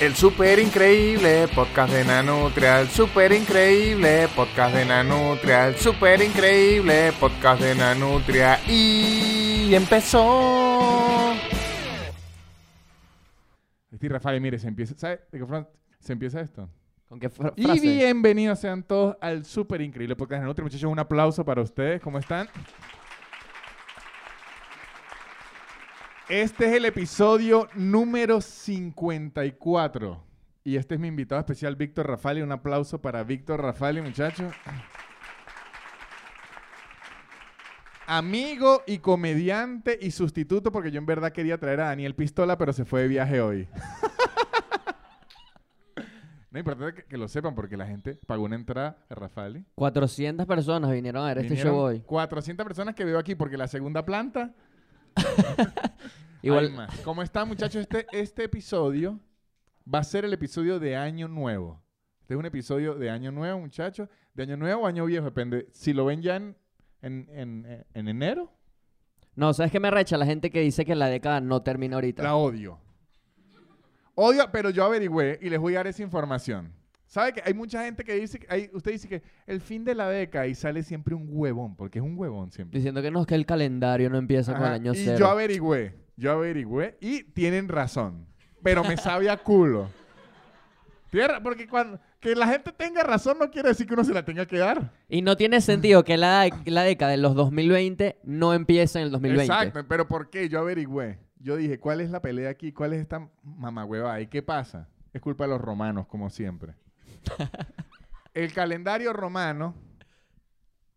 [0.00, 7.12] El super increíble podcast de Nanutria, el super increíble podcast de Nanutria, el super increíble
[7.18, 11.32] podcast de Nanutria y empezó.
[13.90, 15.66] Este Rafael, mire, se empieza, ¿sabe de qué forma
[15.98, 16.68] se empieza esto?
[17.08, 17.80] ¿Con qué fra- Y frase?
[17.80, 20.62] bienvenidos sean todos al super increíble podcast de Nanutria.
[20.62, 22.00] Muchachos, un aplauso para ustedes.
[22.00, 22.48] ¿Cómo están?
[26.28, 30.22] Este es el episodio número 54.
[30.62, 32.42] Y este es mi invitado especial, Víctor Rafali.
[32.42, 34.52] Un aplauso para Víctor Rafali, muchachos.
[38.06, 42.74] Amigo y comediante y sustituto, porque yo en verdad quería traer a Daniel Pistola, pero
[42.74, 43.66] se fue de viaje hoy.
[46.50, 49.66] No importa que, que lo sepan, porque la gente pagó una entrada a Rafali.
[49.74, 52.00] 400 personas vinieron a ver este show hoy.
[52.00, 54.54] 400 personas que veo aquí, porque la segunda planta
[56.42, 57.00] Igual, más.
[57.00, 57.82] ¿Cómo están, muchachos?
[57.82, 59.18] Este, este episodio
[59.92, 61.82] va a ser el episodio de Año Nuevo.
[62.20, 64.08] Este es un episodio de Año Nuevo, muchachos.
[64.34, 65.66] De Año Nuevo o Año Viejo, depende.
[65.72, 66.56] Si lo ven ya en,
[67.02, 68.52] en, en- en enero,
[69.34, 70.16] no, ¿sabes qué me recha?
[70.16, 72.22] La gente que dice que la década no termina ahorita.
[72.24, 72.78] la odio.
[74.16, 76.72] Odio, pero yo averigüé y les voy a dar esa información.
[77.08, 79.94] ¿Sabe que hay mucha gente que dice, que hay, usted dice que el fin de
[79.94, 82.78] la década y sale siempre un huevón, porque es un huevón siempre.
[82.78, 85.18] Diciendo que no, es que el calendario no empieza con el año y cero.
[85.18, 88.26] yo averigüé, yo averigüé y tienen razón,
[88.62, 89.88] pero me sabe a culo.
[91.10, 94.26] Tierra, porque cuando que la gente tenga razón no quiere decir que uno se la
[94.26, 94.92] tenga que dar.
[95.08, 99.10] Y no tiene sentido que la, la década de los 2020 no empiece en el
[99.12, 99.44] 2020.
[99.50, 100.50] Exacto, pero ¿por qué?
[100.50, 101.20] Yo averigüé.
[101.40, 102.72] Yo dije, ¿cuál es la pelea aquí?
[102.72, 104.20] ¿Cuál es esta mamagüeva?
[104.20, 104.88] ¿Y qué pasa?
[105.14, 106.74] Es culpa de los romanos, como siempre.
[108.34, 109.74] el calendario romano,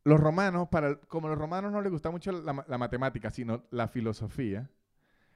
[0.04, 3.64] los romanos, para, como los romanos no les gusta mucho la, ma- la matemática, sino
[3.72, 4.70] la filosofía,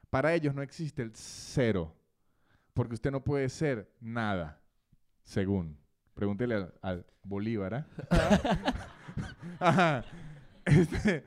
[0.09, 1.95] para ellos no existe el cero,
[2.73, 4.59] porque usted no puede ser nada,
[5.23, 5.77] según.
[6.13, 7.87] Pregúntele al, al Bolívar, ¿ah?
[9.59, 10.05] Ajá.
[10.65, 11.23] Este,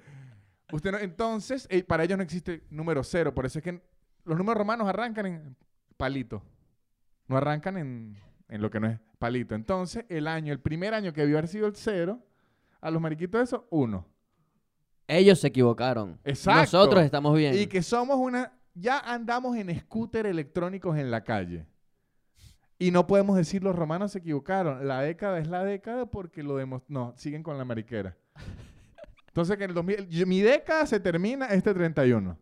[0.72, 3.82] usted no- entonces, eh, para ellos no existe número cero, por eso es que
[4.24, 5.56] los números romanos arrancan en
[5.96, 6.42] palito,
[7.28, 8.16] no arrancan en,
[8.48, 9.54] en lo que no es palito.
[9.54, 12.20] Entonces, el año, el primer año que debió haber sido el cero,
[12.80, 14.06] a los mariquitos eso, uno.
[15.06, 16.18] Ellos se equivocaron.
[16.24, 16.60] Exacto.
[16.78, 17.54] Nosotros estamos bien.
[17.58, 21.66] Y que somos una, ya andamos en scooter electrónicos en la calle.
[22.78, 24.86] Y no podemos decir los romanos se equivocaron.
[24.86, 28.16] La década es la década porque lo demos No, siguen con la mariquera.
[29.28, 32.38] Entonces, que en el 2000, yo- mi década se termina este 31.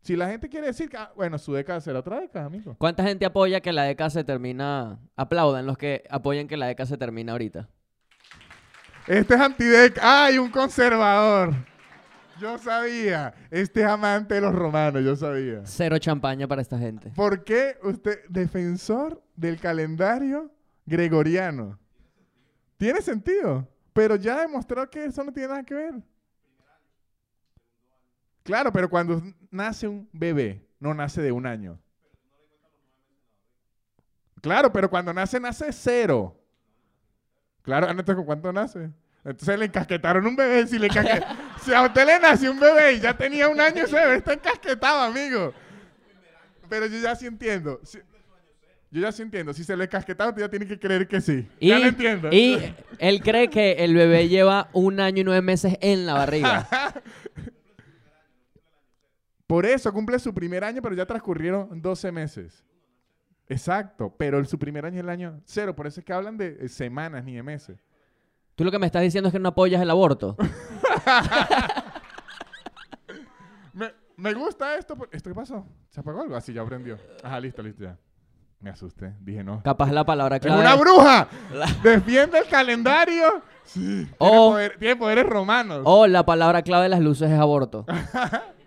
[0.00, 2.76] Si la gente quiere decir que, ah, bueno, su década será otra década, amigo.
[2.78, 4.98] ¿Cuánta gente apoya que la década se termina?
[5.16, 7.68] Aplaudan los que apoyan que la década se termina ahorita.
[9.06, 10.00] Este es antideca.
[10.02, 11.54] ¡Ay, un conservador!
[12.40, 13.34] Yo sabía.
[13.50, 15.62] Este es amante de los romanos, yo sabía.
[15.64, 17.10] Cero champaña para esta gente.
[17.16, 20.52] ¿Por qué usted, defensor del calendario
[20.86, 21.78] gregoriano?
[22.76, 25.94] Tiene sentido, pero ya demostró que eso no tiene nada que ver.
[28.44, 29.20] Claro, pero cuando
[29.50, 31.78] nace un bebé, no nace de un año.
[34.40, 36.34] Claro, pero cuando nace, nace cero.
[37.62, 38.90] Claro, ¿con cuánto nace?
[39.24, 40.66] Entonces le encasquetaron un bebé.
[40.66, 40.88] Si, le
[41.62, 44.32] si a usted le nació un bebé y ya tenía un año, ese bebé está
[44.32, 45.52] encasquetado, amigo.
[46.68, 47.80] Pero yo ya sí entiendo.
[47.82, 48.00] Sí-
[48.90, 49.52] yo ya sí entiendo.
[49.52, 51.46] Si se le casquetado, usted ya tiene que creer que sí.
[51.60, 52.30] Y, ya lo entiendo.
[52.32, 56.66] y él cree que el bebé lleva un año y nueve meses en la barriga.
[59.48, 62.64] Por eso cumple su primer año, pero ya transcurrieron 12 meses.
[63.48, 64.14] Exacto.
[64.16, 65.74] Pero el- su primer año es el año cero.
[65.74, 67.78] Por eso es que hablan de eh, semanas ni de meses.
[68.54, 70.36] Tú lo que me estás diciendo es que no apoyas el aborto.
[73.72, 74.96] Me, me gusta esto.
[74.96, 75.66] por- ¿Esto qué pasó?
[75.90, 76.36] ¿Se apagó algo?
[76.36, 76.98] Así ya aprendió.
[77.22, 77.96] Ajá, listo, listo ya.
[78.60, 79.14] Me asusté.
[79.20, 79.62] Dije no.
[79.62, 80.60] Capaz la palabra ¡Es clave.
[80.60, 81.28] una bruja!
[81.82, 83.40] ¡Defiende el calendario!
[83.62, 83.80] Sí.
[84.04, 85.82] Tiene, O- poder- tiene poderes romanos.
[85.84, 87.86] O la palabra clave de las luces es aborto.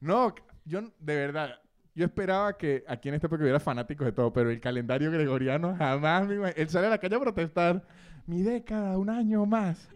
[0.00, 0.34] No,
[0.64, 1.60] yo de verdad,
[1.94, 5.76] yo esperaba que aquí en este podcast hubiera fanáticos de todo, pero el calendario gregoriano
[5.76, 7.82] jamás me imag- Él sale a la calle a protestar.
[8.26, 9.88] Mi década, un año más.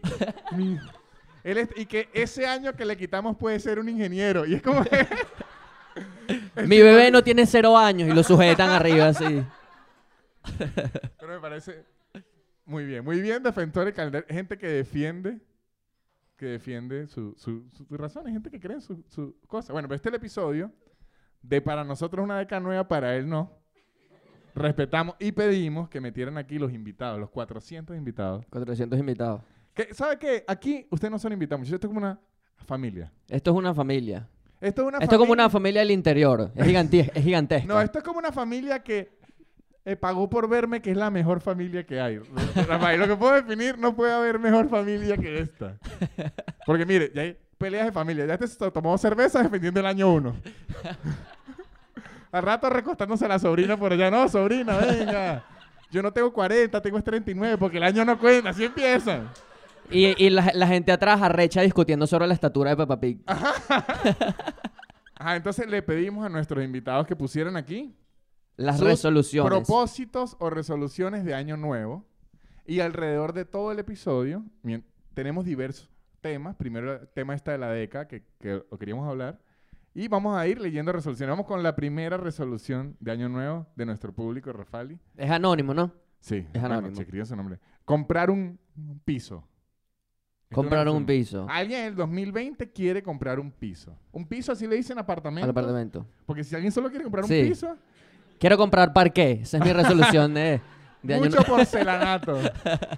[0.51, 0.77] Mi-
[1.43, 4.45] Él es- y que ese año que le quitamos puede ser un ingeniero.
[4.45, 5.07] Y es como que...
[6.67, 9.43] Mi bebé no tiene cero años y lo sujetan arriba así.
[10.57, 11.85] Pero me parece
[12.65, 14.27] muy bien, muy bien defensor del calendario.
[14.29, 15.39] Gente que defiende,
[16.37, 18.27] que defiende su, su, su, su razón.
[18.27, 19.71] Hay gente que cree en su, su cosa.
[19.73, 20.71] Bueno, pero este es el episodio
[21.41, 23.51] de para nosotros una década nueva, para él no.
[24.53, 28.45] Respetamos y pedimos que metieran aquí los invitados, los 400 invitados.
[28.49, 29.41] 400 invitados.
[29.73, 30.45] Que, ¿Sabe qué?
[30.47, 31.75] Aquí ustedes no son invitados, muchachos.
[31.75, 32.19] Esto es como una
[32.65, 33.11] familia.
[33.27, 34.29] Esto es una familia.
[34.61, 36.51] Esto es una Esto es como una familia del interior.
[36.55, 37.67] Es, gigantes- es gigantesca.
[37.67, 39.14] No, esto es como una familia que
[39.85, 42.17] eh, pagó por verme que es la mejor familia que hay.
[42.67, 45.77] Rafael, lo que puedo definir, no puede haber mejor familia que esta.
[46.65, 48.25] Porque mire, ya hay peleas de familia.
[48.25, 50.35] Ya este se tomó cerveza defendiendo el año uno.
[52.31, 54.11] Al rato recostándose a la sobrina por allá.
[54.11, 55.45] No, sobrina, venga.
[55.89, 58.49] Yo no tengo 40, tengo 39 porque el año no cuenta.
[58.49, 59.29] Así empiezan.
[59.89, 63.21] Y, y la, la gente atrás arrecha discutiendo sobre la estatura de Peppa Pig.
[63.25, 63.53] Ajá,
[65.37, 67.95] entonces le pedimos a nuestros invitados que pusieran aquí
[68.57, 69.49] Las sus resoluciones.
[69.51, 72.05] propósitos o resoluciones de año nuevo.
[72.65, 74.43] Y alrededor de todo el episodio
[75.13, 75.89] tenemos diversos
[76.21, 76.55] temas.
[76.55, 79.39] Primero el tema esta de la década que, que lo queríamos hablar.
[79.93, 81.31] Y vamos a ir leyendo resoluciones.
[81.31, 84.99] Vamos con la primera resolución de año nuevo de nuestro público, Rafali.
[85.15, 85.91] Es anónimo, ¿no?
[86.19, 86.95] Sí, Es bueno, anónimo.
[86.95, 87.59] se escribió su nombre.
[87.85, 88.59] Comprar un,
[89.05, 89.47] piso.
[90.51, 93.97] Comprar un piso Alguien en el 2020 quiere comprar un piso.
[94.11, 95.43] Un piso así le dicen apartamento.
[95.45, 96.05] al apartamento.
[96.25, 97.41] Porque si alguien solo quiere comprar Sí.
[97.41, 97.77] un piso,
[98.39, 99.39] Quiero comprar parqué.
[99.43, 100.61] Esa es mi resolución de,
[101.03, 101.55] de año mucho nuevo.
[101.57, 102.37] porcelanato.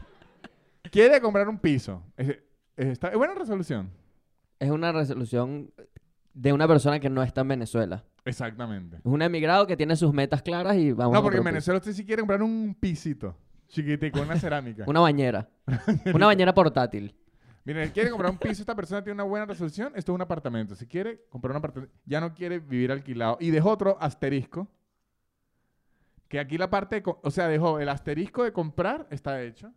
[0.91, 2.03] quiere comprar un piso.
[2.15, 3.91] Es, es- está- es buena resolución.
[4.59, 5.71] Es una resolución
[6.33, 8.03] de una persona que no está en Venezuela.
[8.25, 8.97] Exactamente.
[8.97, 11.77] Es un emigrado que tiene sus metas claras y vamos no, a porque en Venezuela
[11.77, 13.35] usted sí quiere comprar un pisito.
[13.67, 14.83] Chiquitico, una cerámica.
[14.87, 15.49] Una bañera.
[16.13, 17.13] una bañera portátil.
[17.65, 20.73] Miren, quiere comprar un piso, esta persona tiene una buena resolución, esto es un apartamento.
[20.73, 23.37] Si quiere comprar un apartamento, ya no quiere vivir alquilado.
[23.41, 24.69] Y dejó otro asterisco,
[26.27, 29.71] que aquí la parte, de o sea, dejó el asterisco de comprar, está hecho.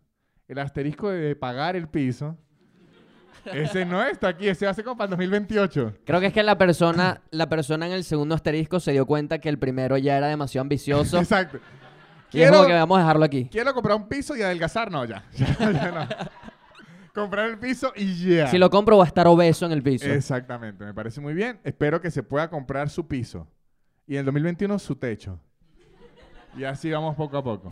[0.49, 2.37] El asterisco de pagar el piso,
[3.45, 5.95] ese no está aquí, ese hace como para el 2028.
[6.05, 9.39] Creo que es que la persona, la persona en el segundo asterisco se dio cuenta
[9.39, 11.19] que el primero ya era demasiado ambicioso.
[11.21, 11.59] Exacto.
[12.33, 13.49] y es Quiero, como que vamos a dejarlo aquí.
[13.51, 15.25] quiero comprar un piso y adelgazar, no, ya.
[15.37, 16.09] Ya, ya no.
[17.15, 18.49] comprar el piso y ya.
[18.49, 20.07] Si lo compro va a estar obeso en el piso.
[20.07, 21.61] Exactamente, me parece muy bien.
[21.65, 23.47] Espero que se pueda comprar su piso.
[24.07, 25.41] Y en el 2021 su techo.
[26.57, 27.71] Y así vamos poco a poco.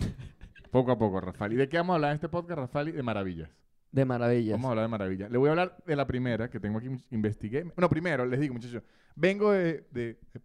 [0.71, 1.53] Poco a poco, Rafael.
[1.53, 2.93] ¿Y de qué vamos a hablar en este podcast, Rafael?
[2.93, 3.51] De maravillas.
[3.91, 4.53] De maravillas.
[4.53, 5.31] Vamos a hablar de maravillas.
[5.31, 7.63] Le voy a hablar de la primera que tengo aquí, investigué.
[7.63, 8.83] Bueno, primero, les digo, muchachos,
[9.17, 10.41] vengo de, de- de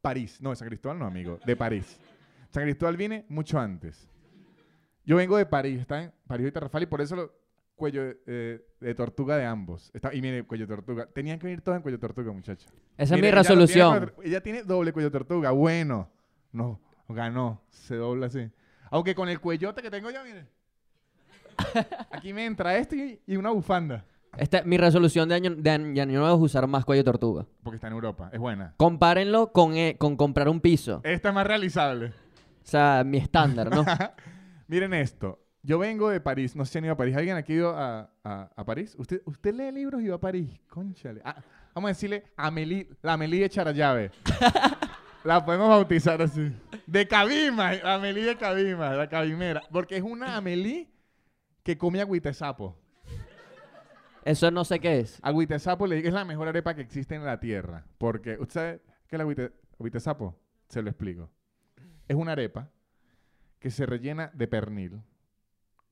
[0.00, 0.40] París.
[0.40, 1.38] No, de San Cristóbal no, amigo.
[1.44, 1.98] De París.
[2.50, 4.08] San Cristóbal vine mucho antes.
[5.04, 5.80] Yo vengo de París.
[5.80, 7.32] Está en París y por eso lo,
[7.76, 9.90] cuello de, eh, de tortuga de ambos.
[9.94, 11.06] Está, y mire, cuello de tortuga.
[11.06, 12.72] Tenían que venir todos en cuello de tortuga, muchachos.
[12.96, 14.12] Esa es mi ella lo tiene resolución.
[14.24, 15.50] ella tiene doble cuello de tortuga.
[15.50, 16.10] Bueno.
[16.52, 17.60] No, ganó.
[17.70, 18.50] Se dobla así.
[18.90, 20.46] Aunque con el cuellote que tengo yo, mire.
[22.10, 24.04] Aquí me entra este y, una bufanda.
[24.36, 27.46] Esta, mi resolución de año, de año nuevo es usar más cuello de tortuga.
[27.62, 28.28] Porque está en Europa.
[28.32, 28.74] Es buena.
[28.76, 31.00] Compárenlo con, eh, con comprar un piso.
[31.04, 32.08] Esta es más realizable.
[32.08, 32.12] O
[32.68, 33.84] sea, mi estándar, ¿no?
[34.68, 35.42] Miren esto.
[35.62, 36.54] Yo vengo de París.
[36.54, 37.16] No sé si han ido a París.
[37.16, 38.94] ¿Alguien aquí ha ido a, a- a París?
[38.98, 40.60] ¿Usted, ¿Usted lee libros y va a París?
[40.68, 41.22] Conchale.
[41.24, 41.36] Ah,
[41.74, 44.10] vamos a decirle Amelie, la Amelie de Charallave.
[45.26, 46.52] la podemos bautizar así.
[46.86, 47.72] De Cabima.
[47.84, 48.94] Amelie de Cabima.
[48.94, 49.62] La cabimera.
[49.72, 50.88] Porque es una Amelie
[51.62, 52.78] que come agüita de sapo.
[54.24, 55.18] Eso no sé qué es.
[55.22, 57.84] Agüita de sapo le digo, es la mejor arepa que existe en la tierra.
[57.98, 60.40] Porque, ¿usted sabe qué es la agüita, agüita de sapo?
[60.68, 61.30] Se lo explico.
[62.08, 62.70] Es una arepa
[63.58, 65.02] que se rellena de pernil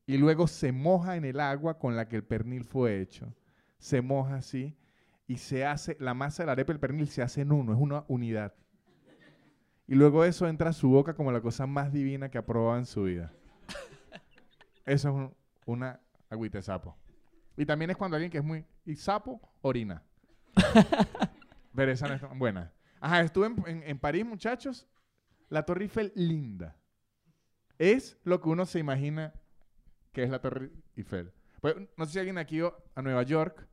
[0.06, 3.34] y luego se moja en el agua con la que el pernil fue hecho.
[3.78, 4.76] Se moja así
[5.26, 7.72] y se hace, la masa de la arepa y el pernil se hace en uno,
[7.72, 8.54] es una unidad.
[9.86, 12.78] Y luego eso entra a su boca como la cosa más divina que ha probado
[12.78, 13.32] en su vida.
[14.86, 15.34] Eso es un-
[15.66, 16.00] una
[16.30, 16.96] agüita de sapo.
[17.56, 18.64] Y también es cuando alguien que es muy...
[18.86, 20.02] Y sapo, orina.
[21.74, 22.72] Pero esa no es tan buena.
[23.00, 24.86] Ajá, estuve en, en- en París, muchachos.
[25.50, 26.76] La Torre Eiffel, linda.
[27.78, 29.34] Es lo que uno se imagina
[30.12, 31.32] que es la Torre Eiffel.
[31.60, 33.68] Pues, no sé si alguien aquí ido a Nueva York.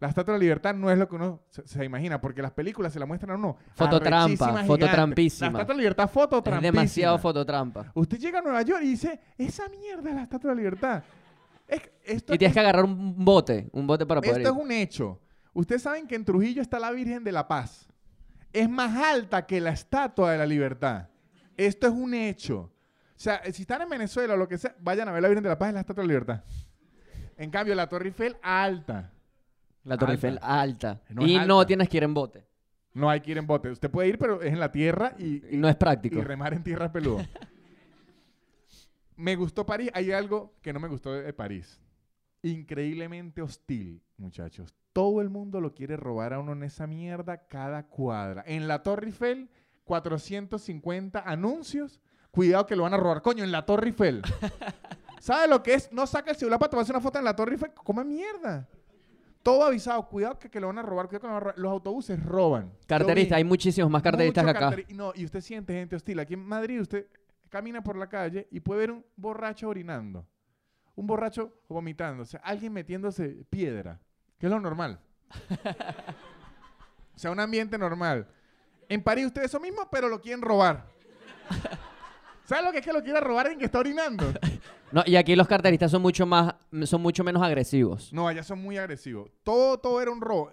[0.00, 2.52] La Estatua de la Libertad no es lo que uno se, se imagina, porque las
[2.52, 3.56] películas se la muestran a uno.
[3.74, 5.50] Fototrampa, fototrampísima.
[5.50, 6.72] La Estatua de la Libertad, Es fototrampísima.
[6.72, 7.92] demasiado fototrampa.
[7.94, 11.02] Usted llega a Nueva York y dice, esa mierda es la Estatua de la Libertad.
[11.68, 14.58] Es, esto Y tienes es- que agarrar un bote, un bote para poder esto ir.
[14.58, 15.20] es un hecho.
[15.52, 17.86] Ustedes saben que en Trujillo está la Virgen de la Paz.
[18.52, 21.08] Es más alta que la Estatua de la Libertad.
[21.56, 22.58] Esto es un hecho.
[22.62, 25.42] O sea, si están en Venezuela o lo que sea, vayan a ver la Virgen
[25.42, 26.44] de la Paz y la Estatua de la Libertad.
[27.36, 29.12] En cambio, la Torre Eiffel, alta.
[29.84, 30.12] La Torre.
[30.12, 31.00] Eiffel alta.
[31.08, 32.46] No es y no tienes que ir en bote.
[32.92, 33.70] No hay que ir en bote.
[33.70, 36.20] Usted puede ir, pero es en la tierra y, Y no es y práctico.
[36.22, 37.24] remar en tierra peludo.
[39.16, 39.90] me gustó París.
[39.94, 41.80] Hay algo que no me gustó de, de París.
[42.42, 44.74] Increíblemente hostil, muchachos.
[44.92, 48.42] Todo el mundo lo quiere robar a uno en esa mierda cada cuadra.
[48.46, 49.48] En la Torre Eiffel,
[49.84, 52.00] 450 anuncios.
[52.30, 53.22] Cuidado que lo van a robar.
[53.22, 54.22] Coño, en la Torre Eiffel.
[55.20, 55.92] ¿Sabe lo que es?
[55.92, 57.72] No saca el celular para tomarse una foto en la Torre Eiffel.
[57.74, 58.68] Come mierda.
[59.42, 60.06] Todo avisado.
[60.08, 61.06] Cuidado que, que lo van a robar.
[61.08, 61.58] Cuidado que lo van a robar.
[61.58, 62.72] Los autobuses roban.
[62.86, 64.70] Carteristas, hay muchísimos más carteristas que acá.
[64.70, 66.18] carteri- No, y usted siente gente hostil.
[66.20, 67.06] Aquí en Madrid, usted
[67.48, 70.24] camina por la calle y puede ver un borracho orinando,
[70.94, 74.00] un borracho vomitando, o sea, alguien metiéndose piedra,
[74.38, 75.00] que es lo normal.
[77.14, 78.28] o sea, un ambiente normal.
[78.88, 80.86] En París ustedes eso mismo, pero lo quieren robar.
[82.44, 84.26] ¿Sabes lo que es que lo quiera robar alguien que está orinando?
[84.92, 86.54] No, y aquí los carteristas son mucho más,
[86.84, 88.12] son mucho menos agresivos.
[88.12, 89.30] No, allá son muy agresivos.
[89.44, 90.50] Todo, todo era un robo.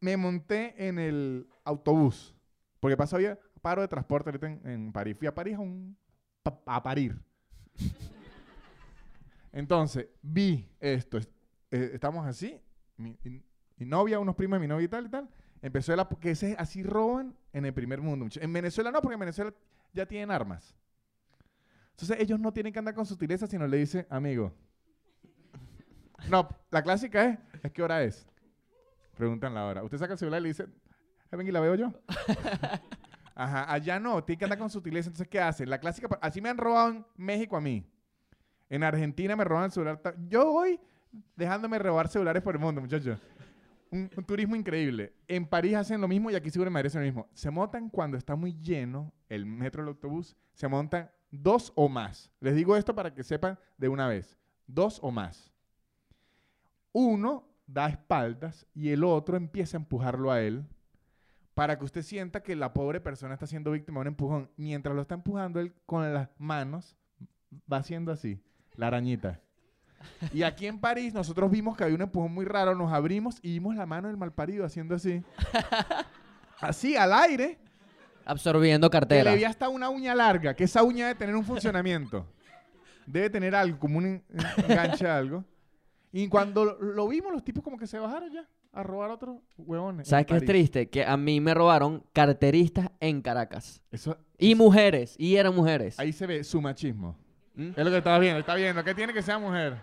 [0.00, 2.34] Me monté en el autobús.
[2.80, 5.16] Porque pasó había paro de transporte en, en París.
[5.18, 5.96] Fui a París a, un,
[6.82, 7.16] parir.
[9.52, 11.18] Entonces, vi esto.
[11.18, 11.28] Es-
[11.70, 12.60] eh, estamos así.
[12.96, 13.16] Mi,
[13.78, 15.28] novia, unos primos de mi novia y tal y tal.
[15.62, 16.00] Empezó el...
[16.00, 18.26] ap- Que ese, así roban en el primer mundo.
[18.40, 19.52] En Venezuela no, porque en Venezuela
[19.92, 20.74] ya tienen armas.
[21.96, 24.52] Entonces ellos no tienen que andar con sutileza, sino le dicen, amigo.
[26.28, 28.26] No, la clásica es, ¿es qué hora es?
[29.16, 29.82] Preguntan la hora.
[29.82, 31.94] Usted saca el celular y le dice, "Eh, ven y la veo yo.
[33.34, 35.08] Ajá, allá no, tiene que andar con sutileza.
[35.08, 35.70] Entonces, ¿qué hacen?
[35.70, 37.90] La clásica, así me han robado en México a mí.
[38.68, 39.98] En Argentina me roban el celular.
[40.28, 40.78] Yo voy
[41.34, 43.18] dejándome robar celulares por el mundo, muchachos.
[43.90, 45.14] Un, un turismo increíble.
[45.28, 47.30] En París hacen lo mismo y aquí seguro en Madrid hacen lo mismo.
[47.32, 50.36] Se montan cuando está muy lleno el metro, el autobús.
[50.52, 52.30] Se montan dos o más.
[52.40, 54.36] Les digo esto para que sepan de una vez.
[54.66, 55.52] Dos o más.
[56.92, 60.64] Uno da espaldas y el otro empieza a empujarlo a él
[61.54, 64.50] para que usted sienta que la pobre persona está siendo víctima de un empujón.
[64.56, 66.96] Mientras lo está empujando él con las manos,
[67.70, 68.40] va haciendo así,
[68.74, 69.40] la arañita.
[70.32, 73.52] Y aquí en París nosotros vimos que había un empujón muy raro, nos abrimos y
[73.52, 75.22] vimos la mano del malparido haciendo así.
[76.60, 77.58] Así, al aire,
[78.26, 79.30] Absorbiendo que cartera.
[79.30, 82.26] le vi hasta una uña larga, que esa uña debe tener un funcionamiento.
[83.06, 84.24] Debe tener algo, como un en-
[84.68, 85.44] enganche algo.
[86.12, 89.14] Y cuando lo, lo vimos, los tipos como que se bajaron ya a robar a
[89.14, 90.08] otros huevones.
[90.08, 90.88] ¿Sabes qué es triste?
[90.90, 93.80] Que a mí me robaron carteristas en Caracas.
[93.90, 95.14] Eso, Y mujeres.
[95.18, 95.98] Y eran mujeres.
[95.98, 97.16] ahí se ve su machismo.
[97.54, 97.70] ¿Mm?
[97.76, 98.82] Es lo que estabas viendo, está viendo.
[98.84, 99.74] ¿Qué tiene que ser mujer?
[99.74, 99.78] ¿Qué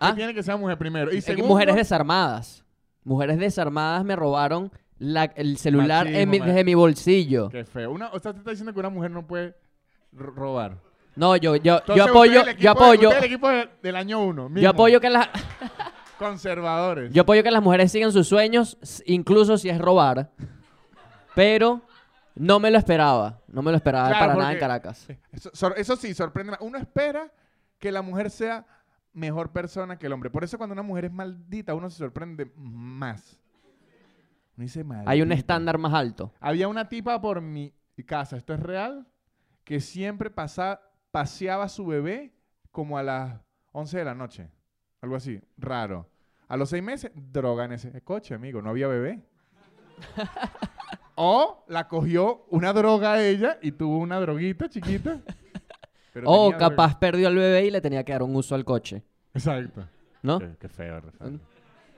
[0.00, 0.14] Ah.
[0.14, 1.12] tiene que ser mujer primero?
[1.12, 2.64] Y segundo, Mujeres desarmadas.
[3.04, 6.48] Mujeres desarmadas me robaron la- el celular en Machismo, mi- man.
[6.48, 7.48] desde mi bolsillo.
[7.50, 7.90] Qué feo.
[7.92, 9.54] Una, o sea, te está diciendo que una mujer no puede
[10.12, 10.78] ro- robar.
[11.14, 13.32] No, yo, yo, Entonces, yo usted apoyo, es el yo equipo- apoyo, usted es el
[13.32, 14.50] equipo de- del año uno.
[14.54, 15.28] yo apoyo que las,
[16.18, 17.12] Conservadores.
[17.12, 20.30] yo apoyo que las mujeres sigan sus sueños, s- incluso si es robar.
[21.34, 21.82] Pero
[22.34, 23.40] no me lo esperaba.
[23.48, 25.06] No me lo esperaba Claro, para nada en porque- Caracas.
[25.32, 26.54] Eso, sor- eso sí, sorprende.
[26.60, 27.30] Uno espera
[27.78, 28.64] que la mujer sea
[29.12, 30.30] mejor persona que el hombre.
[30.30, 33.38] Por eso cuando una mujer es maldita, uno se sorprende más.
[34.56, 35.34] Uno dice Hay un "Maldita".
[35.34, 36.32] estándar más alto.
[36.40, 37.72] Había una tipa por mi
[38.06, 39.06] casa, esto es real,
[39.64, 42.32] que siempre pasa, paseaba a su bebé
[42.70, 43.40] como a las
[43.72, 44.48] 11 de la noche.
[45.02, 46.08] Algo así, raro.
[46.48, 49.22] A los seis meses, droga en ese coche, amigo, no había bebé.
[51.16, 55.20] o la cogió una droga a ella y tuvo una droguita chiquita.
[56.12, 56.70] pero O tenía droga.
[56.70, 59.02] capaz perdió al bebé y le tenía que dar un uso al coche.
[59.34, 59.86] Exacto.
[60.22, 60.38] ¿No?
[60.38, 61.40] Qué, qué feo, Rafael.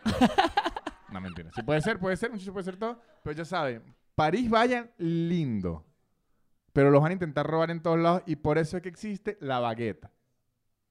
[1.13, 1.51] no, mentira.
[1.55, 3.01] Sí puede ser, puede ser, muchacho, puede ser todo.
[3.23, 3.83] Pero ya saben,
[4.15, 5.85] París vayan lindo.
[6.73, 9.37] Pero los van a intentar robar en todos lados y por eso es que existe
[9.41, 10.07] la baguette.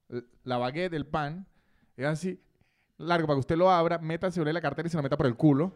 [0.08, 1.46] L- La baguette, el pan,
[1.96, 2.40] es así
[2.98, 5.26] largo para que usted lo abra, meta en la cartera y se lo meta por
[5.26, 5.74] el culo.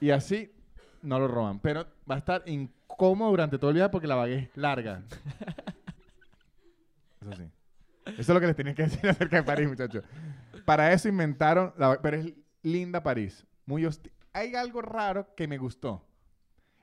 [0.00, 0.52] Y así
[1.02, 1.60] no lo roban.
[1.60, 5.02] Pero va a estar incómodo durante todo el día porque la baguette es larga.
[7.20, 7.50] Eso sí.
[8.06, 10.04] Eso es lo que les tenía que decir acerca de París, muchachos.
[10.64, 12.32] Para eso inventaron, la, pero es
[12.64, 13.46] linda París.
[13.66, 16.04] Muy hosti- Hay algo raro que me gustó.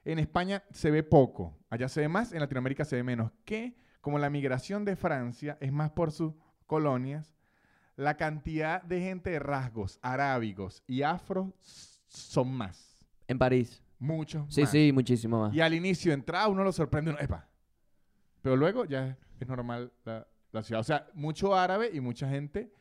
[0.06, 3.32] En España se ve poco, allá se ve más, en Latinoamérica se ve menos.
[3.44, 6.34] Que como la migración de Francia es más por sus
[6.66, 7.36] colonias,
[7.98, 11.54] la cantidad de gente de rasgos arábigos y afro
[12.08, 13.06] son más.
[13.28, 13.84] En París.
[14.00, 14.72] Muchos Sí, más.
[14.72, 15.54] sí, muchísimo más.
[15.54, 17.48] Y al inicio de entrada uno lo sorprende, uno, epa.
[18.42, 20.80] Pero luego ya es, es normal la, la ciudad.
[20.80, 22.74] O sea, mucho árabe y mucha gente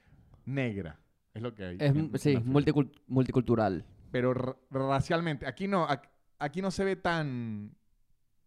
[0.47, 1.00] negra.
[1.35, 1.77] Es lo que hay.
[1.79, 2.37] Es, en- sí,
[3.07, 3.85] multicultural.
[4.11, 5.47] Pero ra- racialmente.
[5.47, 5.87] Aquí no,
[6.39, 7.75] aquí no se ve tan,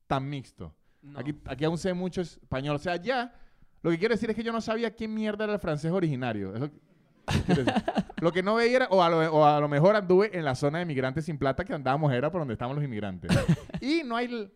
[0.08, 0.75] tan mixto.
[1.16, 2.75] Aquí, aquí aún se ve mucho español.
[2.75, 3.34] O sea, ya,
[3.82, 6.54] lo que quiero decir es que yo no sabía quién mierda era el francés originario.
[6.54, 6.80] Es lo, que.
[8.22, 10.80] Lo no veía era, o a, lo, o a lo mejor anduve en la zona
[10.80, 13.32] de migrantes sin plata que andábamos, era por donde estaban los inmigrantes.
[13.82, 14.52] y no hay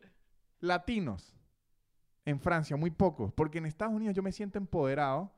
[0.59, 1.35] latinos
[2.25, 3.31] en Francia, muy pocos.
[3.33, 5.31] Porque en Estados Unidos yo me siento empoderado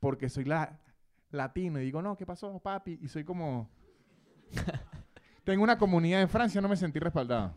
[0.00, 0.80] porque soy la,
[1.30, 2.98] latino y digo, no, ¿qué pasó, papi?
[3.02, 3.70] Y soy como...
[5.44, 7.54] Tengo una comunidad en Francia, no me sentí respaldado.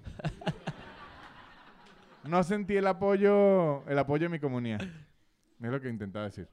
[2.24, 4.82] No sentí el apoyo, el apoyo de mi comunidad.
[4.82, 6.48] Es lo que intentaba decir.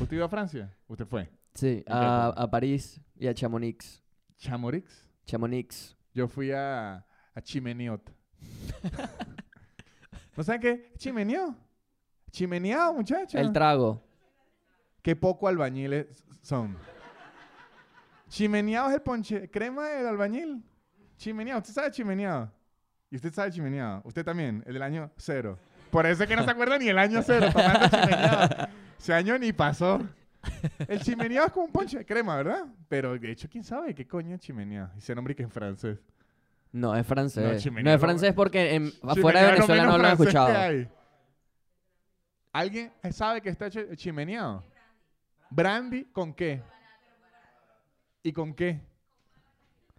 [0.00, 0.74] ¿Usted iba a Francia?
[0.88, 1.30] ¿Usted fue?
[1.54, 4.02] Sí, a, a París y a Chamonix.
[4.38, 5.06] ¿Chamorix?
[5.26, 5.96] Chamonix.
[6.14, 8.10] Yo fui a, a Chimeniot.
[10.36, 10.92] ¿No saben qué?
[10.96, 11.54] Chimeniot.
[12.30, 13.38] Chimeneado, muchacho.
[13.38, 14.02] El trago.
[15.02, 16.76] Qué poco albañiles son.
[18.28, 19.50] Chimeneado es el ponche.
[19.50, 20.62] Crema del albañil.
[21.16, 21.60] Chimeneado.
[21.60, 22.50] ¿Usted sabe chimeneado?
[23.10, 24.00] Y usted sabe chimeneado.
[24.04, 25.58] Usted también, el del año cero.
[25.90, 27.48] Por eso es que no se acuerda ni el año cero.
[27.52, 28.68] Tomando chimeneado.
[28.98, 30.00] Ese año ni pasó.
[30.88, 32.64] El chimeneado es como un ponche de crema, ¿verdad?
[32.88, 34.90] Pero de hecho, ¿quién sabe qué coño es chimeneado?
[34.96, 35.98] Y se nombre que en francés.
[36.72, 37.66] No, es francés.
[37.70, 40.86] No, es francés porque en- afuera de Venezuela no lo han escuchado.
[42.52, 44.64] ¿Alguien sabe que está chimeneado?
[45.54, 46.62] ¿Brandy con qué?
[48.22, 48.80] ¿Y con qué?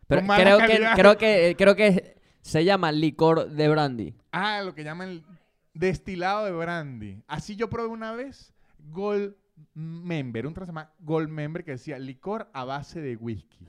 [0.07, 4.15] Pero Con creo que, creo que creo que se llama licor de brandy.
[4.31, 5.23] Ah, lo que llaman
[5.73, 7.21] destilado de brandy.
[7.27, 9.35] Así yo probé una vez Gold
[9.75, 13.67] Member, un llama Gold Member que decía licor a base de whisky.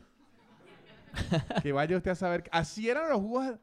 [1.62, 2.48] que vaya usted a saber.
[2.50, 3.58] Así eran los jugos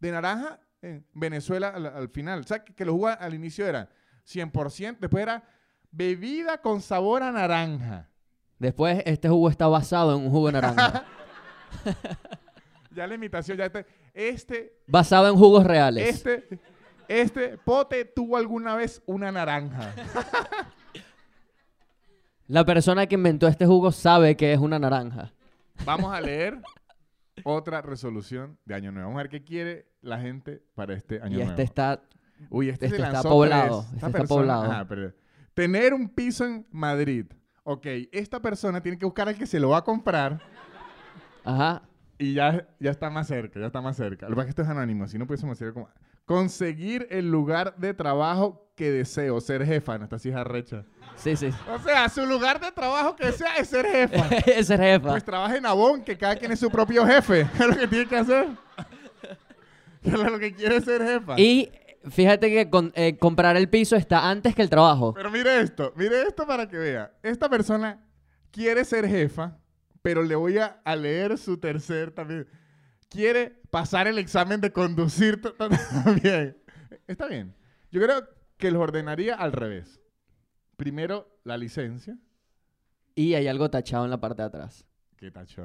[0.00, 2.40] de naranja en Venezuela al, al final.
[2.40, 3.88] O sea, que, que los jugos al inicio eran
[4.26, 5.44] 100%, después era
[5.94, 8.08] bebida con sabor a naranja.
[8.58, 11.04] Después este jugo está basado en un jugo de naranja.
[12.94, 13.84] Ya la imitación, ya este,
[14.14, 16.08] este basado en jugos reales.
[16.08, 16.60] Este,
[17.08, 19.92] este pote tuvo alguna vez una naranja.
[22.46, 25.32] La persona que inventó este jugo sabe que es una naranja.
[25.84, 26.60] Vamos a leer
[27.42, 29.08] otra resolución de Año Nuevo.
[29.08, 31.50] Vamos a ver qué quiere la gente para este Año y Nuevo.
[31.50, 32.02] este está
[32.50, 33.84] Uy, este, este se está poblado, tres.
[33.86, 34.62] este Esta está persona- poblado.
[34.72, 35.12] Ajá, pero-
[35.54, 37.26] tener un piso en Madrid.
[37.62, 40.40] Ok, esta persona tiene que buscar al que se lo va a comprar
[41.44, 41.82] Ajá.
[42.18, 44.28] y ya, ya está más cerca, ya está más cerca.
[44.28, 45.88] Lo que pasa es que esto es anónimo, si no pudiésemos hacer como...
[46.26, 49.98] Conseguir el lugar de trabajo que deseo, ser jefa.
[49.98, 50.84] No, esta sí es.
[51.16, 51.50] Sí, sí.
[51.70, 54.28] O sea, su lugar de trabajo que sea es ser jefa.
[54.46, 55.10] Es jefa.
[55.10, 57.42] Pues trabaja en Avon, que cada quien es su propio jefe.
[57.58, 58.48] Es lo que tiene que hacer.
[60.02, 61.38] Es lo que quiere ser jefa.
[61.38, 61.70] y
[62.10, 65.14] fíjate que con- eh, comprar el piso está antes que el trabajo.
[65.14, 67.12] Pero mire esto, mire esto para que vea.
[67.22, 68.04] Esta persona
[68.50, 69.58] quiere ser jefa,
[70.02, 72.46] pero le voy a, a leer su tercer también.
[73.08, 76.56] Quiere pasar el examen de conducir también.
[77.06, 77.54] Está bien.
[77.90, 78.26] Yo creo
[78.56, 80.00] que los ordenaría al revés.
[80.76, 82.16] Primero la licencia.
[83.14, 84.84] Y hay algo tachado en la parte de atrás.
[85.16, 85.62] Qué tacho.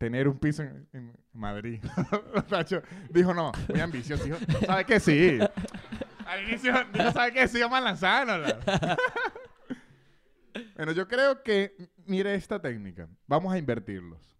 [0.00, 1.78] Tener un piso en, en Madrid.
[3.10, 4.24] Dijo, no, muy ambicioso.
[4.24, 4.98] Dijo, ¿sabe qué?
[4.98, 5.38] Sí.
[6.24, 7.46] Al inicio dijo, ¿sabe qué?
[7.46, 8.96] Sí, vamos a lanzárnosla.
[10.76, 13.10] bueno, yo creo que, mire esta técnica.
[13.26, 14.34] Vamos a invertirlos.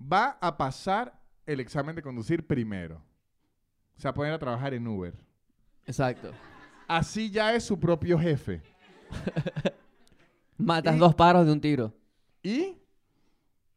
[0.00, 3.02] Va a pasar el examen de conducir primero.
[3.96, 5.12] Se va a poner a trabajar en Uber.
[5.86, 6.30] Exacto.
[6.86, 8.62] Así ya es su propio jefe.
[10.56, 11.92] Matas Y- dos pájaros de un tiro.
[12.44, 12.76] Y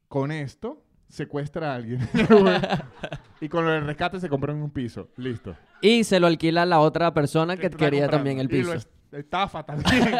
[0.07, 1.99] con esto secuestra a alguien.
[3.41, 5.09] y con lo del rescate se compró en un piso.
[5.17, 5.55] Listo.
[5.81, 8.17] Y se lo alquila a la otra persona que está quería comprando.
[8.17, 8.87] también el Y lo piso.
[9.11, 9.91] es- estafa también.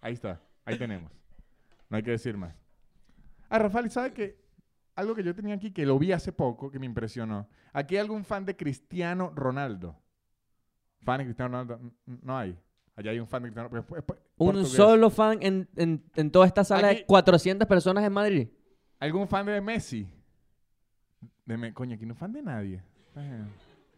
[0.00, 0.40] Ahí está.
[0.64, 1.10] Ahí tenemos.
[1.88, 2.54] No hay que decir más.
[3.48, 4.44] Ah, Rafael, ¿sabe qué?
[4.94, 7.48] Algo que yo tenía aquí que lo vi hace poco que me impresionó.
[7.72, 9.96] Aquí hay algún fan de Cristiano Ronaldo.
[11.02, 11.80] Fan de Cristiano Ronaldo.
[12.06, 12.58] N- No hay.
[12.96, 13.86] Allá hay un fan de Cristiano Ronaldo.
[13.88, 18.02] pues, pues, Un solo fan en, en- en toda esta sala Aquí- de 400 personas
[18.04, 18.48] en Madrid.
[18.98, 20.08] ¿Algún fan de Messi?
[21.44, 22.82] De Me- Coño, aquí no es fan de nadie.
[23.16, 23.44] Eh,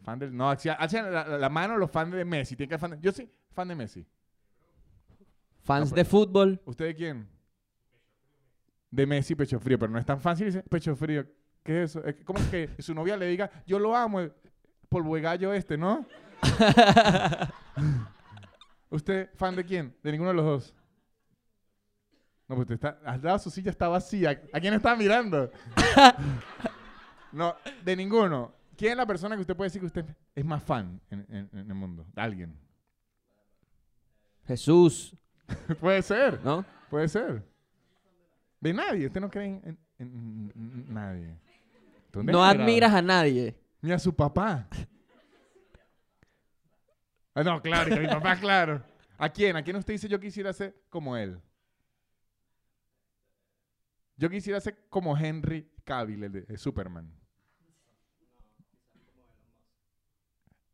[0.02, 0.36] Fan del...
[0.36, 2.56] No, hacen la, la- la mano los fans de Messi.
[2.56, 4.06] Tiene que fan de- Yo sí, fan de Messi.
[5.62, 6.60] Fans No, de fútbol.
[6.64, 7.28] ¿Usted de quién?
[8.90, 9.78] De Messi, pecho frío.
[9.78, 11.26] Pero no es tan fácil decir pecho frío.
[11.62, 12.04] ¿Qué es eso?
[12.04, 14.32] Es como que su novia le diga, yo lo amo, el
[14.88, 16.06] polvo de gallo este, ¿no?
[18.90, 19.94] ¿Usted fan de quién?
[20.02, 20.74] De ninguno de los dos.
[22.48, 24.30] No, pues usted está, al lado su silla está vacía.
[24.52, 25.50] ¿A quién está mirando?
[27.32, 28.54] no, de ninguno.
[28.76, 31.50] ¿Quién es la persona que usted puede decir que usted es más fan en, en-
[31.52, 32.06] en el mundo?
[32.14, 32.56] De alguien.
[34.46, 35.14] Jesús,
[35.80, 36.64] puede ser, ¿no?
[36.88, 37.44] puede ser.
[38.60, 39.06] De nadie.
[39.06, 41.36] Usted no cree en, en- nadie.
[42.10, 43.54] ¿Dónde No admiras a nadie.
[43.82, 44.66] Ni a su papá.
[47.38, 48.82] Ah, no, claro, mi papá, claro.
[49.16, 49.56] ¿A quién?
[49.56, 51.40] ¿A quién usted dice yo quisiera ser como él?
[54.16, 57.08] Yo quisiera ser como Henry Cavill, el de, Superman.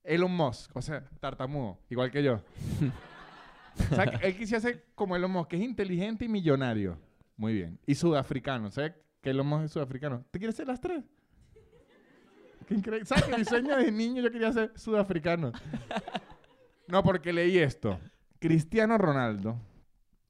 [0.03, 2.37] Elon Musk, o sea, tartamudo, igual que yo.
[3.90, 6.98] o él quisiera ser como Elon Musk, que es inteligente y millonario.
[7.37, 7.79] Muy bien.
[7.85, 8.70] Y sudafricano.
[8.70, 10.24] ¿Sabes que Elon Musk es sudafricano?
[10.31, 11.05] ¿Te quieres ser las tres?
[12.66, 13.05] Qué increíble.
[13.05, 15.53] ¿Sabes que mi de niño yo quería ser sudafricano?
[16.87, 17.99] No, porque leí esto.
[18.38, 19.59] Cristiano Ronaldo,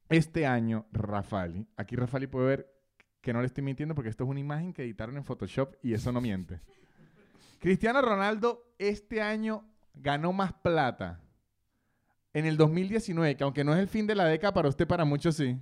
[0.09, 1.67] este año, Rafali.
[1.75, 2.75] Aquí Rafali puede ver
[3.21, 5.93] que no le estoy mintiendo porque esto es una imagen que editaron en Photoshop y
[5.93, 6.61] eso no miente.
[7.59, 9.65] Cristiano Ronaldo este año
[9.95, 11.21] ganó más plata
[12.33, 15.05] en el 2019, que aunque no es el fin de la década para usted, para
[15.05, 15.57] muchos sí,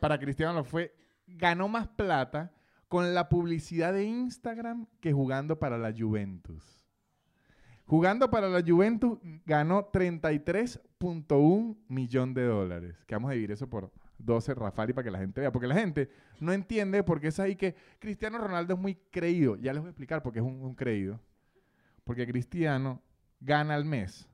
[0.00, 0.94] para Cristiano lo fue,
[1.26, 2.52] ganó más plata
[2.88, 6.81] con la publicidad de Instagram que jugando para la Juventus.
[7.86, 12.96] Jugando para la Juventus ganó 33.1 millón de dólares.
[13.06, 15.52] Que vamos a dividir eso por 12 Rafali para que la gente vea.
[15.52, 16.08] Porque la gente
[16.40, 19.56] no entiende por qué es ahí que Cristiano Ronaldo es muy creído.
[19.56, 21.20] Ya les voy a explicar por qué es un, un creído.
[22.04, 23.00] Porque Cristiano
[23.40, 24.28] gana al mes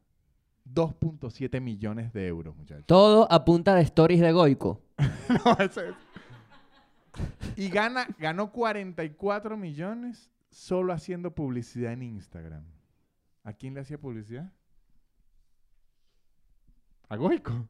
[0.72, 2.87] 2.7 millones de euros, muchachos.
[2.87, 4.82] Todo a punta de stories de Goico.
[5.44, 5.94] No, eso es-
[7.56, 12.64] Y gana, ganó 44 millones solo haciendo publicidad en Instagram.
[13.48, 14.52] ¿A quién le hacía publicidad?
[17.08, 17.66] A Goico.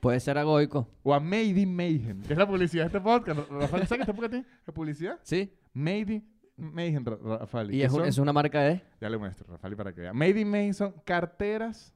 [0.00, 0.86] Puede ser a Goico.
[1.02, 2.20] O a Made in Mayhem.
[2.22, 3.48] Que es la publicidad de este podcast.
[3.50, 5.18] Rafael, ¿sabes que este podcast tiene la publicidad?
[5.22, 5.50] ¿Sí?
[5.72, 6.24] Made in
[6.58, 7.72] Mayhem, Ra- Rafael.
[7.74, 8.08] Y ¿Qué es, un- son?
[8.08, 8.82] es una marca de...
[9.00, 10.12] Ya le muestro, Rafael, para que vea.
[10.12, 11.94] Made in Mayhem son carteras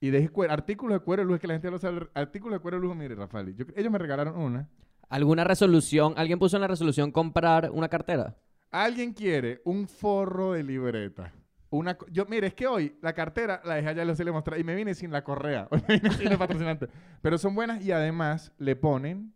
[0.00, 2.08] y de cuero, artículos de cuero de luz, que la gente lo sabe.
[2.14, 3.54] Artículos de cuero de luz, mire, Rafael.
[3.54, 4.68] yo- ellos me regalaron una.
[5.08, 6.14] ¿Alguna resolución?
[6.16, 8.36] ¿Alguien puso en la resolución comprar una cartera?
[8.72, 11.32] Alguien quiere un forro de libreta.
[11.72, 14.60] Una, yo, mire, es que hoy la cartera la dejé allá, lo se le mostrar
[14.60, 15.68] y me vine sin la correa.
[15.70, 16.86] Hoy me vine sin el patrocinante.
[17.22, 19.32] Pero son buenas y además le ponen,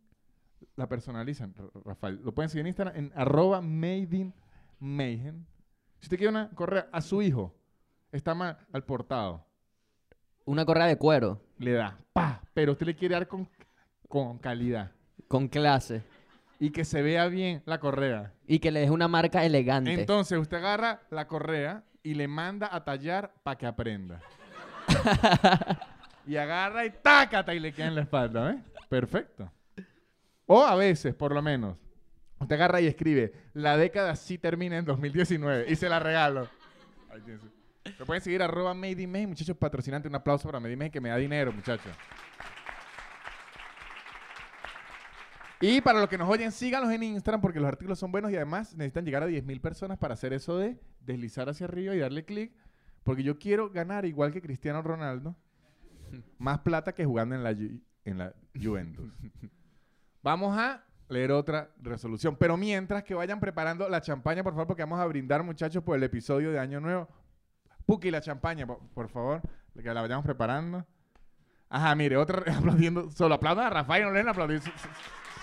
[0.76, 2.20] la personalizan, Rafael.
[2.22, 4.34] Lo pueden seguir en Instagram en arroba mayhem.
[5.98, 7.54] Si usted quiere una correa a su hijo,
[8.12, 9.46] está mal al portado.
[10.44, 11.40] Una correa de cuero.
[11.56, 13.48] Le da, pa, pero usted le quiere dar con,
[14.10, 14.92] con calidad.
[15.26, 16.02] Con clase.
[16.60, 18.34] Y que se vea bien la correa.
[18.46, 19.94] Y que le deje una marca elegante.
[19.94, 24.20] Entonces usted agarra la correa y le manda a tallar para que aprenda.
[26.26, 28.62] y agarra y tácata y le queda en la espalda, ¿eh?
[28.88, 29.50] Perfecto.
[30.46, 31.76] O a veces, por lo menos,
[32.38, 36.48] usted agarra y escribe, la década sí termina en 2019 y se la regalo.
[37.24, 37.50] Su-
[37.98, 40.08] Me pueden seguir arroba Made in May, muchachos patrocinantes.
[40.08, 41.92] Un aplauso para Made in May que me da dinero, muchachos.
[45.60, 48.36] Y para los que nos oyen, síganos en Instagram porque los artículos son buenos y
[48.36, 52.24] además necesitan llegar a 10.000 personas para hacer eso de deslizar hacia arriba y darle
[52.24, 52.52] clic.
[53.02, 55.34] Porque yo quiero ganar igual que Cristiano Ronaldo,
[56.38, 59.10] más plata que jugando en la, Ju- en la Juventus.
[60.22, 62.36] Vamos a leer otra resolución.
[62.36, 65.96] Pero mientras que vayan preparando la champaña, por favor, porque vamos a brindar, muchachos, por
[65.96, 67.08] el episodio de Año Nuevo.
[67.86, 69.40] Puki, la champaña, por, por favor,
[69.80, 70.84] que la vayamos preparando.
[71.68, 73.10] Ajá, mire, otra aplaudiendo.
[73.12, 74.60] Solo aplaudan a Rafael, no le den aplaudir.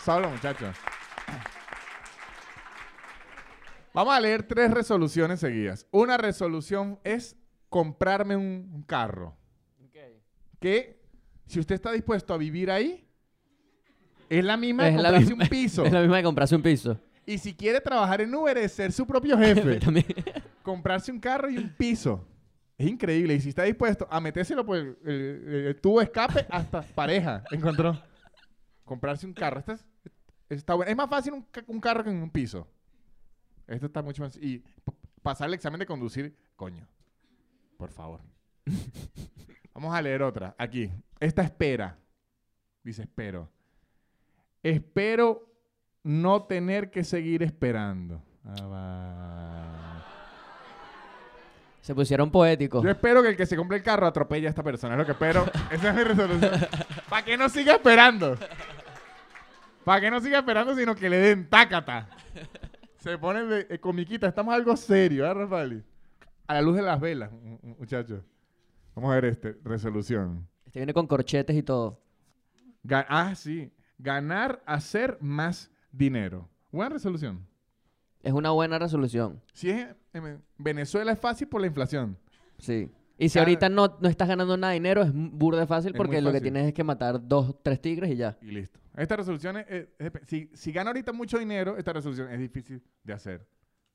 [0.04, 0.76] So- so- Solo, muchachos.
[3.94, 5.86] Vamos a leer tres resoluciones seguidas.
[5.92, 7.36] Una resolución es
[7.70, 9.38] comprarme un, un carro.
[10.60, 11.00] Que
[11.46, 13.06] si usted está dispuesto a vivir ahí,
[14.30, 15.86] es la misma Es comprarse misma- un piso.
[15.86, 16.98] Es la misma de comprarse un piso.
[17.26, 19.80] Y si quiere trabajar en Uber, es ser su propio jefe.
[20.64, 22.26] Comprarse un carro y un piso.
[22.78, 23.36] Es increíble.
[23.36, 27.44] Y si está dispuesto a metérselo por el, el- el tubo de escape, hasta pareja
[27.52, 28.02] encontró.
[28.86, 29.60] Comprarse un carro.
[29.60, 29.86] Esto es,
[30.56, 30.90] está bueno.
[30.92, 32.68] Es más fácil un, ca- un carro que un piso.
[33.68, 34.36] Esto está mucho más...
[34.38, 34.64] Y
[35.22, 36.88] pasar el examen de conducir, coño.
[37.78, 38.22] Por favor.
[39.74, 40.56] Vamos a leer otra.
[40.58, 40.92] Aquí.
[41.20, 41.98] Esta espera.
[42.84, 43.50] Dice espero.
[44.62, 45.50] Espero
[46.04, 48.22] no tener que seguir esperando.
[48.46, 50.04] Ah.
[51.82, 52.84] Se pusieron poéticos.
[52.84, 54.94] Yo espero que el que se compre el carro atropelle a esta persona.
[54.94, 55.46] Es lo que espero.
[55.72, 56.52] Esa es mi resolución.
[57.10, 58.38] Para que no siga esperando.
[59.84, 62.10] Para que no siga esperando, sino que le den tácata.
[62.98, 64.28] Se ponen de eh, comiquita.
[64.28, 65.84] Estamos algo serio, ¿eh, Rafael?
[66.48, 68.22] A la luz de las velas, mu- mu- muchachos.
[68.96, 69.58] Vamos a ver este.
[69.64, 70.48] Resolución.
[70.66, 72.00] Este viene con corchetes y todo.
[72.84, 73.72] Ga- ah, sí.
[73.98, 76.50] Ganar, hacer más dinero.
[76.72, 77.46] Buena resolución.
[78.22, 79.42] Es una buena resolución.
[79.54, 82.18] Si es en Venezuela es fácil por la inflación.
[82.58, 82.90] Sí.
[83.24, 86.18] Y si ahorita no, no estás ganando nada de dinero, es burda fácil Es porque
[86.18, 86.52] muy lo que fácil.
[86.54, 88.38] tienes es que matar dos, tres tigres y ya.
[88.42, 88.80] Y listo.
[88.96, 92.82] Esta resolución es, es- es- si, si gana ahorita mucho dinero, esta resolución es difícil
[93.04, 93.48] de hacer.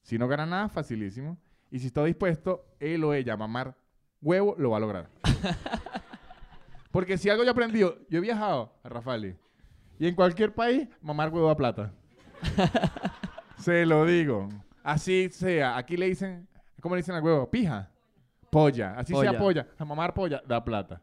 [0.03, 1.37] Si no gana nada, facilísimo.
[1.71, 3.77] Y si está dispuesto, él o ella a mamar
[4.23, 5.11] huevo, lo va a lograr.
[6.91, 9.37] Porque si algo yo he aprendido, yo he viajado a Rafali
[9.99, 11.93] y en cualquier país, mamar huevo a plata.
[13.59, 14.49] Se lo digo.
[14.83, 15.77] Así sea.
[15.77, 16.49] Aquí le dicen,
[16.81, 17.51] ¿cómo le dicen al huevo?
[17.51, 17.91] Pija.
[18.51, 18.95] Polla.
[18.99, 19.39] Así sea Polla.
[19.39, 19.67] polla.
[19.79, 21.01] A mamar polla, da plata.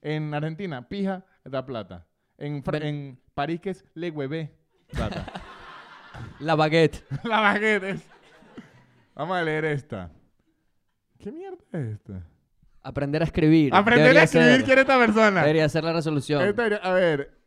[0.00, 2.06] En Argentina, pija, da plata.
[2.38, 4.52] En, Fra- Ven- en París, que es le huevé,
[4.90, 5.24] plata.
[6.40, 7.04] La baguette.
[7.24, 8.06] La baguette es-
[9.14, 10.10] Vamos a leer esta.
[11.18, 12.22] ¿Qué mierda es esta?
[12.82, 13.72] Aprender a escribir.
[13.74, 14.64] Aprender Debería a escribir ser.
[14.64, 15.40] quién es esta persona.
[15.42, 16.42] Debería ser la resolución.
[16.42, 17.38] Esta a ver,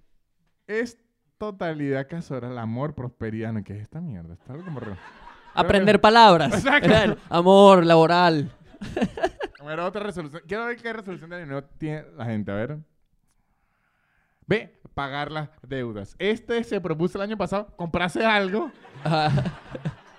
[0.68, 0.98] es
[1.38, 3.52] totalidad casora, el amor, prosperidad.
[3.52, 4.34] No, ¿Qué es esta mierda?
[4.36, 4.80] Está algo como.
[5.54, 6.54] Aprender palabras.
[6.54, 7.18] Exacto.
[7.30, 8.52] Amor, laboral.
[9.80, 10.44] Otra resolución.
[10.48, 12.52] Quiero ver qué resolución de año nuevo tiene la gente.
[12.52, 12.78] A ver.
[14.48, 16.16] Ve, pagar las deudas.
[16.20, 18.72] Este se propuso el año pasado comprarse algo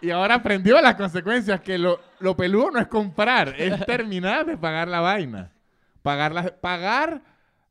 [0.00, 1.60] y ahora aprendió las consecuencias.
[1.60, 5.52] Que lo, lo peludo no es comprar, es terminar de pagar la vaina.
[6.02, 7.22] Pagar, pagar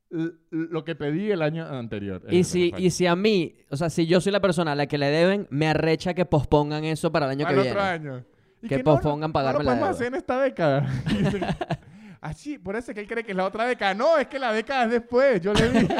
[0.08, 2.22] lo que pedí el año anterior.
[2.30, 4.74] Y Eso si, y si a mí, o sea, si yo soy la persona a
[4.74, 7.74] la que le deben, me arrecha que pospongan eso para el año Al que otro
[7.74, 7.88] viene.
[7.88, 8.24] año.
[8.66, 10.06] Y Que no, no, pospongan pagarme no la lo podemos deuda.
[10.06, 11.78] hacer en esta década.
[12.20, 13.94] Así, por eso es que él cree que es la otra década.
[13.94, 15.40] No, es que la década es después.
[15.40, 15.96] Yo le dije.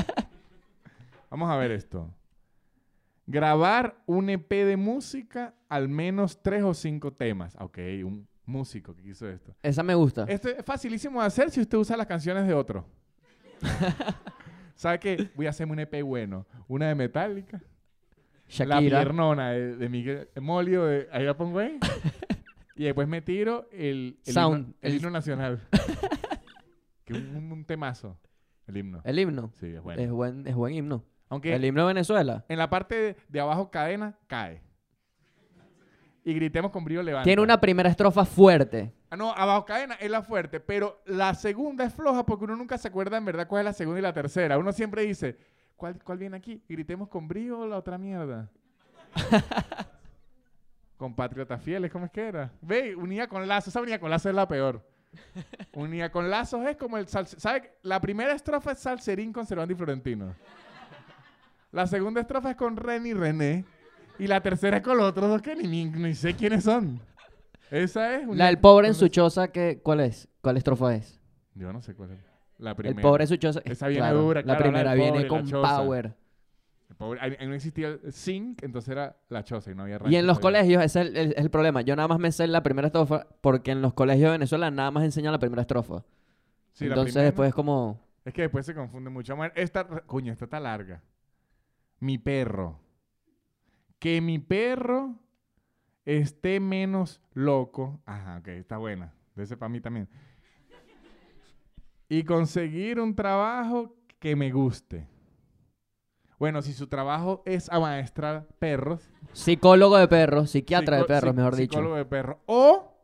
[1.30, 2.10] Vamos a ver esto.
[3.26, 7.56] Grabar un EP de música, al menos tres o cinco temas.
[7.58, 9.54] Ok, un músico que hizo esto.
[9.62, 10.24] Esa me gusta.
[10.28, 12.84] Esto es facilísimo de hacer si usted usa las canciones de otro.
[14.76, 15.30] ¿Sabe qué?
[15.34, 16.46] Voy a hacerme un EP bueno.
[16.68, 17.58] Una de Metallica.
[18.58, 19.00] La Shakira.
[19.00, 21.80] piernona de, de Miguel Molio de ahí la pongo ahí.
[22.76, 24.58] Y después me tiro el, el, Sound.
[24.66, 25.68] himno, el himno nacional.
[27.04, 28.18] que un, un- un temazo.
[28.66, 29.00] El himno.
[29.04, 29.50] El himno.
[29.54, 30.02] Sí, es bueno.
[30.02, 31.04] Es, buen, es buen himno.
[31.28, 32.44] Aunque El himno de Venezuela.
[32.48, 34.62] en la parte de, de abajo cadena, cae.
[36.24, 37.24] Y gritemos con brío levanta.
[37.24, 38.92] Tiene una primera estrofa fuerte.
[39.10, 42.76] Ah, no, abajo cadena es la fuerte, pero la segunda es floja porque uno nunca
[42.78, 44.58] se acuerda en verdad cuál es la segunda y la tercera.
[44.58, 45.36] Uno siempre dice,
[45.76, 46.60] ¿cuál, cuál viene aquí?
[46.68, 48.50] Gritemos con brío o la otra mierda.
[50.96, 52.50] Compatriotas fieles, ¿cómo es que era?
[52.62, 53.68] Ve, unía con lazos.
[53.68, 54.82] Esa unía con lazos es la peor.
[55.72, 57.38] Unía con lazos es como el salse...
[57.40, 57.72] ¿Sabe?
[57.82, 60.34] La primera estrofa es Salserín con Cervando y Florentino.
[61.72, 63.64] La segunda estrofa es con Ren y René.
[64.18, 67.00] Y la tercera es con los otros dos que ni, ni, ni sé quiénes son.
[67.70, 68.22] Esa es...
[68.24, 70.28] La unía del pobre en con su choza, que, ¿cuál es?
[70.40, 71.20] ¿Cuál estrofa es?
[71.54, 72.18] yo no sé cuál es.
[72.58, 72.96] La primera.
[72.96, 73.60] El pobre en su choza.
[73.64, 75.76] Esa viene claro, dura, La claro, la primera viene pobre, con la choza.
[75.76, 76.14] power.
[76.98, 79.98] Pobre- ahí, ahí no existía el zinc, entonces era la choza y no había Y
[79.98, 80.60] rancho en los todavía.
[80.60, 81.82] colegios, ese es el, el- es el problema.
[81.82, 84.90] Yo nada más me sé la primera estrofa porque en los colegios de Venezuela nada
[84.90, 86.04] más enseñan la primera estrofa.
[86.72, 88.00] Sí, la Entonces primera- después es como...
[88.24, 89.32] Es que después se confunde mucho.
[89.34, 91.02] Vamos a ver, Esta, coño, esta está larga.
[92.00, 92.78] Mi perro.
[93.98, 95.14] Que mi perro
[96.04, 98.00] esté menos loco.
[98.04, 99.12] Ajá, ok, está buena.
[99.34, 100.08] De ese para mí también.
[102.08, 105.08] Y conseguir un trabajo que me guste.
[106.38, 111.94] Bueno, si su trabajo es amaestrar perros, Psicólogo de perros, psiquiatra de perros, mejor Psicólogo
[111.94, 111.98] dicho.
[111.98, 112.36] de perros.
[112.46, 112.94] O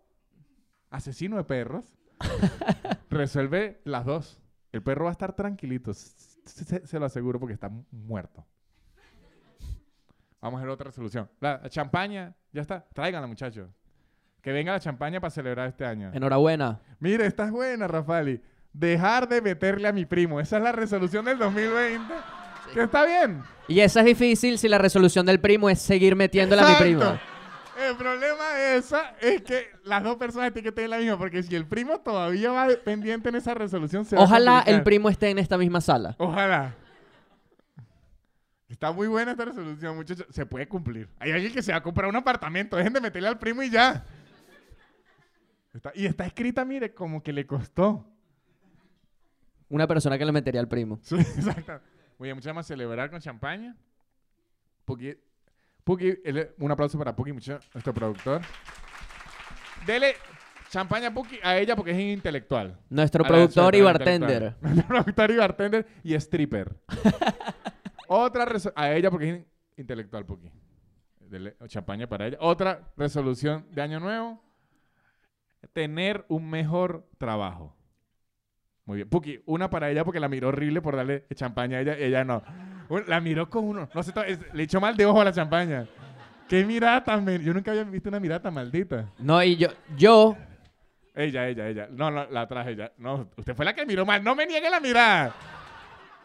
[0.91, 1.85] asesino de perros.
[3.11, 4.41] resuelve las dos.
[4.71, 5.93] El perro va a estar tranquilito.
[5.95, 8.45] Se, se lo aseguro porque está mu- muerto.
[10.41, 11.31] Vamos a ver otra resolución.
[11.41, 12.85] La, champaña, ya está.
[12.93, 13.71] Tráiganla, muchachos.
[14.41, 16.11] Que venga la champaña para celebrar este año.
[16.13, 16.81] Enhorabuena.
[16.99, 18.43] Mire, esta es buena, Rafali.
[18.73, 20.41] Dejar de meterle a mi primo.
[20.41, 22.13] Esa es la resolución del 2020.
[22.73, 23.43] Que está bien.
[23.69, 27.21] Y esa es difícil si la resolución del primo es seguir metiéndole a mi prima.
[27.89, 31.43] El problema de esa es que las dos personas tienen que tener la misma, porque
[31.43, 35.09] si el primo todavía va pendiente en esa resolución, se va a Ojalá el primo
[35.09, 36.15] esté en esta misma sala.
[36.19, 36.75] Ojalá.
[38.69, 40.27] Está muy buena esta resolución, muchachos.
[40.31, 41.09] Se puede cumplir.
[41.19, 42.77] Hay alguien que se va a comprar un apartamento.
[42.77, 44.05] Dejen de meterle al primo y ya.
[45.75, 48.07] Está- y está escrita, mire, como que le costó.
[49.69, 50.99] Una persona que le metería al primo.
[51.03, 51.81] Sí, exacto.
[52.23, 53.77] Bien, muchas más celebrar con champaña.
[54.85, 55.17] Puki,
[55.83, 56.15] Puki,
[56.59, 58.41] un aplauso para Puki, nuestro productor.
[59.85, 60.15] Dele
[60.71, 62.79] champaña a Puki a ella porque es intelectual.
[62.89, 64.55] Nuestro A productor y bartender.
[64.63, 66.77] Nuestro productor y bartender y stripper.
[68.07, 70.49] Otra a ella porque es in- intelectual, Puki.
[71.19, 72.37] Dele champaña para ella.
[72.41, 74.41] Otra resolución de año nuevo.
[75.73, 77.77] Tener un mejor trabajo.
[78.85, 79.09] Muy bien.
[79.09, 81.97] Puki, una para ella porque la miró horrible por darle champaña a ella.
[81.97, 82.43] Ella no.
[83.07, 83.89] La miró con uno.
[83.95, 84.13] No sé,
[84.53, 85.87] le echó mal de ojo a la champaña.
[86.49, 87.27] Qué mirada tan...
[87.41, 89.09] Yo nunca había visto una mirada tan maldita.
[89.19, 90.37] No, y yo, yo,
[91.15, 91.89] Ella, ella, ella.
[91.91, 92.93] No, no, la traje ella.
[92.99, 94.23] No, usted fue la que miró mal.
[94.23, 95.35] No me niegue la mirada.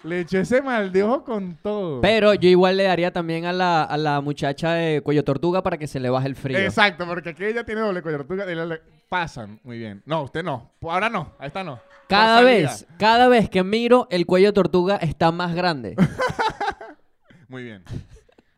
[0.04, 2.02] Le echó ese mal de ojo con todo.
[2.02, 5.78] pero yo igual le daría también a la, a la muchacha de cuello tortuga para
[5.78, 6.58] que se le baje el frío.
[6.58, 8.20] Exacto, porque aquí ella tiene doble cuello.
[8.20, 9.60] tortuga y le- le- Pasan.
[9.64, 10.04] Muy bien.
[10.06, 10.72] No, usted no.
[10.82, 11.34] Ahora no.
[11.40, 11.80] Ahí está no.
[12.08, 15.96] Cada Por vez, cada vez que miro, el cuello tortuga está más grande.
[17.50, 17.84] Muy bien.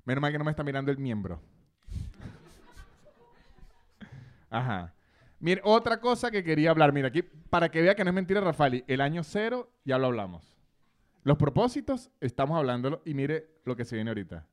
[0.06, 1.40] Menos mal que no me está mirando el miembro.
[4.50, 4.94] Ajá.
[5.40, 6.92] Mire, otra cosa que quería hablar.
[6.92, 10.08] Mira, aquí, para que vea que no es mentira, Rafali, el año cero ya lo
[10.08, 10.49] hablamos.
[11.30, 13.04] Los propósitos, estamos hablándolo.
[13.06, 14.48] Y mire lo que se viene ahorita.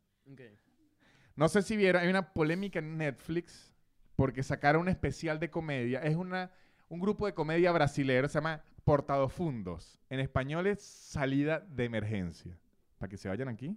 [1.34, 3.74] No sé si vieron, hay una polémica en Netflix
[4.14, 6.00] porque sacaron un especial de comedia.
[6.00, 6.50] Es una,
[6.90, 9.98] un grupo de comedia brasilero, se llama Portado Fundos.
[10.10, 12.58] En español es Salida de Emergencia.
[12.98, 13.74] Para que se vayan aquí.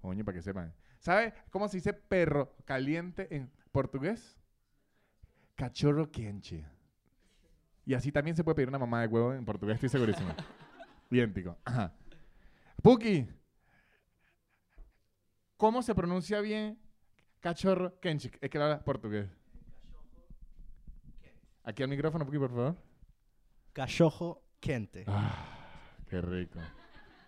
[0.00, 0.72] Coño, para que sepan.
[1.00, 4.38] ¿Sabe cómo se dice perro caliente en portugués?
[5.56, 6.64] Cachorro quente.
[7.84, 10.32] Y así también se puede pedir una mamá de huevo en portugués, estoy segurísimo.
[11.10, 11.58] Idéntico.
[11.64, 11.94] Ajá.
[12.82, 13.26] Puki.
[15.56, 16.78] ¿Cómo se pronuncia bien
[17.40, 18.38] cachorro kenchik?
[18.40, 19.28] Es que habla portugués.
[21.64, 22.76] Aquí al micrófono, Puki, por favor.
[23.72, 25.04] Cachorro quente.
[25.06, 26.60] Ah, qué rico.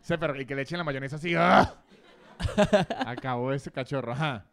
[0.01, 1.35] Sí, pero y que le echen la mayonesa así.
[1.35, 1.83] ¡ah!
[3.07, 4.13] Acabó ese cachorro.
[4.13, 4.47] Ajá.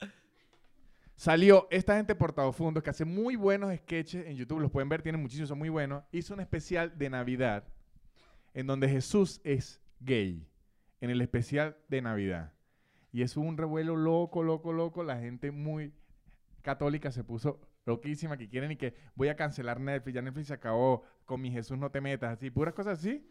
[1.15, 4.59] Salió esta gente Portado Fundos que hace muy buenos sketches en YouTube.
[4.59, 6.03] Los pueden ver, tienen muchísimos, son muy buenos.
[6.11, 7.63] Hizo un especial de Navidad
[8.55, 10.49] en donde Jesús es gay.
[11.01, 12.53] En el especial de Navidad.
[13.11, 15.03] Y es un revuelo loco, loco, loco.
[15.03, 15.93] La gente muy
[16.61, 20.15] católica se puso loquísima que quieren y que voy a cancelar Netflix.
[20.15, 22.37] Ya Netflix se acabó con mi Jesús no te metas.
[22.37, 23.29] Así, puras cosas así.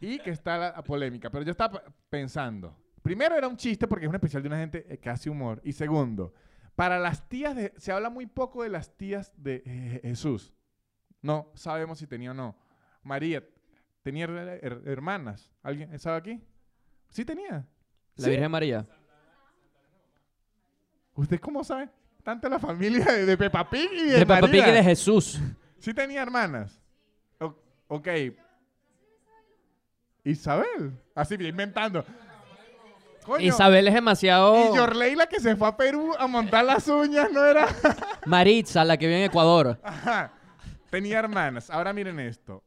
[0.00, 1.30] Y que está la, polémica.
[1.30, 2.74] Pero yo estaba pensando.
[3.02, 5.60] Primero era un chiste porque es un especial de una gente eh, que hace humor.
[5.64, 6.32] Y segundo,
[6.74, 7.74] para las tías de...
[7.76, 10.54] Se habla muy poco de las tías de Jesús.
[11.20, 12.56] No sabemos si tenía o no.
[13.02, 13.42] María,
[14.02, 15.50] ¿tenía her- her- hermanas?
[15.62, 16.40] ¿Alguien sabe aquí?
[17.10, 17.66] Sí tenía.
[18.16, 18.30] La Sí.
[18.30, 18.86] Virgen María.
[21.14, 21.88] ¿Usted cómo sabe?
[22.22, 25.40] Tanto la familia de, de Peppa Pig y de, De Peppa Pig y de Jesús.
[25.78, 26.80] Sí tenía hermanas.
[27.40, 27.54] O-
[27.88, 28.08] ok.
[30.24, 30.92] Isabel.
[31.14, 32.04] Así, inventando.
[33.24, 34.72] Coño, Isabel es demasiado...
[34.72, 37.66] Y Yorley la que se fue a Perú a montar las uñas, ¿no era?
[38.26, 39.78] Maritza, la que vive en Ecuador.
[39.82, 40.32] Ajá.
[40.90, 41.68] Tenía hermanas.
[41.70, 42.62] Ahora miren esto.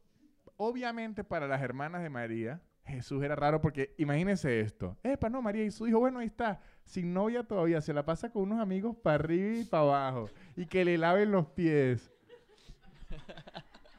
[0.64, 4.96] Obviamente para las hermanas de María, Jesús era raro porque imagínense esto.
[5.02, 8.30] Epa, no, María y su hijo, bueno, ahí está, sin novia todavía, se la pasa
[8.30, 12.12] con unos amigos para arriba y para abajo y que le laven los pies.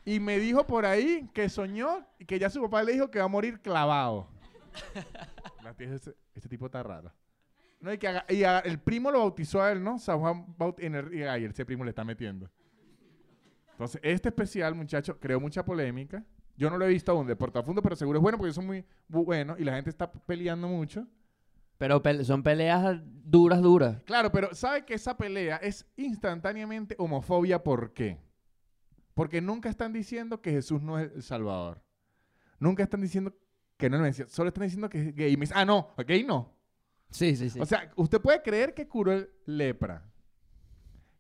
[0.06, 3.20] Y me dijo por ahí que soñó y que ya su papá le dijo que
[3.20, 4.30] va a morir clavado.
[6.34, 7.12] Este tipo está raro.
[7.82, 8.08] No, y que
[8.64, 10.00] el primo lo bautizó a él, ¿no?
[10.00, 12.50] San Juan Baut en el, y ay, ese primo le está metiendo.
[13.72, 16.24] Entonces, este especial, muchacho, creó mucha polémica.
[16.56, 18.86] Yo no lo he visto aún de portafundo, pero seguro es bueno porque son muy
[19.10, 21.08] bu- buenos y la gente está peleando mucho.
[21.78, 24.02] Pero pe- son peleas duras, duras.
[24.04, 27.64] Claro, pero ¿sabe que esa pelea es instantáneamente homofobia?
[27.64, 28.20] ¿Por qué?
[29.16, 31.84] Porque nunca están diciendo que Jesús no es el Salvador.
[32.60, 33.36] Nunca están diciendo
[33.78, 34.32] que no es el Mesías.
[34.32, 35.34] Solo están diciendo que es gay.
[35.34, 36.54] Y me dice, ah, no, gay no.
[37.10, 37.60] Sí, sí, sí.
[37.60, 40.04] O sea, usted puede creer que curó el lepra,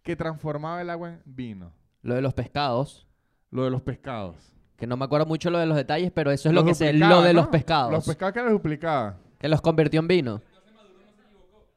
[0.01, 3.07] que transformaba el agua en vino, lo de los pescados.
[3.51, 4.55] lo de los pescados.
[4.77, 6.73] Que no me acuerdo mucho lo de los detalles, pero eso es Los lo que
[6.75, 6.85] sé.
[6.87, 7.41] duplicaba, Lo de ¿no?
[7.41, 7.91] los pescados.
[7.91, 9.17] Los pescados que los duplicaba.
[9.39, 10.41] que los convirtió en vino.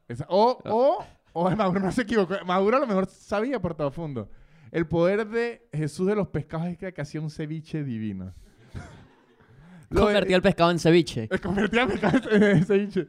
[0.07, 2.35] Esa- o, o, o Maduro no se equivocó.
[2.45, 4.29] Maduro a lo mejor sabía por todo fondo.
[4.71, 8.33] El poder de Jesús de los pescados es que, hacía un ceviche divino.
[9.95, 11.29] Convertía el pescado en ceviche.
[11.31, 13.07] eh, convertía el pescado en ceviche.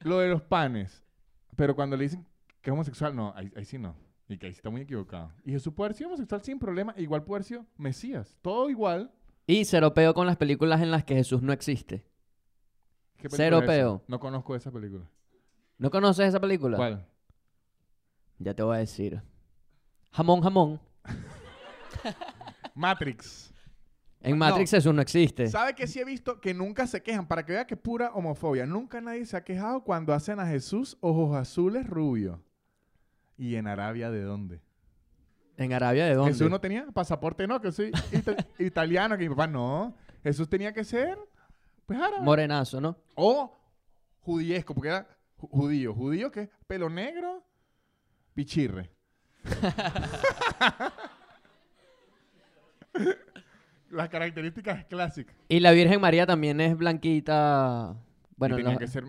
[0.00, 1.02] Lo de los panes.
[1.56, 2.24] Pero cuando le dicen
[2.62, 3.94] que es homosexual, no, ahí, ahí sí no.
[4.28, 5.32] Y que ahí sí está muy equivocado.
[5.44, 6.94] Y Jesús puede haber sido homosexual sin problema.
[6.98, 8.36] Igual puede haber sido Mesías.
[8.42, 9.10] Todo igual.
[9.46, 12.04] Y cero peo con las películas en las que Jesús no existe.
[13.16, 13.72] ¿Qué Cero es esa?
[13.72, 14.02] peo.
[14.06, 15.08] No conozco esa película.
[15.78, 16.76] ¿No conoces esa película?
[16.76, 17.06] ¿Cuál?
[18.38, 19.22] Ya te voy a decir.
[20.12, 20.80] Jamón, jamón.
[22.74, 23.52] Matrix.
[24.20, 24.36] En.
[24.36, 25.48] Matrix Jesús no existe.
[25.48, 27.26] ¿Sabe que sí he visto que nunca se quejan?
[27.26, 28.66] Para que vea que es pura homofobia.
[28.66, 32.42] Nunca nadie se ha quejado cuando hacen a Jesús ojos azules rubio.
[33.38, 34.60] ¿Y en Arabia de dónde?
[35.56, 36.32] ¿En Arabia de dónde?
[36.32, 39.94] Jesús no tenía pasaporte, no, que soy ita- italiano, que mi papá no.
[40.22, 41.16] Jesús tenía que ser,
[41.86, 42.22] pues árabe.
[42.24, 42.96] Morenazo, ¿no?
[43.14, 43.54] o
[44.20, 45.94] judiesco, porque era ju- judío.
[45.94, 47.44] Judío que es pelo negro,
[48.34, 48.90] pichirre.
[53.90, 55.34] Las características clásicas.
[55.48, 57.96] Y la Virgen María también es blanquita.
[58.36, 59.04] Bueno, y tenía no- que ser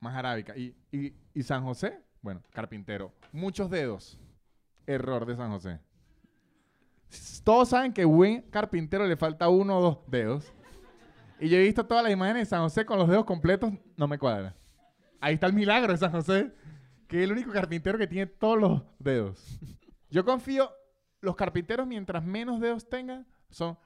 [0.00, 0.56] más arábica.
[0.56, 3.12] Y, y, y San José, bueno, carpintero.
[3.32, 4.18] Muchos dedos.
[4.86, 5.78] Error de San José.
[7.44, 10.50] Todos saben que buen carpintero le falta uno o dos dedos.
[11.38, 14.08] Y yo he visto todas las imágenes de San José con los dedos completos, no
[14.08, 14.56] me cuadra.
[15.20, 16.54] Ahí está el milagro de San José,
[17.08, 19.60] que es el único carpintero que tiene todos los dedos.
[20.08, 20.70] Yo confío,
[21.20, 23.78] los carpinteros mientras menos dedos tengan, son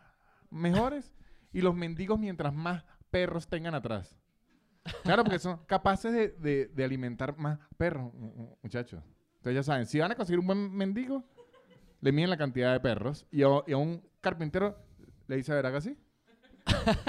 [0.49, 1.12] mejores.
[1.53, 4.18] Y los mendigos mientras más perros tengan atrás.
[5.03, 9.03] Claro, porque son capaces de, de- de alimentar más perros, mu- mu- muchachos.
[9.36, 11.24] Ustedes ya saben, si van a conseguir un buen mendigo,
[12.01, 13.26] le miden la cantidad de perros.
[13.30, 14.76] Y a, y a un carpintero
[15.26, 15.97] le dice, ¿verdad que sí?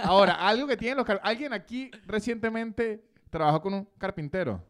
[0.03, 4.63] Ahora, algo que tienen los car- Alguien aquí recientemente trabajó con un carpintero.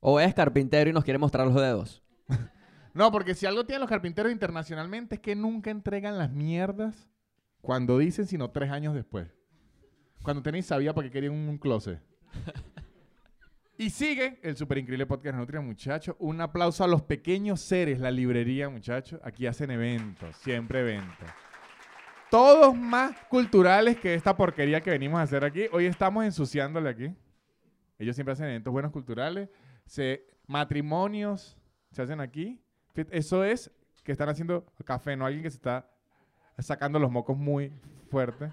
[0.00, 2.02] O es carpintero y nos quiere mostrar los dedos.
[2.92, 7.08] No, porque si algo tienen los carpinteros internacionalmente es que nunca entregan las mierdas
[7.60, 9.28] cuando dicen, sino tres años después.
[10.22, 12.00] Cuando tenéis sabía porque querían un, closet.
[13.78, 16.14] Y sigue el super increíble podcast Nutria, muchachos.
[16.18, 19.18] Un aplauso a los pequeños seres, la librería, muchachos.
[19.24, 21.26] Aquí hacen eventos, siempre eventos.
[22.30, 25.64] Todos más culturales que esta porquería que venimos a hacer aquí.
[25.72, 27.16] Hoy estamos ensuciándole aquí.
[27.98, 29.48] Ellos siempre hacen eventos buenos culturales.
[29.86, 31.56] Se, matrimonios
[31.90, 32.62] se hacen aquí.
[33.10, 33.70] Eso es
[34.04, 35.90] que están haciendo café, no alguien que se está
[36.58, 37.72] sacando los mocos muy
[38.10, 38.52] fuerte.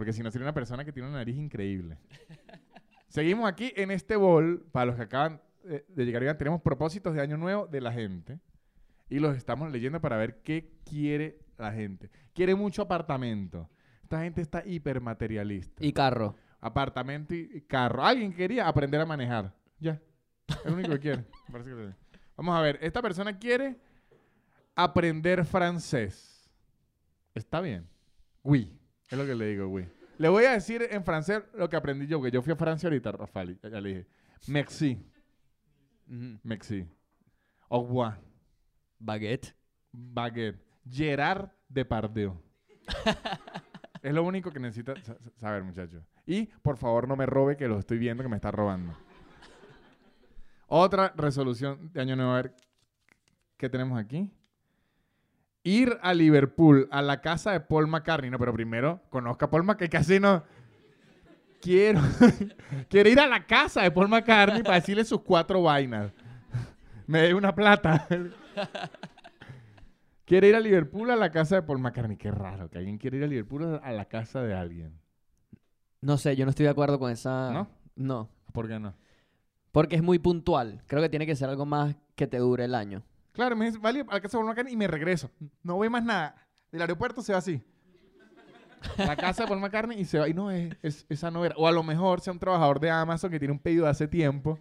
[0.00, 1.98] Porque si no sería una persona que tiene una nariz increíble.
[3.08, 4.64] Seguimos aquí en este bol.
[4.72, 8.40] Para los que acaban eh, de llegar, tenemos propósitos de año nuevo de la gente.
[9.10, 12.08] Y los estamos leyendo para ver qué quiere la gente.
[12.32, 13.68] Quiere mucho apartamento.
[14.02, 15.84] Esta gente está hipermaterialista.
[15.84, 16.34] Y carro.
[16.62, 18.02] Apartamento y carro.
[18.02, 19.54] Alguien quería aprender a manejar.
[19.78, 20.00] Ya.
[20.48, 21.24] Es lo único que quiere.
[21.52, 21.94] Que.
[22.38, 22.78] Vamos a ver.
[22.80, 23.76] Esta persona quiere
[24.74, 26.50] aprender francés.
[27.34, 27.86] Está bien.
[28.42, 28.79] Oui.
[29.10, 29.86] Es lo que le digo, oui.
[30.18, 32.88] Le voy a decir en francés lo que aprendí yo, porque yo fui a Francia
[32.88, 33.58] ahorita, Rafael.
[33.62, 34.06] Ya, le dije.
[34.48, 35.02] Merci.
[36.42, 36.86] Merci.
[37.68, 38.20] Au revoir.
[38.98, 39.54] Baguette.
[39.92, 40.60] Baguette.
[40.88, 42.34] Gerard Depardieu.
[44.02, 46.02] es lo único que necesita sa- sa- saber, muchachos.
[46.26, 48.94] Y por favor no me robe que lo estoy viendo que me está robando.
[50.66, 52.32] Otra resolución de año nuevo.
[52.32, 52.54] A ver,
[53.56, 54.30] ¿qué tenemos aquí?
[55.62, 58.30] Ir a Liverpool, a la casa de Paul McCartney.
[58.30, 60.42] No, pero primero conozca a Paul McCartney, casi no.
[61.60, 62.00] Quiero,
[62.88, 66.12] quiero ir a la casa de Paul McCartney para decirle sus cuatro vainas.
[67.06, 68.06] Me dé una plata.
[70.24, 72.16] Quiere ir a Liverpool a la casa de Paul McCartney.
[72.16, 74.92] Qué raro que alguien quiere ir a Liverpool a- a la casa de alguien.
[76.00, 77.50] No sé, yo no estoy de acuerdo con esa.
[77.52, 77.68] ¿No?
[77.96, 78.30] No.
[78.52, 78.94] ¿Por qué no?
[79.72, 80.82] Porque es muy puntual.
[80.86, 83.02] Creo que tiene que ser algo más que te dure el año.
[83.32, 85.30] Claro, me dice, vale, a casa de Paul y me regreso.
[85.62, 86.34] No voy más nada.
[86.72, 87.62] Del aeropuerto se va así.
[88.98, 90.28] A La casa de Paul McCartney y se va.
[90.28, 91.54] Y no, es, es- esa no era.
[91.56, 94.08] O a lo mejor sea un trabajador de Amazon que tiene un pedido de hace
[94.08, 94.58] tiempo.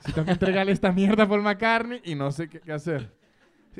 [0.00, 3.14] Si tengo que entregarle esta mierda a Paul McCartney y no sé qué, hacer.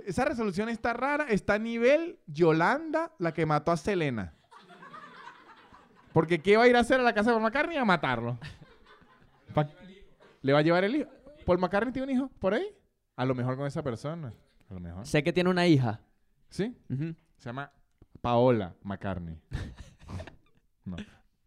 [0.07, 1.25] Esa resolución está rara.
[1.29, 4.33] Está a nivel Yolanda, la que mató a Selena.
[6.13, 7.77] Porque ¿qué va a ir a hacer a la casa de Paul McCartney?
[7.79, 8.39] A matarlo.
[10.43, 11.11] ¿Le va a llevar el hijo?
[11.45, 12.67] ¿Paul McCartney tiene un hijo por ahí?
[13.17, 14.33] A lo mejor con esa persona.
[14.71, 15.07] A lo mejor.
[15.07, 16.01] Sé que tiene una hija.
[16.49, 16.77] ¿Sí?
[17.39, 17.71] Se llama
[18.21, 19.39] Paola McCartney.
[20.85, 20.97] no.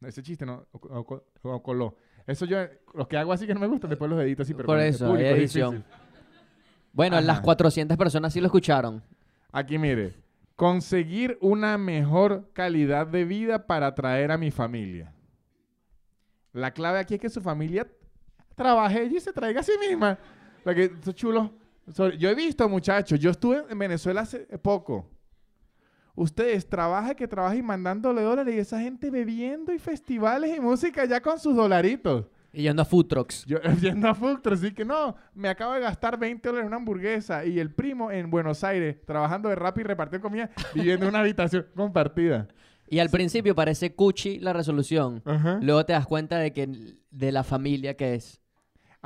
[0.02, 0.66] Ese chiste no.
[0.72, 1.96] o- o- coló.
[2.28, 2.58] Eso yo,
[2.94, 5.08] los que hago así que no me gustan, después los edito así, pero Por eso,
[5.08, 5.84] público hay edición.
[6.92, 7.26] Bueno, Ajá.
[7.26, 9.04] las 400 personas sí lo escucharon.
[9.52, 10.14] Aquí mire.
[10.56, 15.14] Conseguir una mejor calidad de vida para atraer a mi familia.
[16.54, 17.86] La clave aquí es que su familia
[18.56, 20.18] trabaje y se traiga a sí misma.
[20.66, 21.54] La que, eso es chulo.
[21.94, 25.08] Sorry, Yo he visto, muchachos, yo estuve en Venezuela hace poco.
[26.16, 31.22] Ustedes trabajan, que trabajen mandándole dólares y esa gente bebiendo y festivales y música ya
[31.22, 32.26] con sus dolaritos.
[32.54, 33.46] Y yendo a food trucks.
[33.46, 36.68] Yo yendo a Food Truck, así que no, me acabo de gastar 20 dólares en
[36.68, 41.06] una hamburguesa y el primo en Buenos Aires trabajando de rap y repartiendo comida viviendo
[41.06, 42.48] en una habitación compartida.
[42.88, 45.22] Y al principio parece cuchi la resolución.
[45.26, 45.60] Ajá.
[45.62, 48.42] Luego te das cuenta de que de la familia que es.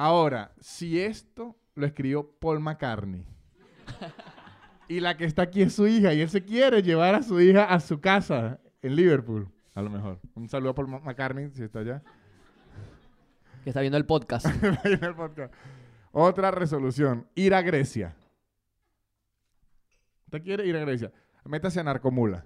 [0.01, 3.27] Ahora, si esto lo escribió Paul McCartney
[4.87, 7.41] y la que está aquí es su hija y él se quiere llevar a su
[7.41, 10.21] hija a su casa en Liverpool, a lo mejor.
[10.35, 12.01] Un saludo a Paul McCartney si está allá.
[13.65, 14.45] Que está viendo el podcast.
[14.85, 15.01] El.
[16.13, 18.15] Otra resolución, ir a Grecia.
[20.27, 21.11] ¿Usted quiere ir a Grecia?
[21.43, 22.45] Métase a Narcomula.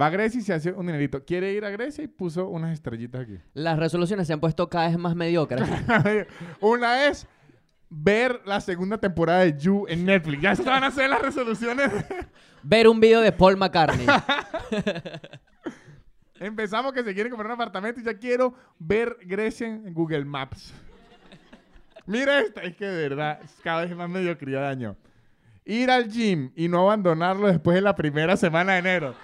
[0.00, 1.24] Va a Grecia y se hace un dinerito.
[1.24, 3.38] Quiere ir a Grecia y puso unas estrellitas aquí.
[3.54, 5.68] Las resoluciones se han puesto cada vez más mediocres.
[6.60, 7.26] Una es
[7.90, 10.42] ver la segunda temporada de You en Netflix.
[10.42, 11.90] Ya se van a hacer las resoluciones.
[12.62, 14.06] Ver un video de Paul McCartney.
[16.38, 20.72] Empezamos que se quiere comprar un apartamento y ya quiero ver Grecia en Google Maps.
[22.06, 24.96] Mira esta, es que de verdad, cada vez más mediocridad de año.
[25.64, 29.14] Ir al gym y no abandonarlo después de la primera semana de enero.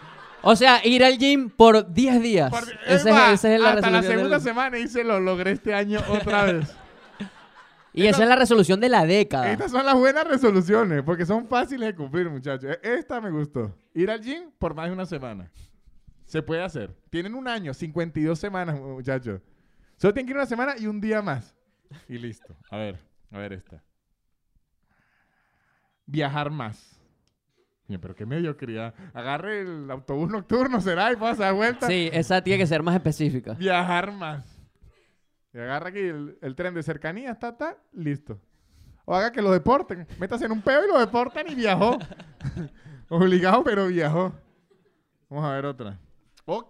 [0.43, 2.53] O sea, ir al gym por 10 días.
[2.87, 6.01] Ese es esa es la hasta la segunda del- semana hice lo logré este año
[6.09, 6.75] otra vez.
[7.95, 9.51] Y esa es la resolución de la década.
[9.51, 12.71] Estas son las buenas resoluciones, porque son fáciles de cumplir, muchachos.
[12.71, 13.75] E- Esta me gustó.
[13.93, 15.51] Ir al gym por más de una semana.
[16.25, 16.95] Se puede hacer.
[17.11, 19.41] Tienen un año, 52 semanas, muchachos.
[19.97, 21.57] Solo tienen que ir una semana y un día más.
[22.09, 22.55] Y listo.
[22.71, 23.01] A ver,
[23.33, 23.83] a ver esta.
[26.07, 26.98] Viajar más.
[27.89, 28.95] Pero qué mediocridad.
[29.15, 31.87] Agarre el autobús nocturno, será, y pasa dar vuelta.
[31.87, 33.55] Sí, esa tiene que ser más específica.
[33.55, 34.61] Viajar más.
[35.55, 38.39] Y agarra aquí el, el tren de cercanía, está, está, listo.
[39.07, 40.07] O haga que lo deporten.
[40.21, 41.99] Métase en un peo y lo deportan y viajó.
[43.09, 44.35] Obligado, pero viajó.
[45.31, 45.99] Vamos a ver otra.
[46.45, 46.69] O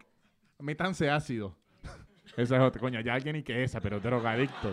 [0.60, 1.56] métanse ácido.
[2.36, 2.80] Esa es otra.
[2.80, 4.72] Coño, ya alguien y que esa, pero drogadicto.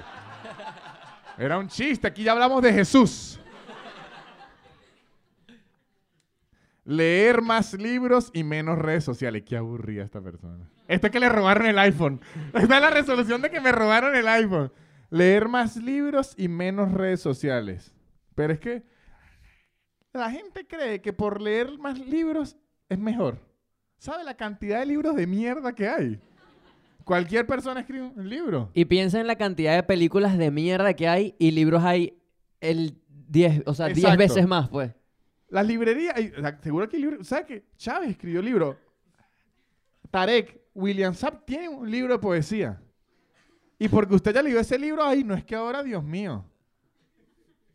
[1.39, 2.05] Era un chiste.
[2.07, 3.39] Aquí ya hablamos de Jesús.
[6.86, 9.43] Leer más libros y menos redes sociales.
[9.45, 10.69] Qué aburrida esta persona.
[10.88, 12.21] Esto es que le robaron el iPhone.
[12.53, 14.71] Esta es la resolución de que me robaron el iPhone.
[15.09, 17.91] Leer más libros y menos redes sociales.
[18.36, 18.83] Pero es que
[20.13, 22.55] la gente cree que por leer más libros
[22.88, 23.39] es mejor.
[23.97, 26.19] ¿Sabe la cantidad de libros de mierda que hay?
[27.03, 28.69] Cualquier persona escribe un libro.
[28.73, 32.19] Y piensa en la cantidad de películas de mierda que hay y libros hay
[32.61, 34.17] el 10, o sea, 10 Exacto.
[34.19, 34.91] veces más, pues.
[35.55, 37.25] Las librerías, hay- o sea, seguro que hay libros.
[37.25, 38.77] ¿Sabe que Chávez escribió libro?
[40.11, 42.81] Tarek, William Sapp tiene un libro de poesía.
[43.79, 46.43] Y porque usted ya leyó ese libro, ay, no es que ahora, Dios mío.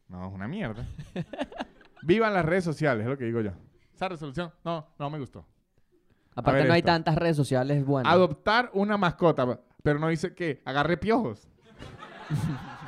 [0.09, 0.87] No, es una mierda.
[2.03, 3.53] Vivan las redes sociales, es lo que digo yo.
[3.95, 5.47] Esa resolución, no, no me gustó.
[6.35, 8.13] Aparte no hay tantas redes sociales buenas.
[8.13, 11.49] Adoptar una mascota, pero no dice que agarre piojos.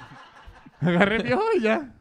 [0.82, 1.92] agarre piojos y ya.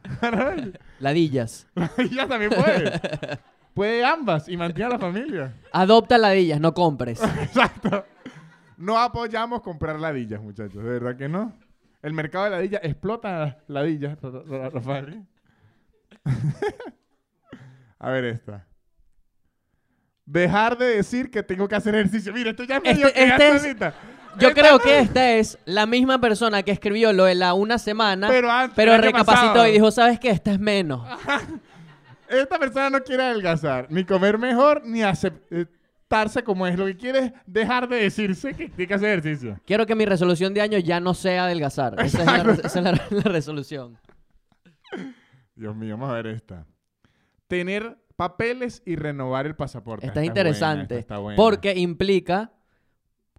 [0.98, 1.66] Ladillas.
[2.10, 3.00] ya también puede.
[3.74, 5.54] Puede ambas y mantiene a la familia.
[5.72, 7.22] Adopta ladillas, no compres.
[7.42, 8.04] Exacto.
[8.76, 10.74] No apoyamos comprar ladillas, muchachos.
[10.84, 11.54] De verdad que no.
[12.02, 15.24] El mercado de ladillas explota ladillas, Rafael.
[17.98, 18.66] A ver esta.
[20.26, 22.32] Dejar de decir que tengo que hacer ejercicio.
[22.32, 23.94] Mira, esto ya es medio Este- que este es-.
[24.38, 28.28] Yo creo que esta es la misma persona que escribió lo de la una semana,
[28.28, 29.66] Pero antes, recapacitó pasado.
[29.68, 30.30] y dijo, ¿sabes qué?
[30.30, 31.06] Esta es menos.
[32.28, 36.78] Esta persona no quiere adelgazar, ni comer mejor, ni aceptarse como es.
[36.78, 39.60] Lo que quiere es dejar de decirse que tiene que hacer ejercicio.
[39.66, 41.94] Quiero que mi resolución de año ya no sea adelgazar.
[42.00, 43.98] Esa es la, esa es la- la resolución.
[45.54, 46.64] Dios mío, vamos a ver esta.
[47.48, 50.06] Tener papeles y renovar el pasaporte.
[50.06, 50.82] Esta Esta es buena, interesante.
[50.94, 51.36] esta está buena.
[51.36, 52.50] Porque implica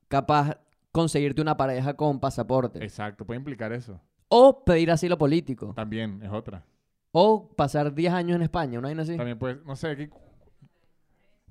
[0.07, 0.57] capaz
[0.93, 2.81] conseguirte una pareja con pasaporte.
[2.81, 3.99] Exacto, puede implicar eso.
[4.29, 5.73] O pedir asilo político.
[5.75, 6.63] También es otra.
[7.11, 9.17] O pasar 10 años en España, ¿no hay así?
[9.17, 10.09] También puede, no sé, ¿qué?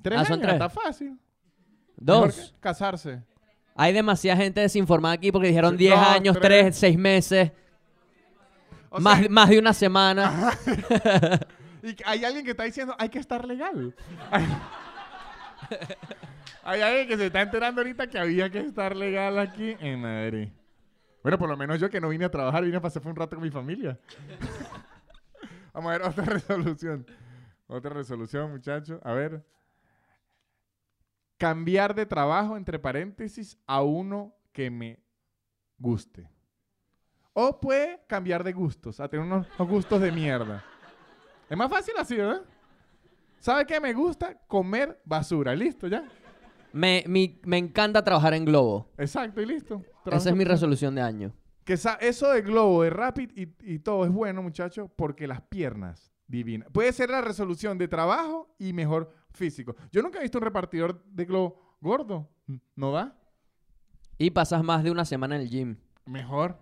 [0.00, 0.52] Tres Ah, son años, tres.
[0.54, 1.18] está fácil.
[1.96, 2.54] Dos.
[2.58, 3.22] casarse.
[3.76, 6.64] Hay demasiada gente desinformada aquí porque dijeron Sí, 10 dos, años, tres.
[6.64, 7.52] 3, 6 meses,
[8.90, 10.50] O más, sea, más de una semana.
[11.82, 13.94] y hay alguien que está diciendo, hay que estar legal.
[14.30, 14.44] Hay,
[16.62, 20.48] hay alguien que se está enterando ahorita que había que estar legal aquí en Madrid.
[21.22, 23.36] Bueno, por lo menos yo que no vine a trabajar, vine a pasar un rato
[23.36, 23.98] con mi familia.
[25.72, 27.06] Vamos a ver otra resolución.
[27.66, 29.00] Otra resolución, muchachos.
[29.02, 29.44] A ver.
[31.38, 35.02] Cambiar de trabajo, entre paréntesis, a uno que me
[35.78, 36.28] guste.
[37.32, 40.62] O puede cambiar de gustos, a tener unos, gustos de mierda.
[41.48, 42.42] Es más fácil así, ¿verdad?
[43.42, 44.38] ¿Sabe qué me gusta?
[44.46, 45.52] Comer basura.
[45.56, 46.04] Listo, ya.
[46.72, 48.88] Me, mi- me encanta trabajar en Globo.
[48.96, 49.82] Exacto, y listo.
[50.06, 51.32] Esa es mi resolución de año.
[51.64, 55.40] Que sa- eso de globo, de rapid y, y todo es bueno, muchachos, porque las
[55.42, 56.68] piernas divinas.
[56.72, 59.74] Puede ser la resolución de trabajo y mejor físico.
[59.90, 62.30] Yo nunca he visto un repartidor de globo gordo.
[62.76, 63.18] ¿No da?
[64.18, 65.76] Y pasas más de una semana en el gym.
[66.06, 66.56] Mejor.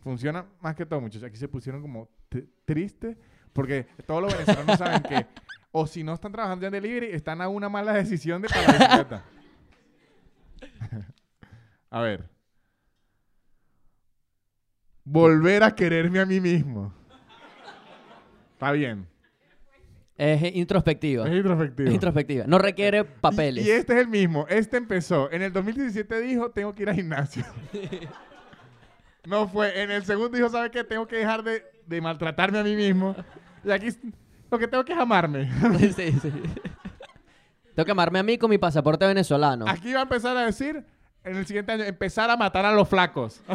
[0.00, 1.22] Funciona más que todo, muchachos.
[1.28, 3.16] Aquí se pusieron como t- tristes
[3.52, 5.26] porque todos los venezolanos saben que
[5.70, 8.78] o si no están trabajando en delivery, están a una mala decisión de pagar la
[8.78, 9.24] bicicleta.
[11.90, 12.28] a ver.
[15.04, 16.92] Volver a quererme a mí mismo.
[18.54, 19.06] Está bien.
[20.16, 21.28] Es introspectiva.
[21.28, 21.88] Es introspectivo.
[21.88, 22.44] Es introspectiva.
[22.46, 23.66] No requiere papeles.
[23.66, 24.46] Y, y este es el mismo.
[24.48, 25.30] Este empezó.
[25.30, 27.44] En el 2017 dijo, tengo que ir al gimnasio.
[29.26, 29.82] no fue.
[29.82, 30.84] En el segundo dijo, ¿sabe qué?
[30.84, 33.14] Tengo que dejar de, de maltratarme a mí mismo.
[33.62, 33.88] Y aquí
[34.50, 35.50] lo que tengo que es amarme.
[35.78, 36.32] Sí, sí.
[37.74, 39.66] Tengo que amarme a mí con mi pasaporte venezolano.
[39.68, 40.84] Aquí va a empezar a decir,
[41.24, 43.42] en el siguiente año, empezar a matar a los flacos.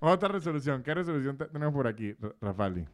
[0.00, 0.82] Otra resolución.
[0.82, 2.86] ¿Qué resolución te- tenemos por aquí, Ra- Rafali?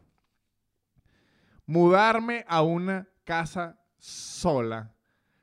[1.67, 4.93] Mudarme a una casa sola,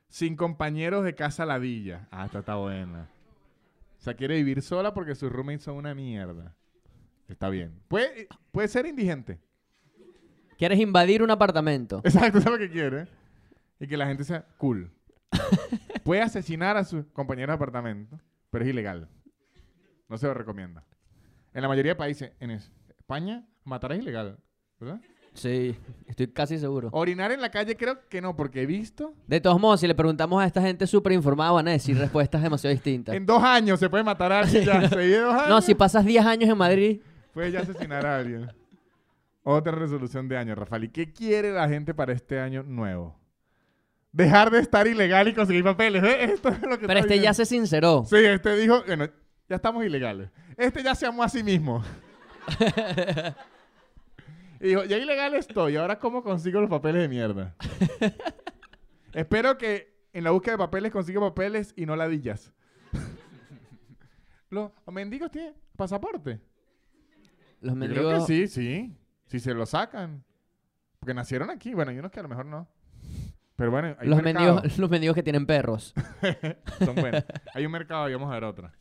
[0.09, 2.09] sin compañeros de casa ladilla.
[2.11, 3.09] Ah, esta está buena.
[3.99, 6.55] O sea, quiere vivir sola porque sus roommates son una mierda.
[7.29, 7.81] Está bien.
[7.89, 9.41] Puede, puede ser indigente.
[10.63, 12.01] ¿Quieres invadir un apartamento?
[12.05, 13.09] Exacto, eso es lo que quiere.
[13.81, 14.93] Y que la gente sea cool.
[16.05, 19.09] Puede asesinar a su compañero de apartamento, pero es ilegal.
[20.09, 20.85] No se lo recomienda.
[21.53, 24.39] En la mayoría de países, en es- España, matar es ilegal,
[24.79, 25.01] ¿verdad?
[25.35, 26.91] Sí, estoy casi seguro.
[26.93, 29.15] Orinar en la calle creo que no, porque he visto.
[29.27, 32.41] De todos modos, si le preguntamos a esta gente súper informada, van a decir respuestas
[32.41, 33.17] demasiado distintas.
[33.17, 34.81] En dos años se puede matar a alguien ya.
[34.89, 37.01] Dos años, No, si pasas 10 años en Madrid,
[37.35, 38.49] puedes ya asesinar a alguien.
[39.45, 40.85] Otra resolución de año, Rafael.
[40.85, 43.19] ¿Y qué quiere la gente para este año nuevo?
[44.13, 46.05] Dejar de estar ilegal y conseguir papeles.
[46.05, 46.25] ¿eh?
[46.25, 48.05] Esto es lo que Pero este ya se sinceró.
[48.05, 49.09] Sí, este dijo, bueno,
[49.49, 50.31] ya estamos ilegales.
[50.57, 51.83] Este ya se amó a sí mismo.
[54.61, 57.57] y dijo, ya ilegal estoy, ahora cómo consigo los papeles de mierda.
[59.13, 62.53] Espero que en la búsqueda de papeles consiga papeles y no ladillas.
[64.51, 66.41] los mendigos tienen pasaporte.
[67.61, 68.05] Los Yo mendigos.
[68.07, 68.97] creo que sí, sí.
[69.33, 70.23] Si se lo sacan.
[71.01, 71.73] Porque nacieron aquí.
[71.73, 72.69] Bueno, hay unos que a lo mejor no.
[73.57, 75.95] Pero bueno, hay Los un mendigos, los mendigos que tienen perros.
[76.85, 77.25] Son buenos.
[77.55, 78.73] Hay un mercado y vamos a ver otra.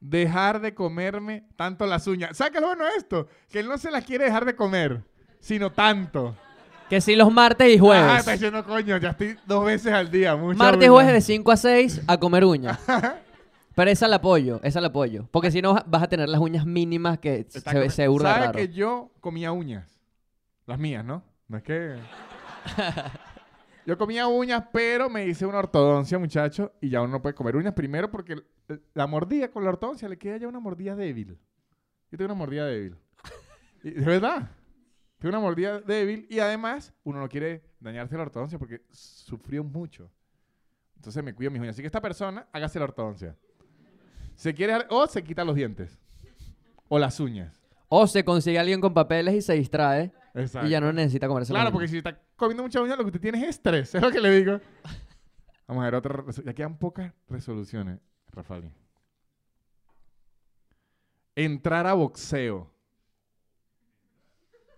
[0.00, 2.36] Dejar de comerme tanto las uñas.
[2.36, 3.26] ¿Sabes qué es bueno esto?
[3.50, 5.02] Que él no se las quiere dejar de comer,
[5.40, 6.36] sino tanto.
[6.90, 8.18] Que sí, los martes y Ah, jueves.
[8.18, 10.36] está diciendo, coño, ya estoy dos veces al día.
[10.36, 12.78] mucha martes y jueves de 5 a 6 a comer uñas.
[13.74, 15.28] Pero esa la apoyo, esa la apoyo.
[15.32, 18.46] Porque si no vas a tener las uñas mínimas que Está se, se burla ¿Sabe
[18.46, 18.58] raro.
[18.58, 20.00] que yo comía uñas?
[20.66, 21.22] Las mías, ¿no?
[21.48, 21.96] No es que...
[23.86, 27.56] yo comía uñas, pero me hice una ortodoncia, muchacho, y ya uno no puede comer
[27.56, 27.74] uñas.
[27.74, 28.36] Primero porque
[28.94, 31.38] la mordida con la ortodoncia le queda ya una mordida débil.
[32.10, 32.96] Yo tengo una mordida débil.
[33.82, 34.50] Y- de verdad.
[35.18, 40.10] Tengo una mordida débil y además uno no quiere dañarse la ortodoncia porque sufrió mucho.
[40.96, 41.74] Entonces me cuido mis uñas.
[41.74, 43.36] Así que esta persona, hágase la ortodoncia.
[44.36, 45.98] Se quiere o se quita los dientes.
[46.88, 47.60] O las uñas.
[47.88, 50.66] O se consigue alguien con papeles y se distrae Exacto.
[50.66, 53.20] y ya no necesita comerse Claro, porque si está comiendo mucha uña, lo que usted
[53.20, 53.94] tiene es estrés.
[53.94, 54.60] Es lo que le digo.
[55.66, 56.24] Vamos a ver otra.
[56.44, 57.98] Ya quedan pocas resoluciones,
[58.32, 58.70] Rafael.
[61.36, 62.70] Entrar a boxeo.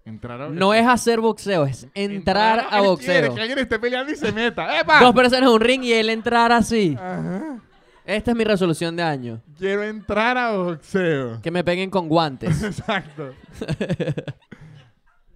[0.04, 3.34] Entrar a No es hacer boxeo, es entrar a quiere boxeo.
[3.34, 4.78] que alguien esté peleando y se meta.
[4.80, 5.00] ¡Epa!
[5.00, 6.96] Dos personas en un ring y él entrar así.
[6.98, 7.60] Ajá.
[8.06, 9.42] Esta es mi resolución de año.
[9.58, 11.42] Quiero entrar a boxeo.
[11.42, 12.62] Que me peguen con guantes.
[12.62, 13.34] Exacto.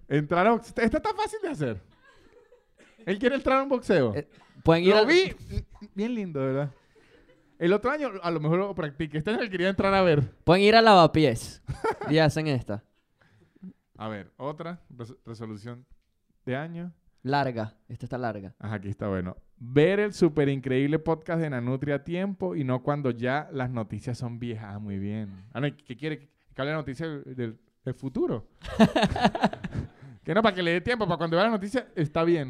[0.07, 0.83] entrar a boxeo.
[0.83, 1.81] Esta está fácil de hacer.
[3.05, 4.15] Él quiere entrar a un boxeo.
[4.15, 4.27] Eh,
[4.63, 5.35] Pueden ir Lo al- vi
[5.95, 6.71] bien lindo, ¿verdad?
[7.57, 9.17] El otro año a lo mejor lo practique.
[9.17, 10.31] Este año él quería entrar a ver.
[10.43, 11.61] Pueden ir a lavapiés
[12.09, 12.83] y hacen esta.
[13.97, 15.85] A ver, otra res- resolución
[16.45, 16.93] de año.
[17.23, 17.75] Larga.
[17.87, 18.55] Esta está larga.
[18.59, 19.35] Ajá, aquí está bueno.
[19.57, 24.17] Ver el súper increíble podcast de Nanutria a tiempo y no cuando ya las noticias
[24.17, 24.75] son viejas.
[24.75, 25.45] Ah, muy bien.
[25.53, 26.29] Ah, no, ¿y ¿qué quiere?
[26.53, 27.59] Que hable la noticia del,
[27.95, 28.47] futuro.
[30.23, 31.05] que no, para que le dé tiempo.
[31.05, 32.49] Para cuando vea la noticia, está bien.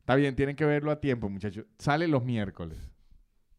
[0.00, 1.64] está bien, tienen que verlo a tiempo, muchachos.
[1.78, 2.90] Sale los miércoles.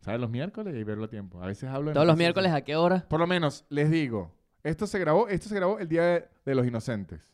[0.01, 1.41] Sale los miércoles y verlo a tiempo.
[1.41, 3.05] A veces hablo de Todos los miércoles, ¿a qué hora?
[3.07, 6.55] Por lo menos, les digo, esto se grabó, esto se grabó el día de, de
[6.55, 7.32] los inocentes.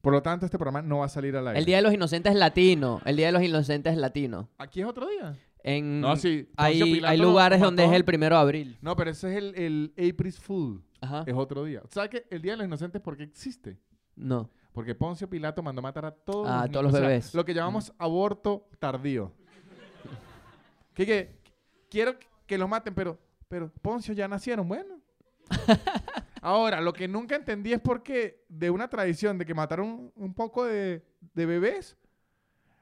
[0.00, 1.58] Por lo tanto, este programa no va a salir al aire.
[1.58, 3.00] El Día de los Inocentes es latino.
[3.04, 4.48] El Día de los Inocentes es latino.
[4.58, 5.36] Aquí es otro día.
[5.64, 6.48] En, No, sí.
[6.56, 8.78] Hay, hay lugares donde es el primero de abril.
[8.80, 10.84] No, pero ese es el, el April Fool.
[11.00, 11.24] Ajá.
[11.26, 11.82] Es otro día.
[11.90, 13.76] ¿Sabes que el Día de los Inocentes por qué existe?
[14.14, 14.50] No.
[14.72, 17.34] Porque Poncio Pilato mandó matar a todos Ah, los, todos los sea, bebés.
[17.34, 19.32] lo que llamamos aborto tardío.
[20.94, 21.38] que, que
[21.90, 22.14] quiero
[22.46, 23.18] que los maten, pero,
[23.48, 25.00] pero Poncio ya nacieron, bueno.
[26.48, 30.32] Ahora, lo que nunca entendí es por qué de una tradición de que mataron un,
[30.32, 31.98] poco de, de bebés,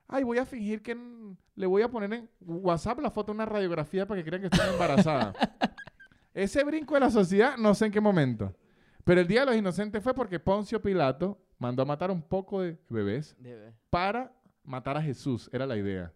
[0.06, 0.96] ay, voy a fingir que
[1.56, 4.56] le voy a poner en WhatsApp la foto de una radiografía para que crean que
[4.56, 5.34] estoy embarazada.
[6.32, 8.54] Ese brinco de la sociedad, no sé en qué momento.
[9.02, 12.60] Pero el Día de los Inocentes fue porque Poncio Pilato mandó a matar un poco
[12.60, 13.36] de bebés
[13.90, 15.50] para matar a Jesús.
[15.52, 16.12] Era la idea.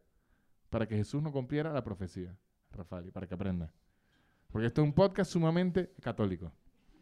[0.68, 2.32] Para que Jesús no cumpliera la profecía,
[2.70, 3.72] Rafael, para que aprenda.
[4.53, 6.53] Porque esto es un podcast sumamente católico.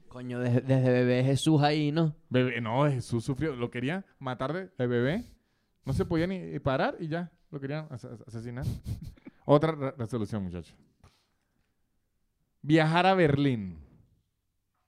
[0.08, 2.14] Coño, desde, desde bebé Jesús ahí, ¿no?
[2.30, 5.24] Bebé, no, Jesús sufrió, lo querían matar de, de bebé.
[5.84, 8.64] No se podía ni parar y ya, lo querían as- as- asesinar.
[9.44, 10.74] Otra re- resolución, muchachos.
[12.62, 13.78] Viajar a Berlín.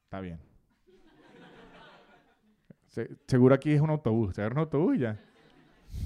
[0.05, 0.41] Está bien.
[2.89, 4.35] Se- seguro aquí es un autobús.
[4.35, 5.19] Se un autobús y ya.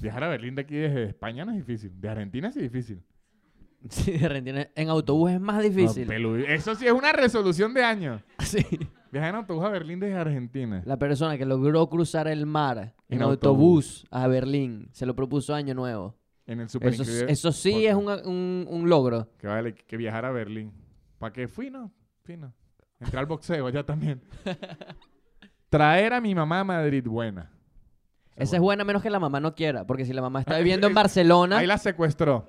[0.01, 1.99] Viajar a Berlín de aquí desde España no es difícil.
[1.99, 3.01] De Argentina sí es difícil.
[3.89, 6.07] Sí, de repente en autobús es más difícil.
[6.07, 8.21] No, Eso sí es una resolución de año.
[8.39, 8.65] Sí.
[9.15, 10.81] Viajar en autobús a Berlín desde Argentina.
[10.85, 14.05] La persona que logró cruzar el mar en, En autobús.
[14.11, 16.17] a Berlín se lo propuso año nuevo.
[16.45, 19.29] En el super Eso, sí es un, un- un logro.
[19.37, 20.73] Que vale, que viajar a Berlín.
[21.17, 21.93] ¿Para qué fui, no?
[22.23, 22.51] Fino.
[22.99, 24.21] Entré al boxeo allá también.
[25.69, 27.49] Traer a mi mamá a Madrid, buena.
[28.35, 30.87] Esa es buena menos que la mamá no quiera, porque si la mamá está viviendo
[30.87, 32.47] en Barcelona, Ahí la secuestró.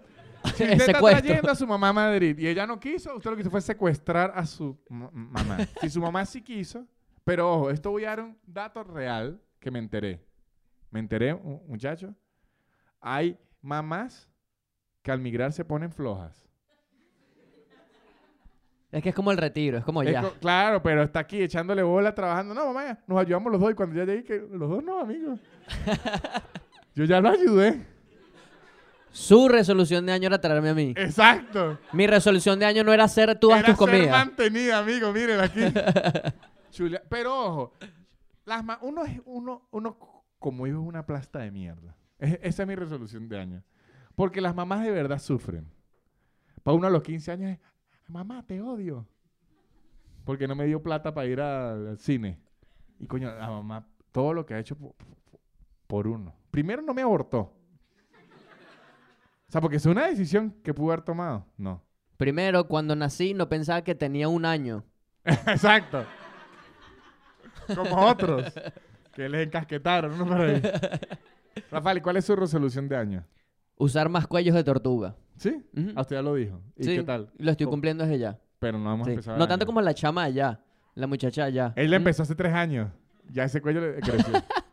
[0.54, 3.36] Si usted está trayendo a su mamá a Madrid y ella no quiso, usted lo
[3.36, 5.58] que hizo fue secuestrar a su ma- mamá.
[5.80, 6.86] Si su mamá sí quiso,
[7.24, 10.24] pero ojo, esto voy a dar un dato real que me enteré.
[10.90, 12.14] Me enteré, mu- muchacho.
[13.00, 14.30] Hay mamás
[15.02, 16.42] que al migrar se ponen flojas.
[18.92, 20.22] es que es como el retiro, es como Es ya.
[20.22, 22.54] co- claro, pero está aquí echándole bola, trabajando.
[22.54, 23.70] No, mamá, nos ayudamos los dos.
[23.72, 25.38] Y cuando ya llegué, que los dos no, amigos.
[26.94, 27.84] Yo ya lo ayudé.
[29.16, 30.92] Su resolución de año era traerme a mí.
[30.96, 31.78] Exacto.
[31.92, 34.10] Mi resolución de año no era hacer todas Era tus ser comidas.
[34.26, 35.12] mantenida, amigo.
[35.12, 35.60] Miren aquí.
[37.08, 37.72] Pero ojo,
[38.44, 39.96] las ma- uno, es, uno, uno
[40.38, 41.96] como hijo es una plasta de mierda.
[42.18, 43.62] Es- esa es mi resolución de año.
[44.14, 45.66] Porque las mamás de verdad sufren.
[46.62, 47.58] Para uno a los 15 años es,
[48.08, 49.06] mamá, te odio.
[50.24, 52.38] Porque no me dio plata para ir al, al cine.
[52.98, 55.40] Y coño, la mamá, todo lo que ha hecho po- po-
[55.86, 56.34] por, uno.
[56.50, 57.52] Primero no me abortó.
[59.48, 61.46] O sea, porque es una decisión que pudo haber tomado.
[61.56, 61.82] No.
[62.16, 64.84] Primero, cuando nací no pensaba que tenía un año.
[65.24, 66.04] Exacto.
[67.74, 68.52] Como otros
[69.12, 70.24] que les encasquetaron, ¿no?
[71.70, 73.24] Rafael, ¿y cuál es su resolución de año?
[73.76, 75.16] Usar más cuellos de tortuga.
[75.36, 75.64] ¿Sí?
[75.76, 75.90] Ujú.
[75.96, 76.60] A usted ya lo dijo.
[76.76, 77.30] ¿Y Sí, qué tal?
[77.38, 78.38] Lo estoy cumpliendo desde ya.
[78.58, 79.12] Pero no hemos Sí.
[79.12, 79.36] empezado.
[79.38, 79.66] No tanto año.
[79.66, 80.60] como la chama allá,
[80.94, 81.72] la muchacha allá.
[81.76, 81.94] Él Mm.
[81.94, 82.90] empezó hace tres años.
[83.30, 84.32] Ya ese cuello le creció.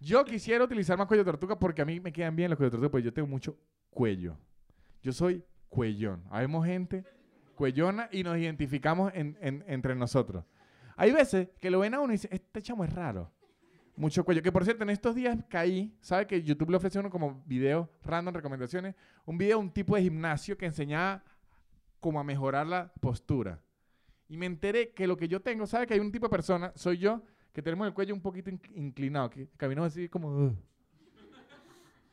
[0.00, 2.72] yo quisiera utilizar más cuello de tortuga porque a mí me quedan bien los cuellos
[2.72, 3.56] de tortuga, porque yo tengo mucho
[3.90, 4.36] cuello.
[5.02, 6.22] Yo soy cuellón.
[6.30, 7.04] Habemos gente
[7.54, 10.44] cuellona y nos identificamos en- en- entre nosotros.
[10.96, 13.30] Hay veces que lo ven a uno y dicen, este chamo es raro.
[13.96, 14.42] Mucho cuello.
[14.42, 17.42] Que por cierto, en estos días caí, ¿sabe que YouTube le ofrece a uno como
[17.46, 18.94] videos random, recomendaciones?
[19.24, 21.24] Un video de un tipo de gimnasio que enseñaba
[21.98, 23.60] como a mejorar la postura.
[24.28, 26.72] Y me enteré que lo que yo tengo, ¿sabe que hay un tipo de persona,
[26.76, 27.22] soy yo,
[27.58, 30.28] que tenemos el cuello un poquito inc- inclinado, que caminamos así como...
[30.28, 30.56] "Ugh".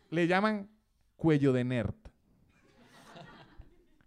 [0.10, 0.68] Le llaman
[1.16, 1.94] cuello de nerd.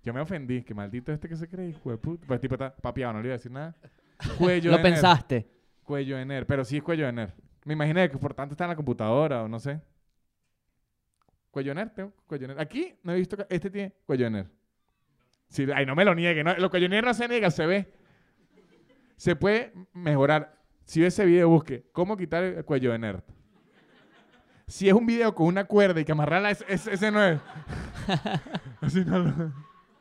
[0.02, 2.26] Yo me ofendí, que maldito este que se cree, hijo de puta.
[2.26, 3.76] Pues tipo está papiado, no le iba a decir nada.
[4.36, 4.92] Cuello Lo de nerd.
[4.94, 5.48] pensaste.
[5.84, 7.30] Cuello de nerd, pero sí es cuello de nerd.
[7.64, 9.80] Me imaginé que por tanto está en la computadora o no sé.
[11.52, 12.60] Cuello de nerd, tengo cuello de nerd.
[12.60, 14.48] Aquí no he visto que este tiene cuello de nerd.
[15.50, 17.64] Sí, ay, no me lo niegue, no, lo cuello de nerd no se niega, se
[17.64, 17.92] ve.
[19.16, 20.57] Se puede mejorar.
[20.88, 23.20] Si ve ese video, busque cómo quitar el cuello de nerd.
[24.66, 27.38] Si es un video con una cuerda y que amarrarla, ese, ese- ese no es.
[28.80, 29.52] Así no lo-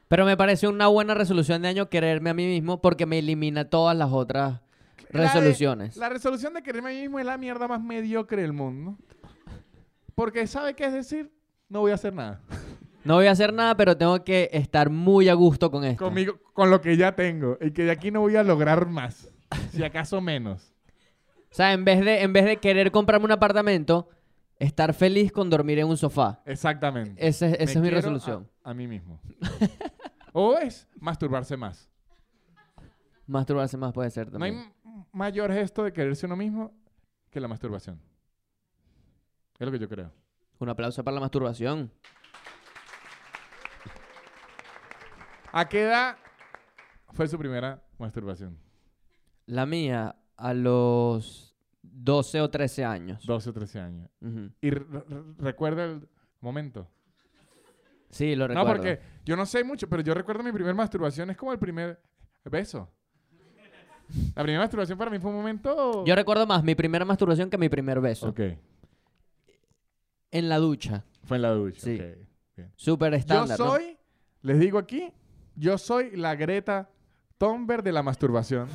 [0.07, 3.69] Pero me pareció una buena resolución de año quererme a mí mismo porque me elimina
[3.69, 4.61] todas las otras
[5.09, 5.97] La de- resoluciones.
[5.97, 8.97] La resolución de quererme a mí mismo es la mierda más mediocre del mundo.
[10.15, 11.33] Porque ¿sabe qué es decir?
[11.67, 12.39] No voy a hacer nada.
[13.03, 16.05] No voy a hacer nada, pero tengo que estar muy a gusto con esto.
[16.05, 17.57] Conmigo, con lo que ya tengo.
[17.59, 19.29] Y que de aquí no voy a lograr más.
[19.71, 20.73] Si acaso menos.
[21.51, 24.09] O sea, en vez de, en vez de querer comprarme un apartamento,
[24.59, 26.41] estar feliz con dormir en un sofá.
[26.45, 27.13] Exactamente.
[27.25, 28.49] Ese- esa Me es mi quiero resolución.
[28.63, 29.19] A, a mí mismo.
[30.33, 31.89] o es masturbarse más.
[33.25, 34.73] Masturbarse más puede ser No hay también.
[34.85, 36.71] m- mayor gesto de quererse uno mismo
[37.29, 37.99] que la masturbación.
[39.59, 40.11] Es lo que yo creo.
[40.59, 41.91] Un aplauso para la masturbación.
[45.51, 46.17] ¿A qué edad
[47.13, 48.57] fue su primera masturbación?
[49.45, 53.25] La mía, a los 12 o 13 años.
[53.25, 54.09] 12 o 13 años.
[54.61, 56.07] ¿Y re- re- recuerda el
[56.41, 56.87] momento?
[58.09, 58.67] Sí, lo recuerdo.
[58.69, 61.29] No, porque yo no sé mucho, pero yo recuerdo mi primera masturbación.
[61.29, 61.99] Es como el primer
[62.45, 62.89] beso.
[64.35, 66.05] La primera masturbación para mí fue un momento...
[66.05, 68.29] Yo recuerdo más mi primera masturbación que mi primer beso.
[68.29, 68.39] Ok.
[70.31, 71.03] En la ducha.
[71.25, 71.81] Fue en la ducha.
[71.81, 71.99] Sí.
[71.99, 72.65] ok.
[72.75, 73.65] Súper Yo estándar, ¿no?
[73.65, 73.97] soy,
[74.41, 75.11] les digo aquí,
[75.55, 76.89] yo soy la Greta
[77.37, 78.67] Thunberg de la masturbación.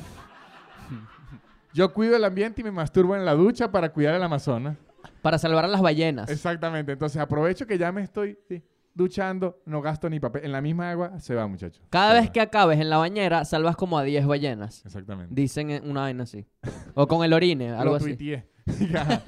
[1.73, 4.77] Yo cuido el ambiente y me masturbo en la ducha para cuidar el Amazonas.
[5.21, 6.29] Para salvar a las ballenas.
[6.29, 6.91] Exactamente.
[6.91, 8.61] Entonces aprovecho que ya me estoy sí,
[8.93, 10.45] duchando, no gasto ni papel.
[10.45, 11.81] En la misma agua se va, muchachos.
[11.89, 12.33] Cada Se vez va.
[12.33, 14.85] que acabes en la bañera, salvas como a 10 ballenas.
[14.85, 15.33] Exactamente.
[15.33, 16.45] Dicen en una vaina así.
[16.93, 18.15] O con el orine, algo lo así.
[18.15, 18.47] tuiteé.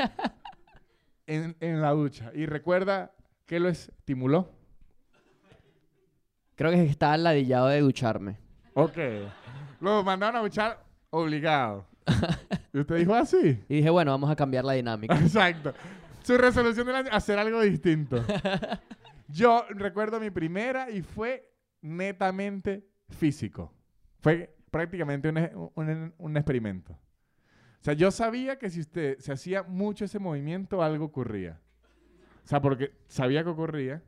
[1.28, 2.32] en, en la ducha.
[2.34, 3.12] Y recuerda
[3.46, 4.50] que lo estimuló.
[6.56, 8.38] Creo que estaba ladillado de ducharme.
[8.76, 8.98] Ok.
[9.82, 11.86] Lo mandaron a duchar obligado.
[12.74, 13.64] y usted dijo así.
[13.70, 15.16] Y dije, bueno, vamos a cambiar la dinámica.
[15.20, 15.74] Exacto.
[16.24, 18.24] Su resolución del año, hacer algo distinto.
[19.28, 21.52] Yo recuerdo mi primera y fue
[21.82, 23.74] netamente físico.
[24.20, 26.94] Fue prácticamente un, e- un- un experimento.
[26.94, 31.60] O sea, yo sabía que si usted se hacía mucho ese movimiento, algo ocurría.
[32.44, 34.02] O sea, porque sabía que ocurría.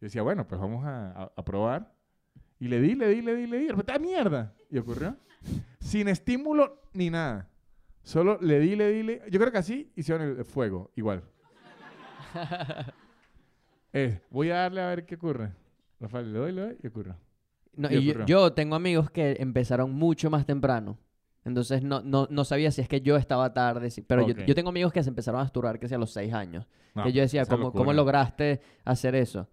[0.00, 1.94] Y decía, bueno, pues vamos a, a- a probar.
[2.58, 3.68] Y le di, le di, le di, le di.
[3.92, 4.54] ¡ah, mierda!
[4.70, 5.16] Y ocurrió.
[5.82, 7.48] Sin estímulo ni nada.
[8.02, 11.22] Solo le di, le di, le Yo creo que así hicieron el fuego, igual.
[13.94, 15.52] Eh, voy a darle a ver qué ocurre.
[16.00, 17.12] Rafael, le doy, le doy y ocurre.
[17.76, 20.96] No, Y y yo, tengo amigos que empezaron mucho más temprano.
[21.44, 23.90] Entonces no, no, no sabía si es que yo estaba tarde.
[23.90, 26.10] si- pero yo- yo, tengo amigos que se empezaron a masturbar que sea a los
[26.12, 26.66] 6 años.
[26.94, 27.70] No, que yo decía, ¿cómo.
[27.70, 29.48] ¿cómo lograste hacer eso?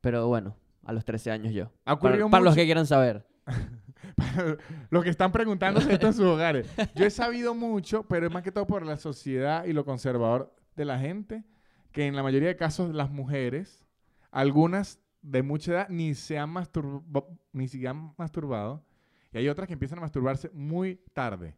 [0.00, 1.70] Pero bueno, a los 13 años yo.
[1.84, 3.26] Ha Para, para los que quieran saber.
[4.90, 6.66] Los que están preguntándose esto en sus hogares.
[6.94, 10.54] Yo he sabido mucho, pero es más que todo por la sociedad y lo conservador
[10.76, 11.44] de la gente,
[11.92, 13.84] que en la mayoría de casos las mujeres,
[14.30, 17.78] algunas de mucha edad, ni se han masturbado, ni se
[18.16, 18.84] masturbado,
[19.32, 21.54] y hay otras que empiezan a masturbarse muy tarde.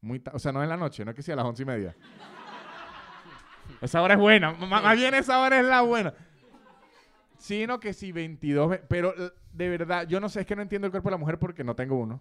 [0.00, 1.62] Muy ta- o sea, no en la noche, no es que sea a las once
[1.62, 1.96] y media.
[3.80, 6.14] esa hora es buena, m- más bien esa hora es la buena.
[7.44, 9.12] Sino que si 22, ve- pero
[9.52, 11.62] de verdad, yo no sé, es que no entiendo el cuerpo de la mujer porque
[11.62, 12.18] no tengo uno.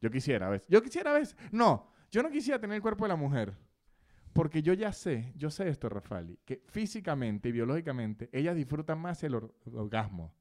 [0.00, 0.68] Yo quisiera a veces.
[0.68, 1.36] Yo quisiera a veces.
[1.50, 3.52] No, yo no quisiera tener el cuerpo de la mujer.
[4.32, 9.24] Porque yo ya sé, yo sé esto, Rafali, que físicamente y biológicamente ellas disfrutan más
[9.24, 10.32] el or- orgasmo.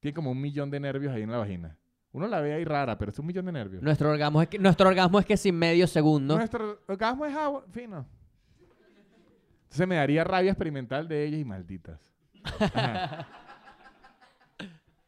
[0.00, 1.78] Tiene como un millón de nervios ahí en la vagina.
[2.10, 3.80] Uno la ve ahí rara, pero es un millón de nervios.
[3.80, 6.34] Nuestro orgasmo es que, nuestro orgasmo es que sin medio segundo.
[6.36, 8.04] Nuestro orgasmo es agua, fino.
[9.62, 12.00] Entonces me daría rabia experimental de ellas y malditas.
[12.60, 13.26] Ajá.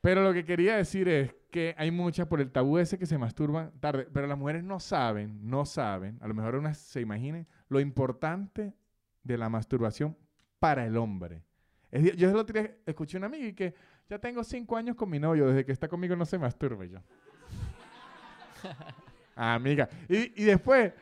[0.01, 3.19] Pero lo que quería decir es que hay muchas por el tabú ese que se
[3.19, 7.47] masturban tarde, pero las mujeres no saben, no saben, a lo mejor unas se imaginen
[7.69, 8.75] lo importante
[9.23, 10.17] de la masturbación
[10.59, 11.43] para el hombre.
[11.91, 13.75] Es yo día escuché a una amiga y que
[14.09, 16.99] ya tengo cinco años con mi novio, desde que está conmigo no se masturba yo.
[19.41, 19.89] Ah, amiga.
[20.09, 20.93] Y, y después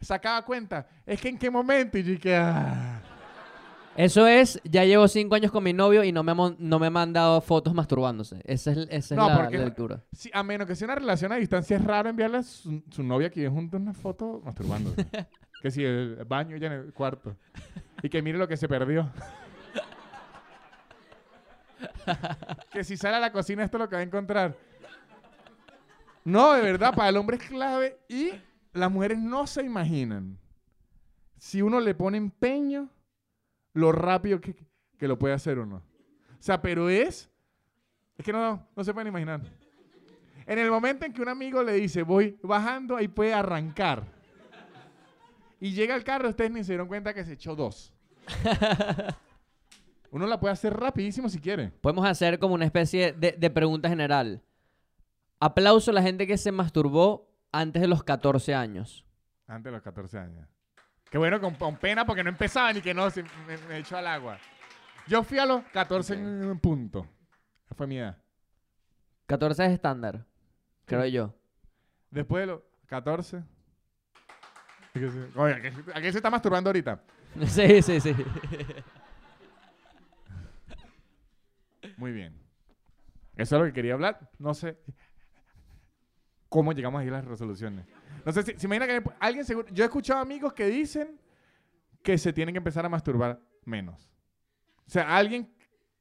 [0.00, 2.97] sacaba cuenta, es que en qué momento y yo que ah.
[3.98, 6.86] Eso es, ya llevo cinco años con mi novio y no me, mon- no me
[6.86, 8.40] ha mandado fotos masturbándose.
[8.44, 10.04] Esa es, esa es No, la, porque- la lectura.
[10.12, 13.02] Sí, a menos que sea una relación a distancia, es raro enviarle a su, su
[13.02, 15.04] novia que vive junto una foto masturbándose.
[15.62, 17.34] que si el baño ella en el cuarto.
[18.00, 19.10] Y que mire lo que se perdió.
[22.72, 24.56] que si sale a la cocina esto es lo que va a encontrar.
[26.24, 28.30] No, de verdad, para el hombre es clave y
[28.72, 30.38] las mujeres no se imaginan.
[31.36, 32.88] Si uno le pone empeño,
[33.78, 34.56] lo rápido que,
[34.98, 35.76] que lo puede hacer uno.
[35.76, 37.30] O sea, pero es...
[38.16, 39.40] Es que no, no se pueden imaginar.
[40.44, 44.02] En el momento en que un amigo le dice, voy bajando, ahí puede arrancar.
[45.60, 47.94] Y llega al carro, ustedes ni se dieron cuenta que se echó dos.
[50.10, 51.70] Uno la puede hacer rapidísimo si quiere.
[51.80, 54.42] Podemos hacer como una especie de, de pregunta general.
[55.38, 59.04] Aplauso a la gente que se masturbó antes de los 14 años.
[59.46, 60.48] Antes de los 14 años.
[61.10, 63.96] Qué bueno, con, con pena porque no empezaba ni que no, se me, me echó
[63.96, 64.38] al agua.
[65.06, 67.06] Yo fui a los 14 en punto.
[67.64, 68.18] Esa fue mi edad.
[69.26, 70.24] 14 es estándar,
[70.84, 71.34] creo yo.
[72.10, 73.38] Después de los 14...
[73.38, 77.02] ¿A qué se- Oye, ¿a qué se- ¿a qué se está masturbando ahorita?
[77.46, 78.14] Sí, sí, sí.
[81.96, 82.34] Muy bien.
[83.36, 84.30] Eso es lo que quería hablar.
[84.38, 84.78] No sé
[86.48, 87.86] cómo llegamos ahí a las resoluciones.
[88.24, 89.68] No sé si se imagina que alguien seguro.
[89.72, 91.20] Yo he escuchado amigos que dicen
[92.02, 94.10] que se tienen que empezar a masturbar menos.
[94.86, 95.52] O sea, alguien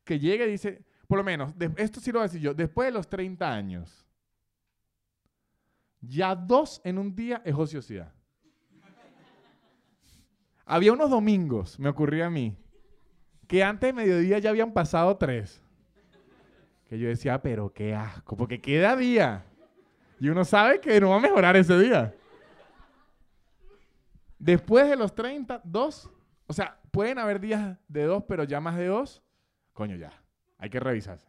[0.04, 2.88] que llegue y dice, por lo menos, esto sí lo voy a decir yo, después
[2.88, 4.06] de los 30 años,
[6.02, 8.14] ya dos en un día es ociosidad.
[10.66, 12.58] Había unos domingos, me ocurría a mí,
[13.48, 15.64] que antes de mediodía ya habían pasado tres.
[16.88, 19.46] Que yo decía, pero qué asco, porque queda día.
[20.20, 22.14] Y uno sabe que no va a mejorar ese día.
[24.40, 26.10] Después de los 30, dos.
[26.48, 29.24] O sea, pueden haber días de dos, pero ya más de dos.
[29.74, 30.12] Coño, ya.
[30.58, 31.28] Hay que revisarse.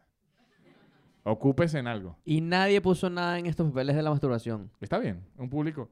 [1.23, 2.17] Ocúpese en algo.
[2.23, 4.71] Y nadie puso nada en estos papeles de la masturbación.
[4.79, 5.25] Está bien.
[5.37, 5.89] Un público.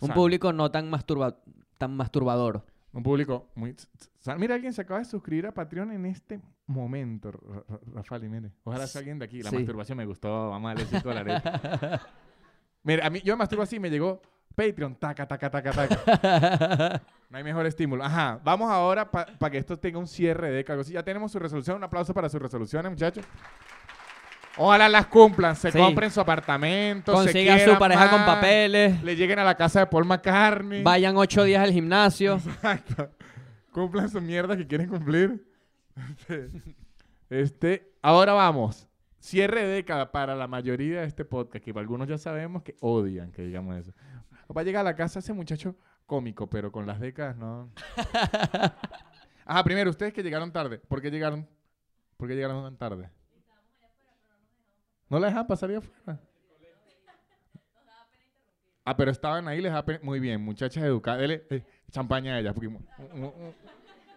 [0.00, 0.14] Un sano.
[0.20, 1.38] público no tan, masturba
[1.78, 2.64] tan masturbador.
[2.92, 3.74] Un público muy...
[4.18, 4.38] sano.
[4.38, 8.52] Mira, alguien se acaba de suscribir a Patreon en este momento, Ra- Rafael, y mire.
[8.64, 9.42] Ojalá sea alguien de aquí.
[9.42, 9.56] La Sí.
[9.56, 10.50] masturbación me gustó.
[10.50, 11.42] Vamos a darle 5 dólares.
[12.86, 14.22] Mira, a mí, yo me masturbo así, me llegó
[14.54, 17.02] Patreon, taca, taca, taca, taca.
[17.28, 18.04] No hay mejor estímulo.
[18.04, 20.80] Ajá, vamos ahora para que esto tenga un cierre de década.
[20.84, 21.76] Ya tenemos su resolución.
[21.78, 23.24] Un aplauso para sus resoluciones, muchachos.
[24.56, 25.56] Ojalá las cumplan.
[25.56, 25.76] Se Sí.
[25.76, 27.10] compren su apartamento.
[27.18, 29.02] se Consiga su pareja con papeles.
[29.02, 30.84] Le lleguen a la casa de Paul McCartney.
[30.84, 32.34] Vayan ocho días al gimnasio.
[32.36, 33.10] Exacto.
[33.72, 35.44] Cumplan su mierda que quieren cumplir.
[37.28, 38.86] Este, ahora vamos.
[39.18, 43.32] Cierre de década para la mayoría de este podcast, que algunos ya sabemos que odian
[43.32, 43.92] que digamos eso.
[44.56, 45.74] Va a llegar a la casa ese muchacho
[46.06, 47.70] cómico, pero con las décadas no.
[49.44, 50.78] Ajá, primero, ustedes que llegaron tarde.
[50.78, 51.48] ¿Por qué llegaron?
[52.16, 53.10] ¿Por qué llegaron tan tarde?
[55.08, 56.20] ¿No la dejaban pasar ahí afuera?
[58.84, 59.84] Ah, pero estaban ahí, les da.
[60.02, 61.20] Muy bien, muchachas educadas.
[61.20, 62.54] Dele eh, champaña a ellas.
[62.54, 62.80] Porque, mu-
[63.14, 63.52] mu- mu-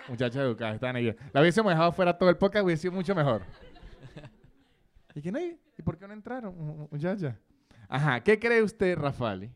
[0.07, 1.15] muchachas educadas, estaban ahí.
[1.33, 3.41] La hubiésemos dejado fuera todo el podcast, hubiese sido mucho mejor.
[5.27, 5.59] ¿Y?
[5.77, 6.55] ¿Y por qué no entraron?
[6.55, 7.35] Mu- mu- Muchachas.
[7.87, 9.51] Ajá, ¿qué cree usted, Rafali?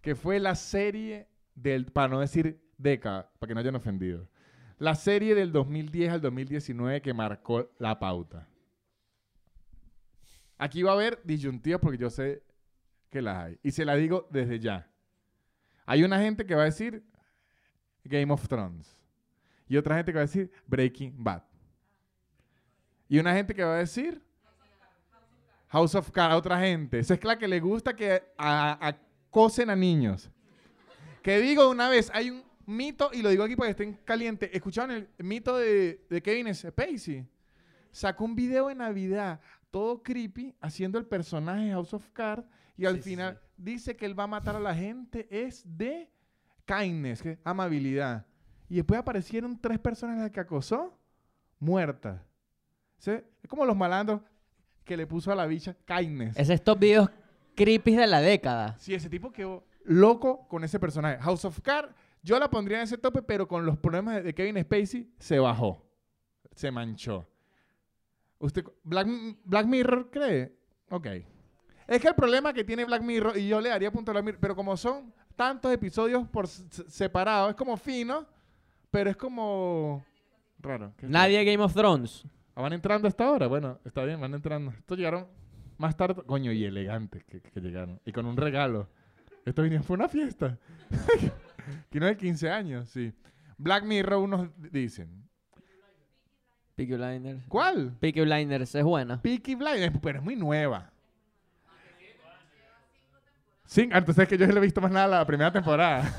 [0.00, 4.28] Que fue la serie del, para no decir década, para que no hayan ofendido,
[4.78, 8.46] la serie del 2010 al 2019 que marcó la pauta.
[10.56, 12.42] Aquí va a haber disyuntivas porque yo sé
[13.10, 13.58] que las hay.
[13.62, 14.90] Y se la digo desde ya.
[15.86, 17.04] Hay una gente que va a decir
[18.04, 18.96] Game of Thrones.
[19.68, 21.42] Y otra gente que va a decir Breaking Bad.
[23.08, 24.22] Y una gente que va a decir
[25.68, 26.34] House of Cards.
[26.36, 26.98] Otra gente.
[26.98, 28.78] Esa es la que le gusta que a-
[29.28, 30.30] acosen a niños.
[31.22, 34.54] Que digo una vez, hay un mito, y lo digo aquí porque estén caliente.
[34.56, 37.26] ¿Escucharon el mito de, de Kevin Spacey?
[37.90, 39.40] Sacó un video de Navidad,
[39.70, 42.46] todo creepy, haciendo el personaje House of Cards,
[42.76, 43.48] y al Sí, final sí.
[43.56, 46.08] dice que él va a matar a la gente, es de
[46.64, 48.26] kindness, que es amabilidad.
[48.68, 50.98] Y después aparecieron tres personas a las que acosó,
[51.58, 52.20] muertas.
[52.98, 53.12] ¿Sí?
[53.42, 54.20] Es como los malandros
[54.88, 56.36] que le puso a la bicha kindness.
[56.36, 57.08] Es estos videos
[57.54, 58.74] creepy de la década.
[58.78, 61.18] Sí, ese tipo quedó loco con ese personaje.
[61.22, 64.60] House of Cards, yo la pondría en ese tope, pero con los problemas de- Kevin
[64.62, 65.84] Spacey se bajó.
[66.56, 67.28] Se manchó.
[68.38, 69.06] ¿Usted, Black,
[69.44, 70.56] Black Mirror cree?
[70.90, 71.06] Ok.
[71.86, 74.24] Es que el problema que tiene Black Mirror, y yo le daría punto a Black
[74.24, 78.26] Mirror, pero como son tantos episodios por separado, es como fino,
[78.90, 80.04] pero es como
[80.58, 80.92] raro.
[80.96, 82.24] ¿Qué es Nadie Game of Thrones.
[82.58, 83.46] Ah, ¿Van entrando a esta hora?
[83.46, 84.72] Bueno, está bien, van entrando.
[84.72, 85.28] Estos llegaron
[85.76, 88.00] más tarde, coño, y elegantes que, que llegaron.
[88.04, 88.88] Y con un regalo.
[89.44, 90.58] Esto vinieron, fue una fiesta.
[91.88, 93.12] que no de 15 años, sí.
[93.58, 95.28] Black Mirror, unos dicen.
[96.74, 97.44] Peaky Blinders.
[97.46, 97.92] ¿Cuál?
[98.00, 99.22] Peaky Blinders es buena.
[99.22, 100.90] Peaky Blinders, pero es muy nueva.
[103.66, 106.12] Sí, entonces es que yo no he visto más nada la primera temporada.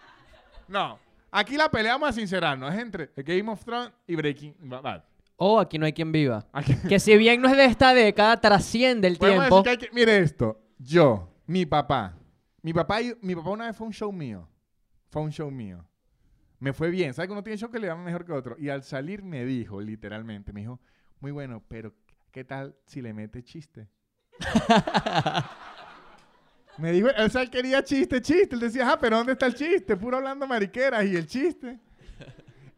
[0.66, 0.98] no,
[1.30, 2.72] aquí la pelea vamos a sincerarnos.
[2.72, 5.02] Es entre Game of Thrones y Breaking Bad.
[5.36, 6.46] O Aquí no hay quien viva.
[6.52, 9.62] Aquí- Que si bien no es de esta década, trasciende el Podemos tiempo.
[9.62, 10.60] decir que hay que- mire esto.
[10.78, 12.16] Yo, mi papá.
[12.62, 14.48] Mi papá, y- mi papá una vez fue a un show mío.
[15.10, 15.84] Fue a un show mío.
[16.60, 17.12] Me fue bien.
[17.12, 18.56] ¿Sabes que uno tiene show que le va mejor que otro?
[18.58, 20.80] Y al salir me dijo, literalmente, me dijo,
[21.20, 21.92] muy bueno, pero
[22.30, 23.88] ¿qué tal si le mete chiste?
[26.78, 28.54] me dijo, o sea, él quería chiste, chiste.
[28.54, 29.96] Él decía, ah, pero ¿dónde está el chiste?
[29.96, 31.78] Puro hablando mariqueras y el chiste.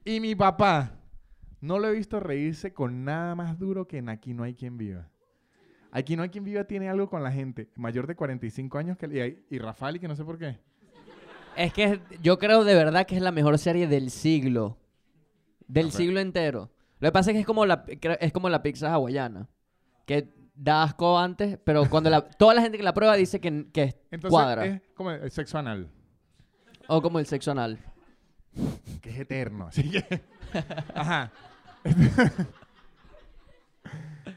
[0.04, 0.92] y mi papá,
[1.66, 4.76] no lo he visto reírse con nada más duro que en Aquí no hay quien
[4.76, 5.08] viva.
[5.90, 9.06] Aquí no hay quien viva tiene algo con la gente mayor de 45 años que,
[9.50, 10.58] y, y Rafali que no sé por qué.
[11.56, 14.76] Es que es- yo creo de verdad que es la mejor serie del siglo.
[15.66, 16.70] Del siglo entero.
[17.00, 17.84] Lo que pasa es que es como la,
[18.20, 19.48] es como la pizza hawaiana.
[20.04, 23.66] Que da asco antes, pero cuando la, toda la gente que la prueba dice que,
[23.72, 24.64] que Entonces cuadra.
[24.66, 25.90] es como el sexo anal,
[26.88, 27.78] O como el sexo anal.
[29.00, 29.66] que es eterno.
[29.68, 30.22] Así que,
[30.94, 31.32] ajá.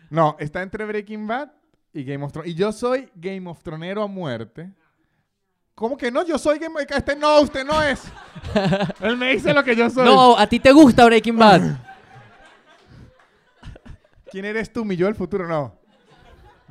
[0.10, 1.52] no, está entre Breaking Bad
[1.94, 2.52] y Game of Thrones.
[2.52, 4.72] Y yo soy Game of Thronero a muerte.
[5.76, 6.26] ¿Cómo que no?
[6.26, 8.04] Yo soy Game of Este no, usted no es.
[9.00, 10.06] Él me dice lo que yo soy.
[10.06, 11.62] No, a ti te gusta Breaking Bad.
[14.32, 15.48] ¿Quién eres tú, mi yo del futuro?
[15.48, 15.80] No.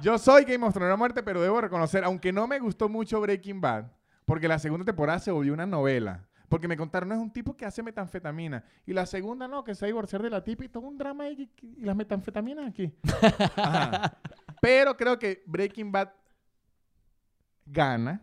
[0.01, 3.21] Yo soy Game of Thrones a muerte, pero debo reconocer, aunque no me gustó mucho
[3.21, 3.87] Breaking Bad,
[4.27, 6.28] porque la segunda temporada se volvió una novela.
[6.49, 8.65] Porque me contaron, no es un tipo que hace metanfetamina.
[8.87, 10.97] Y la segunda, no, que se va a divorciar de la tipa y todo un
[10.97, 12.91] drama ahí, y, y las metanfetaminas aquí.
[13.57, 14.17] Ajá.
[14.61, 16.09] Pero creo que Breaking Bad
[17.67, 18.23] gana,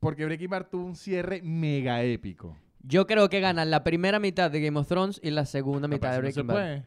[0.00, 2.56] porque Breaking Bad tuvo un cierre mega épico.
[2.82, 6.12] Yo creo que ganan la primera mitad de Game of Thrones y la segunda mitad
[6.12, 6.64] de Breaking no se Bad.
[6.64, 6.86] puede.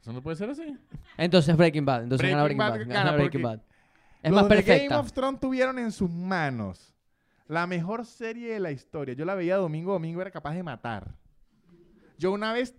[0.00, 0.76] Eso no puede ser así.
[1.18, 2.04] Entonces Breaking Bad.
[2.04, 2.88] Entonces gana Breaking Bad Bad.
[2.88, 3.60] gana Breaking Bad.
[4.22, 4.62] Es Los más de.
[4.62, 6.94] Game of Thrones tuvieron en sus manos
[7.50, 9.12] la mejor serie de la historia.
[9.12, 11.16] Yo la veía domingo a domingo, era capaz de matar.
[12.16, 12.76] Yo una vez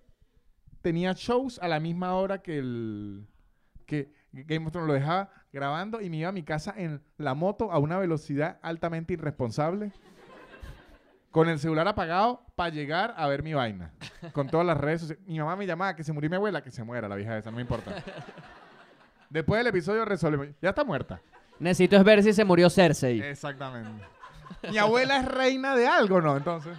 [0.82, 3.28] tenía shows a la misma hora que el
[3.86, 7.34] que Game of Thrones lo dejaba grabando y me iba a mi casa en la
[7.34, 9.92] moto a una velocidad altamente irresponsable.
[11.32, 13.92] Con el celular apagado para llegar a ver mi vaina.
[14.32, 15.28] Con todas las redes sociales.
[15.28, 17.52] Mi mamá me llamaba que se murió mi abuela, que se muera la vieja esa,
[17.52, 18.02] no me importa.
[19.30, 20.48] Después del episodio resolvemos.
[20.62, 21.22] Ya está muerta.
[21.60, 23.22] Necesito es ver si se murió Cersei.
[23.22, 24.21] Exactamente.
[24.70, 26.38] Mi abuela es reina de algo, ¿no?
[26.38, 26.78] Entonces.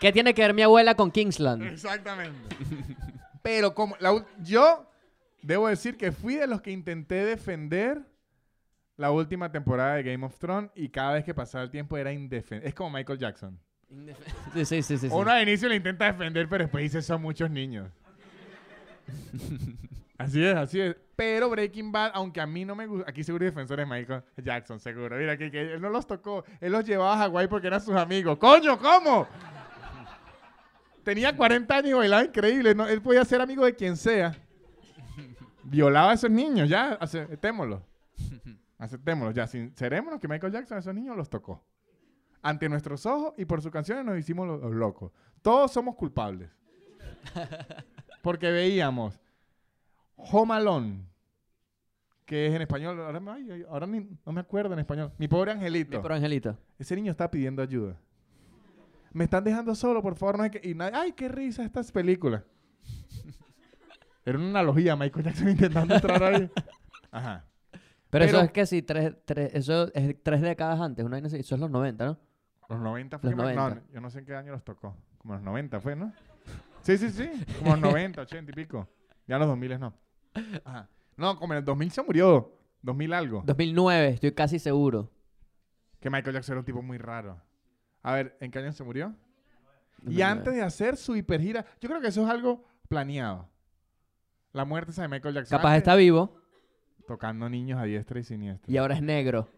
[0.00, 1.62] ¿Qué tiene que ver mi abuela con Kingsland?
[1.62, 2.56] Exactamente.
[3.42, 4.90] Pero como la yo
[5.42, 8.02] debo decir que fui de los que intenté defender
[8.96, 12.12] la última temporada de Game of Thrones y cada vez que pasaba el tiempo era
[12.12, 12.68] indefendible.
[12.68, 13.58] Es como Michael Jackson.
[14.54, 15.08] Sí, sí, sí, sí.
[15.10, 17.90] Uno al inicio le intenta defender, pero después dice son muchos niños.
[20.20, 20.96] así es, así es.
[21.16, 24.22] Pero Breaking Bad, aunque a mí no me gusta, aquí seguro hay defensores de Michael
[24.38, 25.16] Jackson, seguro.
[25.16, 27.94] Mira, que, que él no los tocó, él los llevaba a Hawái porque eran sus
[27.94, 28.38] amigos.
[28.38, 29.28] ¡Coño, cómo!
[31.02, 32.74] Tenía 40 años y bailaba increíble.
[32.74, 32.86] ¿no?
[32.86, 34.34] Él podía ser amigo de quien sea.
[35.62, 37.82] Violaba a esos niños, ya, aceptémoslo.
[38.78, 41.62] Aceptémoslo, ya, sincerémonos que Michael Jackson a esos niños los tocó.
[42.40, 45.12] Ante nuestros ojos y por sus canciones nos hicimos los, los locos.
[45.42, 46.50] Todos somos culpables.
[48.22, 49.20] Porque veíamos
[50.32, 51.06] Home Alone,
[52.26, 55.12] que es en español, ahora, me- ay, ay, ahora ni- no me acuerdo en español.
[55.18, 56.00] Mi pobre Mi angelito.
[56.02, 56.56] pro angelito.
[56.78, 57.96] Ese niño está pidiendo ayuda.
[59.12, 60.60] me están dejando solo, por favor, no hay que...
[60.62, 62.44] Y nadie, ay, qué risa estas películas.
[64.24, 66.48] Era una analogía, Michael Jackson intentando entrar ahí.
[67.10, 67.44] Ajá.
[68.08, 71.18] Pero, eso es que sí, tres, tres, eso es tres décadas antes, una.
[71.18, 72.18] Eso es los 90, ¿no?
[72.68, 73.92] Los 90 fue Los que me- no, 90.
[73.92, 74.96] yo no sé en qué año los tocó.
[75.18, 76.12] Como los 90 fue, ¿no?
[76.82, 77.28] Sí, sí, sí.
[77.58, 78.88] Como los 90, 80 y pico.
[79.26, 79.92] Ya los 2000 no.
[80.64, 80.88] Ajá.
[81.16, 82.52] No, como en el 2000 se murió.
[82.82, 83.42] 2000 algo.
[83.44, 85.10] 2009, estoy casi seguro.
[86.00, 87.40] Que Michael Jackson era un tipo muy raro.
[88.02, 89.14] A ver, ¿en qué año se murió?
[90.02, 90.32] Y 2009.
[90.32, 93.48] antes de hacer su hipergira, yo creo que eso es algo planeado.
[94.52, 95.58] La muerte esa de Michael Jackson.
[95.58, 96.36] Capaz está vivo
[97.06, 98.72] Tocando niños a diestra y siniestra.
[98.72, 99.48] y ahora es negro.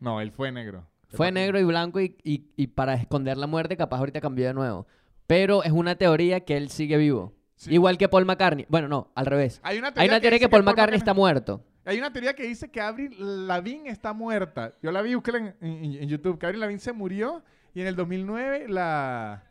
[0.00, 0.86] No, él fue negro.
[1.08, 4.54] Fue negro y blanco y, y- y para esconder la muerte capaz ahorita cambió de
[4.54, 4.86] nuevo.
[5.28, 7.32] Pero es una teoría que él sigue vivo.
[7.56, 7.72] Sí.
[7.72, 8.66] Igual que Paul McCartney.
[8.68, 9.60] Bueno, no, al revés.
[9.62, 11.64] Hay una Hay teoría, una teoría que, Paul McCartney está muerto.
[11.86, 14.74] Hay una teoría que dice que Avril Lavigne está muerta.
[14.82, 16.38] Yo la vi, búsquela en, en- en YouTube.
[16.38, 17.42] Que Avril Lavigne se murió
[17.74, 19.42] y en el 2009 la,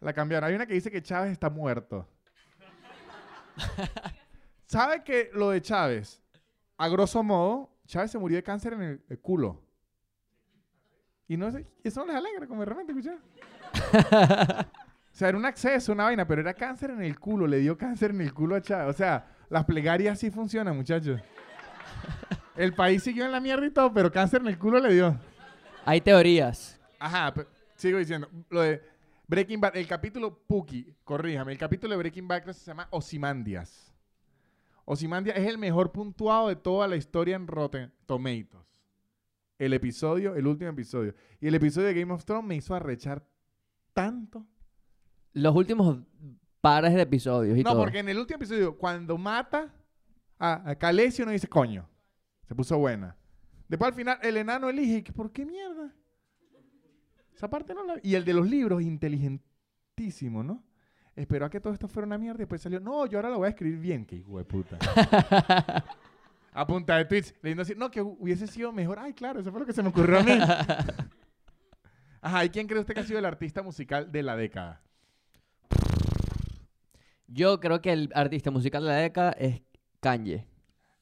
[0.00, 0.48] la cambiaron.
[0.48, 2.06] Hay una que dice que Chávez está muerto.
[4.66, 6.22] ¿Sabe que lo de Chávez?
[6.76, 9.60] A grosso modo, Chávez se murió de cáncer en el, el culo.
[11.26, 13.16] Y no sé, eso no les alegra, como de repente, escuché.
[15.18, 17.48] o sea, era un acceso, una vaina, pero era cáncer en el culo.
[17.48, 18.94] Le dio cáncer en el culo a Chávez.
[18.94, 21.20] O sea, las plegarias sí funcionan, muchachos.
[22.54, 25.18] El país siguió en la mierda y todo, pero cáncer en el culo le dio.
[25.84, 26.78] Hay teorías.
[27.00, 28.30] Ajá, pe- sigo diciendo.
[28.48, 28.80] Lo de
[29.26, 33.92] Breaking Bad, el capítulo Puki, corríjame, el capítulo de Breaking Bad se llama Osimandias.
[34.84, 38.64] Osimandias es el mejor puntuado de toda la historia en Rotten Tomatoes.
[39.58, 41.12] El episodio, el último episodio.
[41.40, 43.26] Y el episodio de Game of Thrones me hizo arrechar
[43.92, 44.46] tanto.
[45.38, 45.98] Los últimos
[46.60, 47.82] pares de episodios y No, todo.
[47.82, 49.72] porque en el último episodio, cuando mata
[50.38, 51.88] a, a Khaleesi, uno dice, coño,
[52.46, 53.16] se puso buena.
[53.68, 55.94] Después al final, el enano elige, que, ¿por qué mierda?
[57.34, 57.94] Esa parte no la.
[58.02, 60.64] Y el de los libros, inteligentísimo, ¿no?
[61.14, 63.38] Esperó a que todo esto fuera una mierda y después salió, no, yo ahora lo
[63.38, 64.78] voy a escribir bien, que hijo de puta.
[66.52, 68.98] a punta de tweets, leyendo así, no, que hubiese sido mejor.
[68.98, 70.32] Ay, claro, eso fue lo que se me ocurrió a mí.
[72.20, 74.82] Ajá, ¿y quién cree usted que ha sido el artista musical de la década?
[77.28, 79.62] Yo creo que el artista musical de la década es
[80.00, 80.46] Kanye.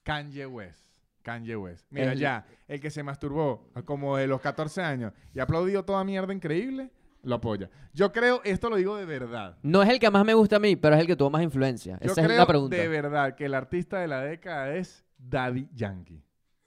[0.03, 0.85] Kanye West.
[1.23, 1.87] Kanye West.
[1.91, 6.05] Mira, El- ya, el que se masturbó como de los 14 años y aplaudió toda
[6.05, 6.91] mierda increíble,
[7.23, 7.69] lo apoya.
[7.93, 9.57] Yo creo, esto lo digo de verdad.
[9.63, 11.43] No es el que más me gusta a mí, pero es el que tuvo más
[11.43, 11.99] influencia.
[12.01, 12.77] Yo Esa es creo la pregunta.
[12.77, 16.23] de verdad que el artista de la década es Daddy Yankee.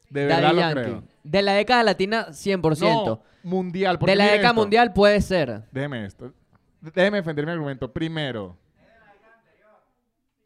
[0.10, 1.04] De Daddy verdad lo creo.
[1.24, 3.06] De la década latina, 100%.
[3.06, 4.00] No, mundial.
[4.00, 4.62] porque de la década esto.
[4.62, 5.64] mundial puede ser.
[5.72, 6.34] Déjeme esto.
[6.82, 7.94] Déjeme defender mi argumento.
[7.94, 8.58] Primero.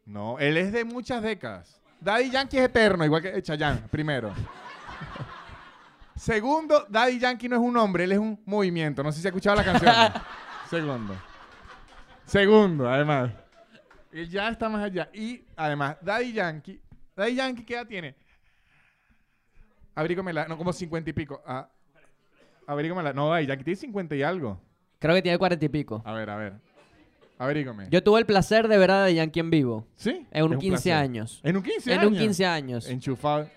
[0.06, 1.80] No, él es de muchas décadas.
[2.00, 4.32] Daddy Yankee es eterno, igual que Chayanne, primero.
[6.16, 9.02] Segundo, Daddy Yankee no es un hombre, él es un movimiento.
[9.02, 9.94] No sé si ha escuchado la canción.
[10.70, 11.14] Segundo.
[12.26, 13.30] Segundo, además.
[14.12, 15.08] Él ya está más allá.
[15.12, 16.80] Y además, Daddy Yankee.
[17.16, 18.14] Daddy Yankee, ¿qué edad tiene?
[19.94, 20.46] Abrígomela.
[20.46, 21.42] No, como cincuenta y pico.
[21.46, 21.68] Ah,
[22.66, 23.12] abrígomela.
[23.12, 24.60] No, Daddy Yankee tiene cincuenta y algo.
[24.98, 26.02] Creo que tiene cuarenta y pico.
[26.04, 26.54] A ver, a ver.
[27.38, 27.88] Averígame.
[27.90, 29.86] Yo tuve el placer de ver a de Yankee en vivo.
[29.96, 30.26] ¿Sí?
[30.30, 30.92] En un Es 15 placer.
[30.94, 31.40] años.
[31.42, 32.12] ¿En un 15 En años?
[32.12, 32.88] un 15 años.
[32.88, 33.48] Enchufado.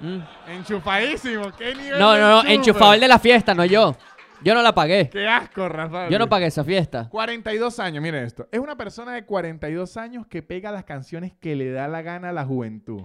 [0.00, 0.18] Mm.
[0.48, 1.52] Enchufadísimo.
[1.56, 2.48] ¿Qué nivel No, no, no.
[2.48, 3.96] Enchufado el de la fiesta, no yo.
[4.42, 5.08] Yo no la pagué.
[5.08, 6.12] Qué asco, Rafael.
[6.12, 7.08] Yo no pagué esa fiesta.
[7.08, 8.46] 42 años, miren esto.
[8.52, 12.28] Es una persona de 42 años que pega las canciones que le da la gana
[12.28, 13.04] a la juventud.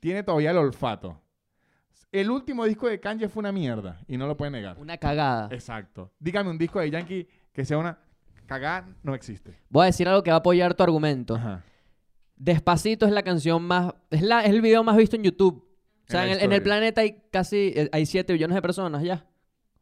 [0.00, 1.20] Tiene todavía el olfato.
[2.10, 4.78] El último disco de Kanye fue una mierda y no lo puede negar.
[4.78, 5.48] Una cagada.
[5.50, 6.10] Exacto.
[6.18, 7.98] Dígame un disco de Yankee que sea una
[9.02, 9.58] no existe.
[9.68, 11.34] Voy a decir algo que va a apoyar tu argumento.
[11.36, 11.64] Ajá.
[12.36, 13.94] Despacito es la canción más...
[14.10, 15.64] Es, la, es el video más visto en YouTube.
[16.08, 17.72] O sea, En en, el, en planeta hay casi...
[17.76, 19.24] eh, Hay 7 billones de personas ya.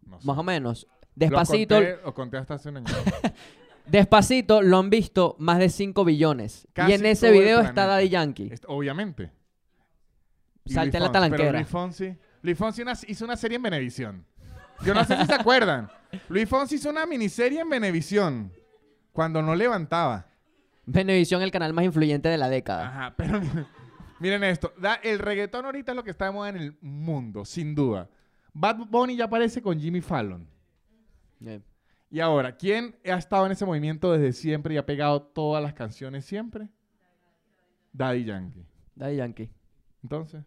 [0.05, 0.26] No sé.
[0.26, 0.86] Más o menos.
[1.14, 1.76] Despacito...
[1.76, 2.86] conté, lo conté hasta hace un año.
[3.86, 6.68] Despacito lo han visto más de 5 billones.
[6.72, 7.86] Casi y en ese video está.
[7.86, 8.52] Daddy Yankee.
[8.68, 9.32] Obviamente.
[10.66, 11.52] Salte Luis la Pero talanquera.
[11.59, 14.26] Luis Fonsi, Luis Fonsi una- hizo una serie en Venevisión.
[14.84, 15.90] Yo no sé si se acuerdan.
[16.28, 18.52] Luis Fonsi hizo una miniserie en Venevisión.
[19.12, 20.26] Cuando no levantaba.
[20.86, 22.88] Venevisión, el canal más influyente de la década.
[22.88, 23.40] Ajá, pero
[24.20, 24.72] miren esto.
[24.78, 28.08] Da- el reggaetón ahorita es lo que está de moda en el mundo, sin duda.
[28.52, 30.48] Bad Bunny ya aparece con Jimmy Fallon.
[31.44, 31.60] Eh,
[32.10, 35.74] Y ahora, ¿quién ha estado en ese movimiento desde siempre y ha pegado todas las
[35.74, 36.68] canciones siempre?
[37.92, 38.66] Daddy Yankee.
[38.96, 39.50] Daddy Yankee.
[40.02, 40.42] Entonces.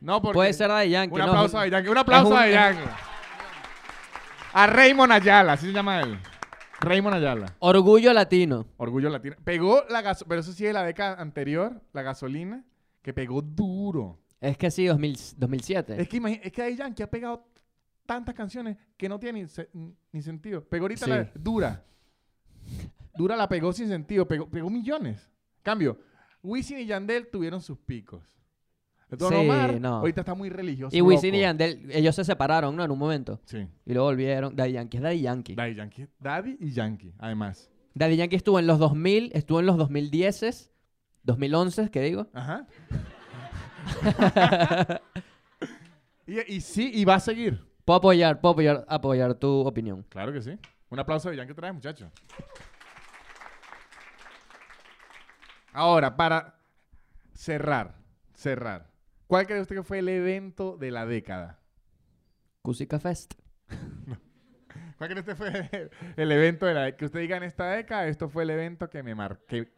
[0.00, 0.34] No, porque.
[0.34, 1.14] Puede ser Daddy Yankee.
[1.14, 1.26] Un ¿no?
[1.26, 1.90] aplauso a Daddy Yankee.
[1.90, 2.90] Un aplauso un- a Daddy Yankee.
[4.52, 6.18] A Raymond Ayala, así se llama él.
[6.80, 7.54] Raymond Ayala.
[7.58, 8.66] Orgullo latino.
[8.76, 9.36] Orgullo latino.
[9.44, 12.64] Pegó la gasolina, pero eso sí de la década anterior, la gasolina,
[13.02, 14.18] que pegó duro.
[14.40, 16.00] Es que sí, 2000 2007.
[16.00, 17.46] Es que imagínate, es que Daddy Yankee ha pegado
[18.06, 19.68] tantas canciones que no tienen ni, se-
[20.12, 20.64] ni sentido.
[20.64, 21.10] Pegó ahorita Sí.
[21.10, 21.84] la Dura.
[23.14, 25.28] Dura la pegó sin sentido, pegó, pegó millones.
[25.62, 25.98] Cambio,
[26.42, 28.24] Wisin y Yandel tuvieron sus picos.
[29.10, 29.96] Don Sí, Omar no.
[29.96, 30.96] ahorita está muy religioso.
[30.96, 31.40] Y Wisin y.
[31.40, 32.84] Yandel, ellos se separaron, ¿no?
[32.84, 33.40] En un momento.
[33.44, 33.66] Sí.
[33.86, 34.54] Y luego volvieron.
[34.54, 35.54] Daddy Yankee es Daddy Yankee.
[35.56, 36.06] Daddy Yankee.
[36.18, 37.70] Daddy y Yankee, además.
[37.94, 40.70] Daddy Yankee estuvo en los 2000, estuvo en los 2010,
[41.24, 42.28] 2011, ¿qué digo?
[42.32, 42.66] Ajá.
[46.26, 47.64] y, y sí, y va a seguir.
[47.84, 50.04] Puedo apoyar, puedo apoyar, apoyar tu opinión.
[50.08, 50.56] Claro que sí.
[50.90, 52.10] Un aplauso de Yankee otra vez, muchachos.
[55.72, 56.54] Ahora, para
[57.34, 57.94] cerrar,
[58.34, 58.89] cerrar.
[59.30, 61.60] ¿Cuál cree usted que fue el evento de la década?
[62.62, 63.34] Cusica Fest.
[64.98, 66.96] ¿Cuál cree usted fue el evento de la década?
[66.96, 69.70] Que usted diga en esta década, esto fue el evento que me marqué.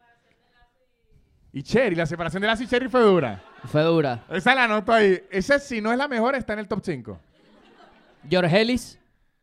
[1.51, 3.43] Y Cherry, la separación de Lazo y Cherry fue dura.
[3.65, 4.25] Fue dura.
[4.31, 5.21] Esa la anoto ahí.
[5.29, 7.19] Esa, si no es la mejor, está en el top 5.
[8.27, 8.99] George Ellis,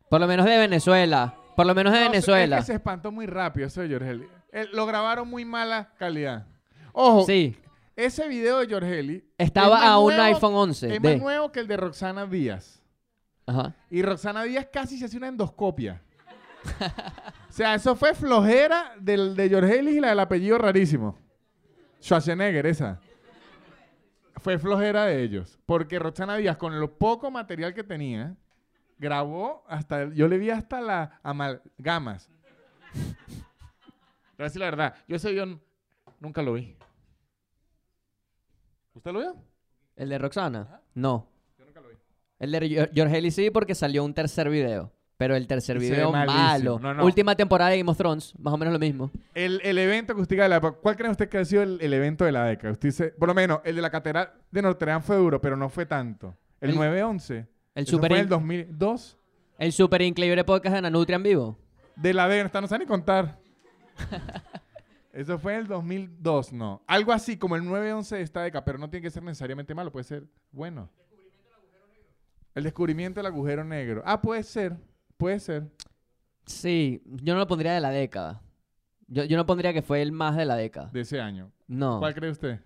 [0.09, 1.37] por lo menos de Venezuela.
[1.55, 2.59] Por lo menos de No, Venezuela.
[2.59, 4.27] Es que se espantó muy rápido eso de George Eli.
[4.51, 6.49] Él- Lo grabaron muy mala calidad.
[6.93, 7.57] Ojo, Sí,
[8.05, 10.95] ese video de George Eli estaba a un nuevo- iPhone 11.
[10.97, 12.83] Es de- más nuevo que el de Roxana Díaz.
[13.47, 13.75] Ajá.
[13.91, 16.03] Y Roxana Díaz casi se hace una endoscopia.
[17.49, 21.19] o sea, eso fue flojera del de George Eli y la del apellido rarísimo.
[22.03, 23.01] Schwarzenegger, esa.
[24.37, 25.59] Fue flojera de ellos.
[25.67, 28.37] Porque Roxana Díaz, con lo poco material que tenía,
[28.99, 30.09] grabó hasta.
[30.15, 32.31] Yo le vi hasta las amalgamas.
[32.95, 33.15] Voy
[34.39, 34.95] a decir la verdad.
[35.09, 35.61] Yo ese video
[36.21, 36.77] nunca lo vi.
[39.01, 39.35] ¿Usted lo vio?
[39.97, 40.83] ¿El de Roxana?
[40.95, 41.27] No.
[41.59, 41.95] Yo nunca lo vi.
[42.39, 44.93] El de George Ellis sí, porque salió un tercer video.
[45.17, 46.79] Pero el tercer Ese video malo.
[46.79, 47.03] No, no.
[47.07, 49.11] Última temporada de Game of Thrones, más o menos lo mismo.
[49.33, 51.63] El, el evento que usted diga de la época, ¿cuál cree usted que ha sido
[51.63, 52.73] el, el evento de la década?
[52.75, 55.57] Usted dice, por lo menos, el de la catedral de Notre Dame fue duro, pero
[55.57, 56.37] no fue tanto.
[56.61, 57.31] El, El- 9-11.
[57.75, 59.19] El eso super, fue en el 2002.
[59.59, 61.59] el super increíble podcast de Nanutria en vivo.
[61.97, 63.39] De la década, esta no sabe ni contar.
[65.13, 66.83] Eso fue en el 2002, no.
[66.87, 69.91] Algo así como el 9-11 de esta década, pero no tiene que ser necesariamente malo,
[69.91, 70.89] puede ser bueno.
[72.55, 74.03] El descubrimiento del agujero negro.
[74.05, 74.77] Ah, puede ser,
[75.17, 75.71] puede ser.
[76.47, 78.43] Sí, yo no lo pondría de la década.
[79.07, 80.91] Yo, yo no pondría que fue el más de la década.
[80.93, 81.51] De ese año.
[81.67, 81.99] No.
[81.99, 82.61] ¿Cuál cree usted?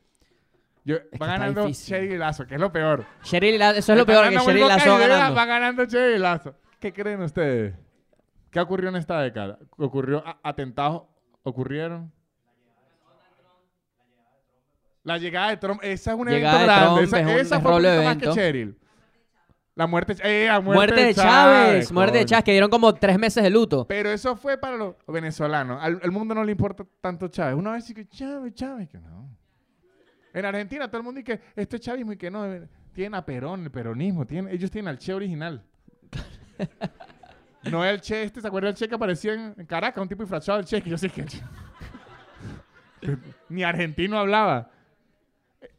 [0.85, 1.69] Yo, va está ganando.
[1.69, 3.07] Sherry Lazo, que es lo peor.
[3.23, 5.35] Cheryl Lazo, eso es lo Está peor, que poca Lazo va ganando.
[5.35, 6.55] Va ganando Cherry Lazo.
[6.79, 7.75] ¿Qué creen ustedes?
[8.51, 9.59] ¿Qué ocurrió en esta década?
[9.79, 11.05] ¿Ocurrió atentados?
[11.43, 12.13] ¿Ocurrieron?
[15.05, 15.81] La llegada de Trump.
[15.83, 17.01] Esa es un Llegada evento de grande.
[17.01, 18.35] Trump esa es un esa fue un poquito más que evento.
[18.35, 18.79] Cheryl.
[19.77, 22.27] La muerte, eh, la muerte, Muerte de Chávez, muerte de.
[22.27, 23.87] Chávez, que dieron como tres meses de luto.
[23.89, 25.83] Pero eso fue para los venezolanos.
[25.83, 27.57] Al, al mundo no le importa tanto Chávez.
[27.57, 29.37] Una vez sí que Chávez, Chávez, que no.
[30.33, 32.45] En Argentina todo el mundo dice que esto es chavismo y que no.
[32.93, 34.25] Tienen a Perón, el peronismo.
[34.25, 35.65] Tienen, ellos tienen al Che original.
[37.71, 40.01] no el Che este, ¿se acuerda del Che que aparecía en, en Caracas?
[40.01, 41.25] Un tipo disfrazado del Che, que yo sé que...
[43.49, 44.71] Ni argentino hablaba.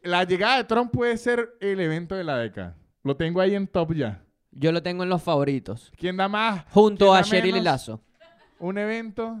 [0.06, 2.76] La llegada de Trump puede ser el evento de la década.
[3.02, 4.22] Lo tengo ahí en top ya.
[4.52, 5.92] Yo lo tengo en los favoritos.
[5.96, 6.64] ¿Quién da más?
[6.70, 7.64] Junto ¿Quién a Cheryl menos?
[7.64, 8.00] Lazo.
[8.58, 9.38] un evento.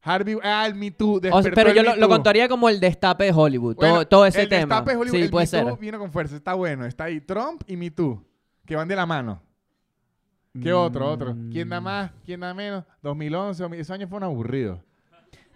[0.00, 1.16] Harvey, ah, el Me Too.
[1.16, 3.74] O sea, despertó pero el yo Me lo, contaría como el destape de Hollywood.
[3.76, 4.76] Bueno, todo, todo ese el tema.
[4.76, 5.66] destape de Hollywood, sí, el puede Me ser.
[5.66, 6.86] Too vino con fuerza, está bueno.
[6.86, 8.24] Está ahí Trump y Me Too,
[8.64, 9.42] que van de la mano.
[10.60, 11.36] ¿Qué otro, otro?
[11.52, 11.84] ¿Quién da Mm.
[11.84, 12.10] más?
[12.24, 12.84] ¿Quién da menos?
[13.02, 14.80] 2011, 2000, esos años fueron aburridos.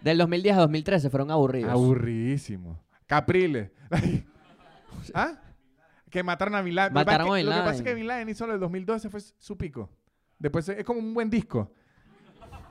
[0.01, 1.71] Del 2010 a 2013 fueron aburridos.
[1.71, 2.77] Aburridísimos.
[3.13, 3.69] Capriles.
[5.13, 5.39] ¿Ah?
[6.09, 6.93] Que mataron a Bin Laden.
[6.93, 7.97] Mataron a Bin Lo que pasa es que Laden.
[7.97, 9.89] Bin Laden hizo del 2012 fue su pico.
[10.39, 11.71] Después es como un buen disco.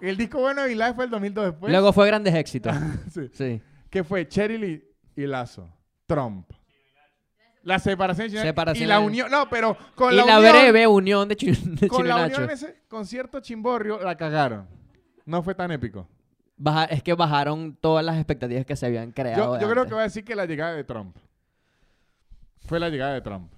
[0.00, 1.70] El disco bueno de Bin Laden fue el 2002 después.
[1.70, 2.74] Luego fue grandes éxitos.
[3.10, 3.30] Sí.
[3.32, 3.62] sí.
[3.88, 4.82] que fue Cheryl
[5.14, 5.68] y, Lazo.
[6.06, 6.50] Trump.
[7.62, 9.30] La separación, de Separación y la unión.
[9.30, 12.22] No, pero con y la, la, unión, breve unión de, Chi- de con Chino la
[12.22, 12.36] Nacho.
[12.38, 14.66] unión en ese concierto chimborrio la cagaron.
[15.24, 16.08] No fue tan épico.
[16.62, 19.58] Baja- es que bajaron todas las expectativas que se habían creado.
[19.60, 21.16] Yo, creo que va a decir que la llegada de Trump.
[22.66, 23.50] Fue la llegada de Trump.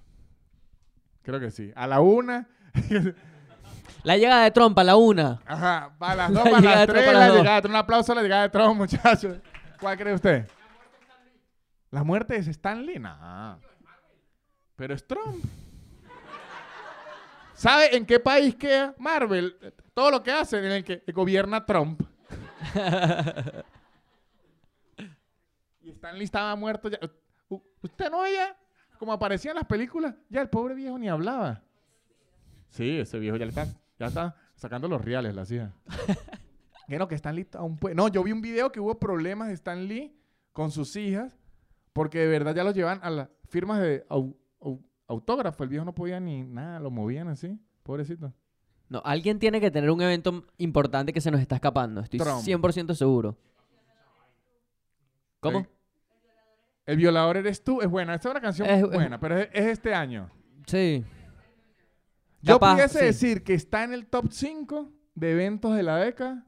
[1.21, 1.71] Creo que sí.
[1.75, 2.47] A la una.
[4.03, 5.41] La llegada de Trump a la una.
[5.47, 5.95] Ajá.
[5.97, 7.37] Para las dos, La para llegada las tres, a la dos.
[7.37, 7.73] llegada de Trump.
[7.73, 9.37] Un aplauso a la llegada de Trump, muchachos.
[9.79, 10.47] ¿Cuál cree usted?
[11.89, 12.99] ¿La muerte de Stanley?
[12.99, 13.59] No.
[14.75, 15.43] Pero es Trump.
[17.55, 19.55] ¿Sabe en qué país queda Marvel?
[19.93, 22.01] Todo lo que hacen en el que gobierna Trump.
[25.81, 26.99] Y Stanley estaba muerto ya.
[27.49, 28.55] U- ¿Usted no veía
[28.97, 30.15] como aparecía en las películas?
[30.29, 31.63] Ya el pobre viejo ni hablaba.
[32.69, 33.67] Sí, ese viejo ya le está,
[33.99, 35.73] ya está sacando los reales, la hacía.
[36.87, 39.47] Que no, que Stan Lee aún puede- No, yo vi un video que hubo problemas
[39.47, 40.15] de Stan Lee
[40.51, 41.35] con sus hijas
[41.93, 45.63] porque de verdad ya los llevan a las firmas de au- au- autógrafo.
[45.63, 47.59] El viejo no podía ni nada, lo movían así.
[47.81, 48.31] Pobrecito.
[48.89, 52.01] No, alguien tiene que tener un evento importante que se nos está escapando.
[52.01, 52.41] Estoy Trump.
[52.43, 53.35] 100% seguro.
[55.39, 55.59] ¿Cómo?
[55.59, 55.67] El,
[56.85, 57.81] El violador eres tú.
[57.81, 58.15] Es buena.
[58.15, 60.29] Esta es una canción Es- es- buena, pero es, es este año.
[60.67, 61.03] Sí.
[62.41, 63.05] Yo Capaz, pudiese sí.
[63.05, 66.45] decir que está en el top 5 de eventos de la década.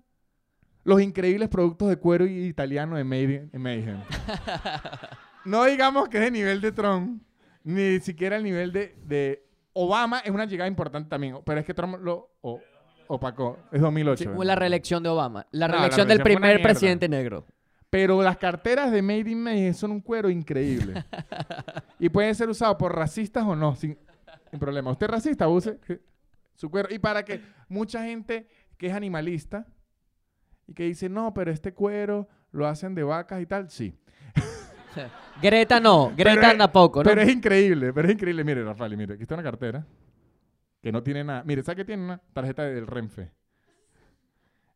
[0.84, 3.99] Los increíbles productos de cuero italiano de Made in Mayhem.
[5.45, 7.22] no digamos que es el nivel de Trump,
[7.64, 9.47] ni siquiera el nivel de, de
[9.77, 10.19] Obama.
[10.19, 12.59] Es una llegada importante también, pero es que Trump lo o-
[13.07, 13.57] opacó.
[13.71, 14.17] Es 2008.
[14.17, 14.43] Sí, ¿verdad?
[14.43, 15.45] la reelección de Obama.
[15.51, 17.45] La No, la reelección del primer presidente negro.
[17.89, 21.05] Pero las carteras de Made in Mayhem son un cuero increíble.
[21.99, 23.97] y pueden ser usados por racistas o no, sin,
[24.51, 24.91] sin problema.
[24.91, 25.79] Usted es racista, use
[26.55, 26.89] su cuero.
[26.93, 29.65] Y para que mucha gente que es animalista
[30.67, 33.97] y que dice, no, pero este cuero lo hacen de vacas y tal, sí.
[35.41, 36.14] Greta no.
[36.15, 37.09] Greta es- tampoco, ¿no?
[37.09, 38.43] Pero es increíble, pero es increíble.
[38.43, 39.85] Mire, Rafael, mire, aquí está una cartera
[40.81, 41.43] que no tiene nada.
[41.45, 43.31] Mire, ¿sabe que tiene una tarjeta del Renfe?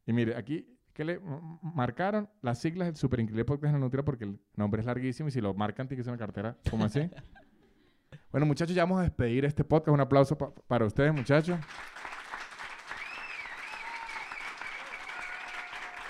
[0.06, 1.20] Y mire, aquí, ¿qué le
[1.62, 2.30] marcaron?
[2.42, 5.32] Las siglas del Super Increíble Podcast de la Nutria porque el nombre es larguísimo y
[5.32, 7.10] si lo marcan tiene que ser una cartera como así.
[8.32, 9.94] bueno, muchachos, ya vamos a despedir este podcast.
[9.94, 11.58] Un aplauso pa- para ustedes, muchachos.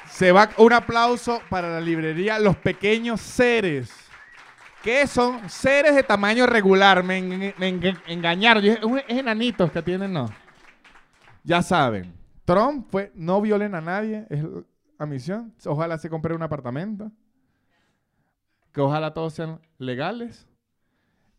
[0.09, 4.00] Se va un aplauso para la librería Los Pequeños Seres.
[4.83, 5.47] ¿Qué son?
[5.49, 7.03] Seres de tamaño regular.
[7.03, 8.63] Me, en- me en- engañaron.
[8.63, 10.27] Yo dije, "Uy, es enanitos que tienen, no.
[11.43, 12.13] Ya saben.
[12.45, 14.25] Trump fue, no violen a nadie.
[14.29, 14.43] Es
[14.99, 15.53] la misión.
[15.65, 17.11] Ojalá se compre un apartamento.
[18.71, 20.47] Que ojalá todos sean legales.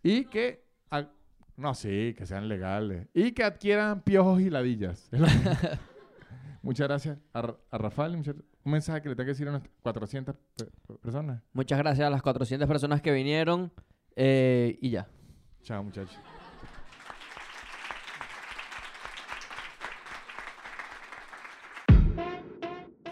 [0.03, 0.65] Y que...
[0.91, 1.09] a-
[1.57, 3.09] no, sí, que sean legales.
[3.15, 5.09] Y que adquieran piojos y ladillas.
[5.11, 5.19] Que-
[6.63, 8.17] Muchas gracias a, a Rafael.
[8.17, 11.43] muchas- un mensaje que le tengo que decir a nuestras 400 pe- personas.
[11.53, 13.73] Muchas gracias a las 400 personas que vinieron.
[14.17, 15.09] eh, y ya.
[15.63, 16.19] Chao, muchachos.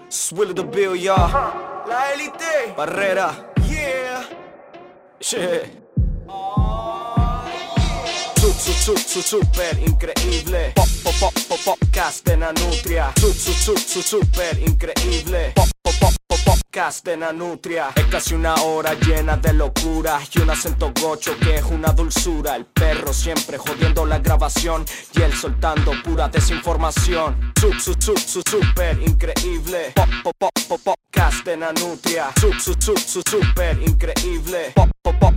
[0.09, 1.31] Swill the bill, y'all.
[1.89, 2.75] La élite.
[2.77, 3.53] Barrera.
[3.69, 4.25] Yeah.
[5.21, 5.67] Yeah.
[8.61, 10.73] Su, su, su, su, super increíble.
[10.77, 11.79] Pop, pop, pop, pop,
[14.03, 15.53] super increíble.
[15.55, 16.59] Pop, pop, pop, pop.
[17.97, 22.55] Es casi una hora llena de locura y un acento gocho que es una dulzura.
[22.55, 24.85] El perro siempre jodiendo la grabación
[25.15, 27.55] y él soltando pura desinformación.
[27.59, 29.93] Su, su, su, su, super increíble.
[29.95, 31.45] Pop, pop, pop, pop, podcast
[33.23, 34.73] super increíble.
[34.75, 35.35] Pop, pop, pop.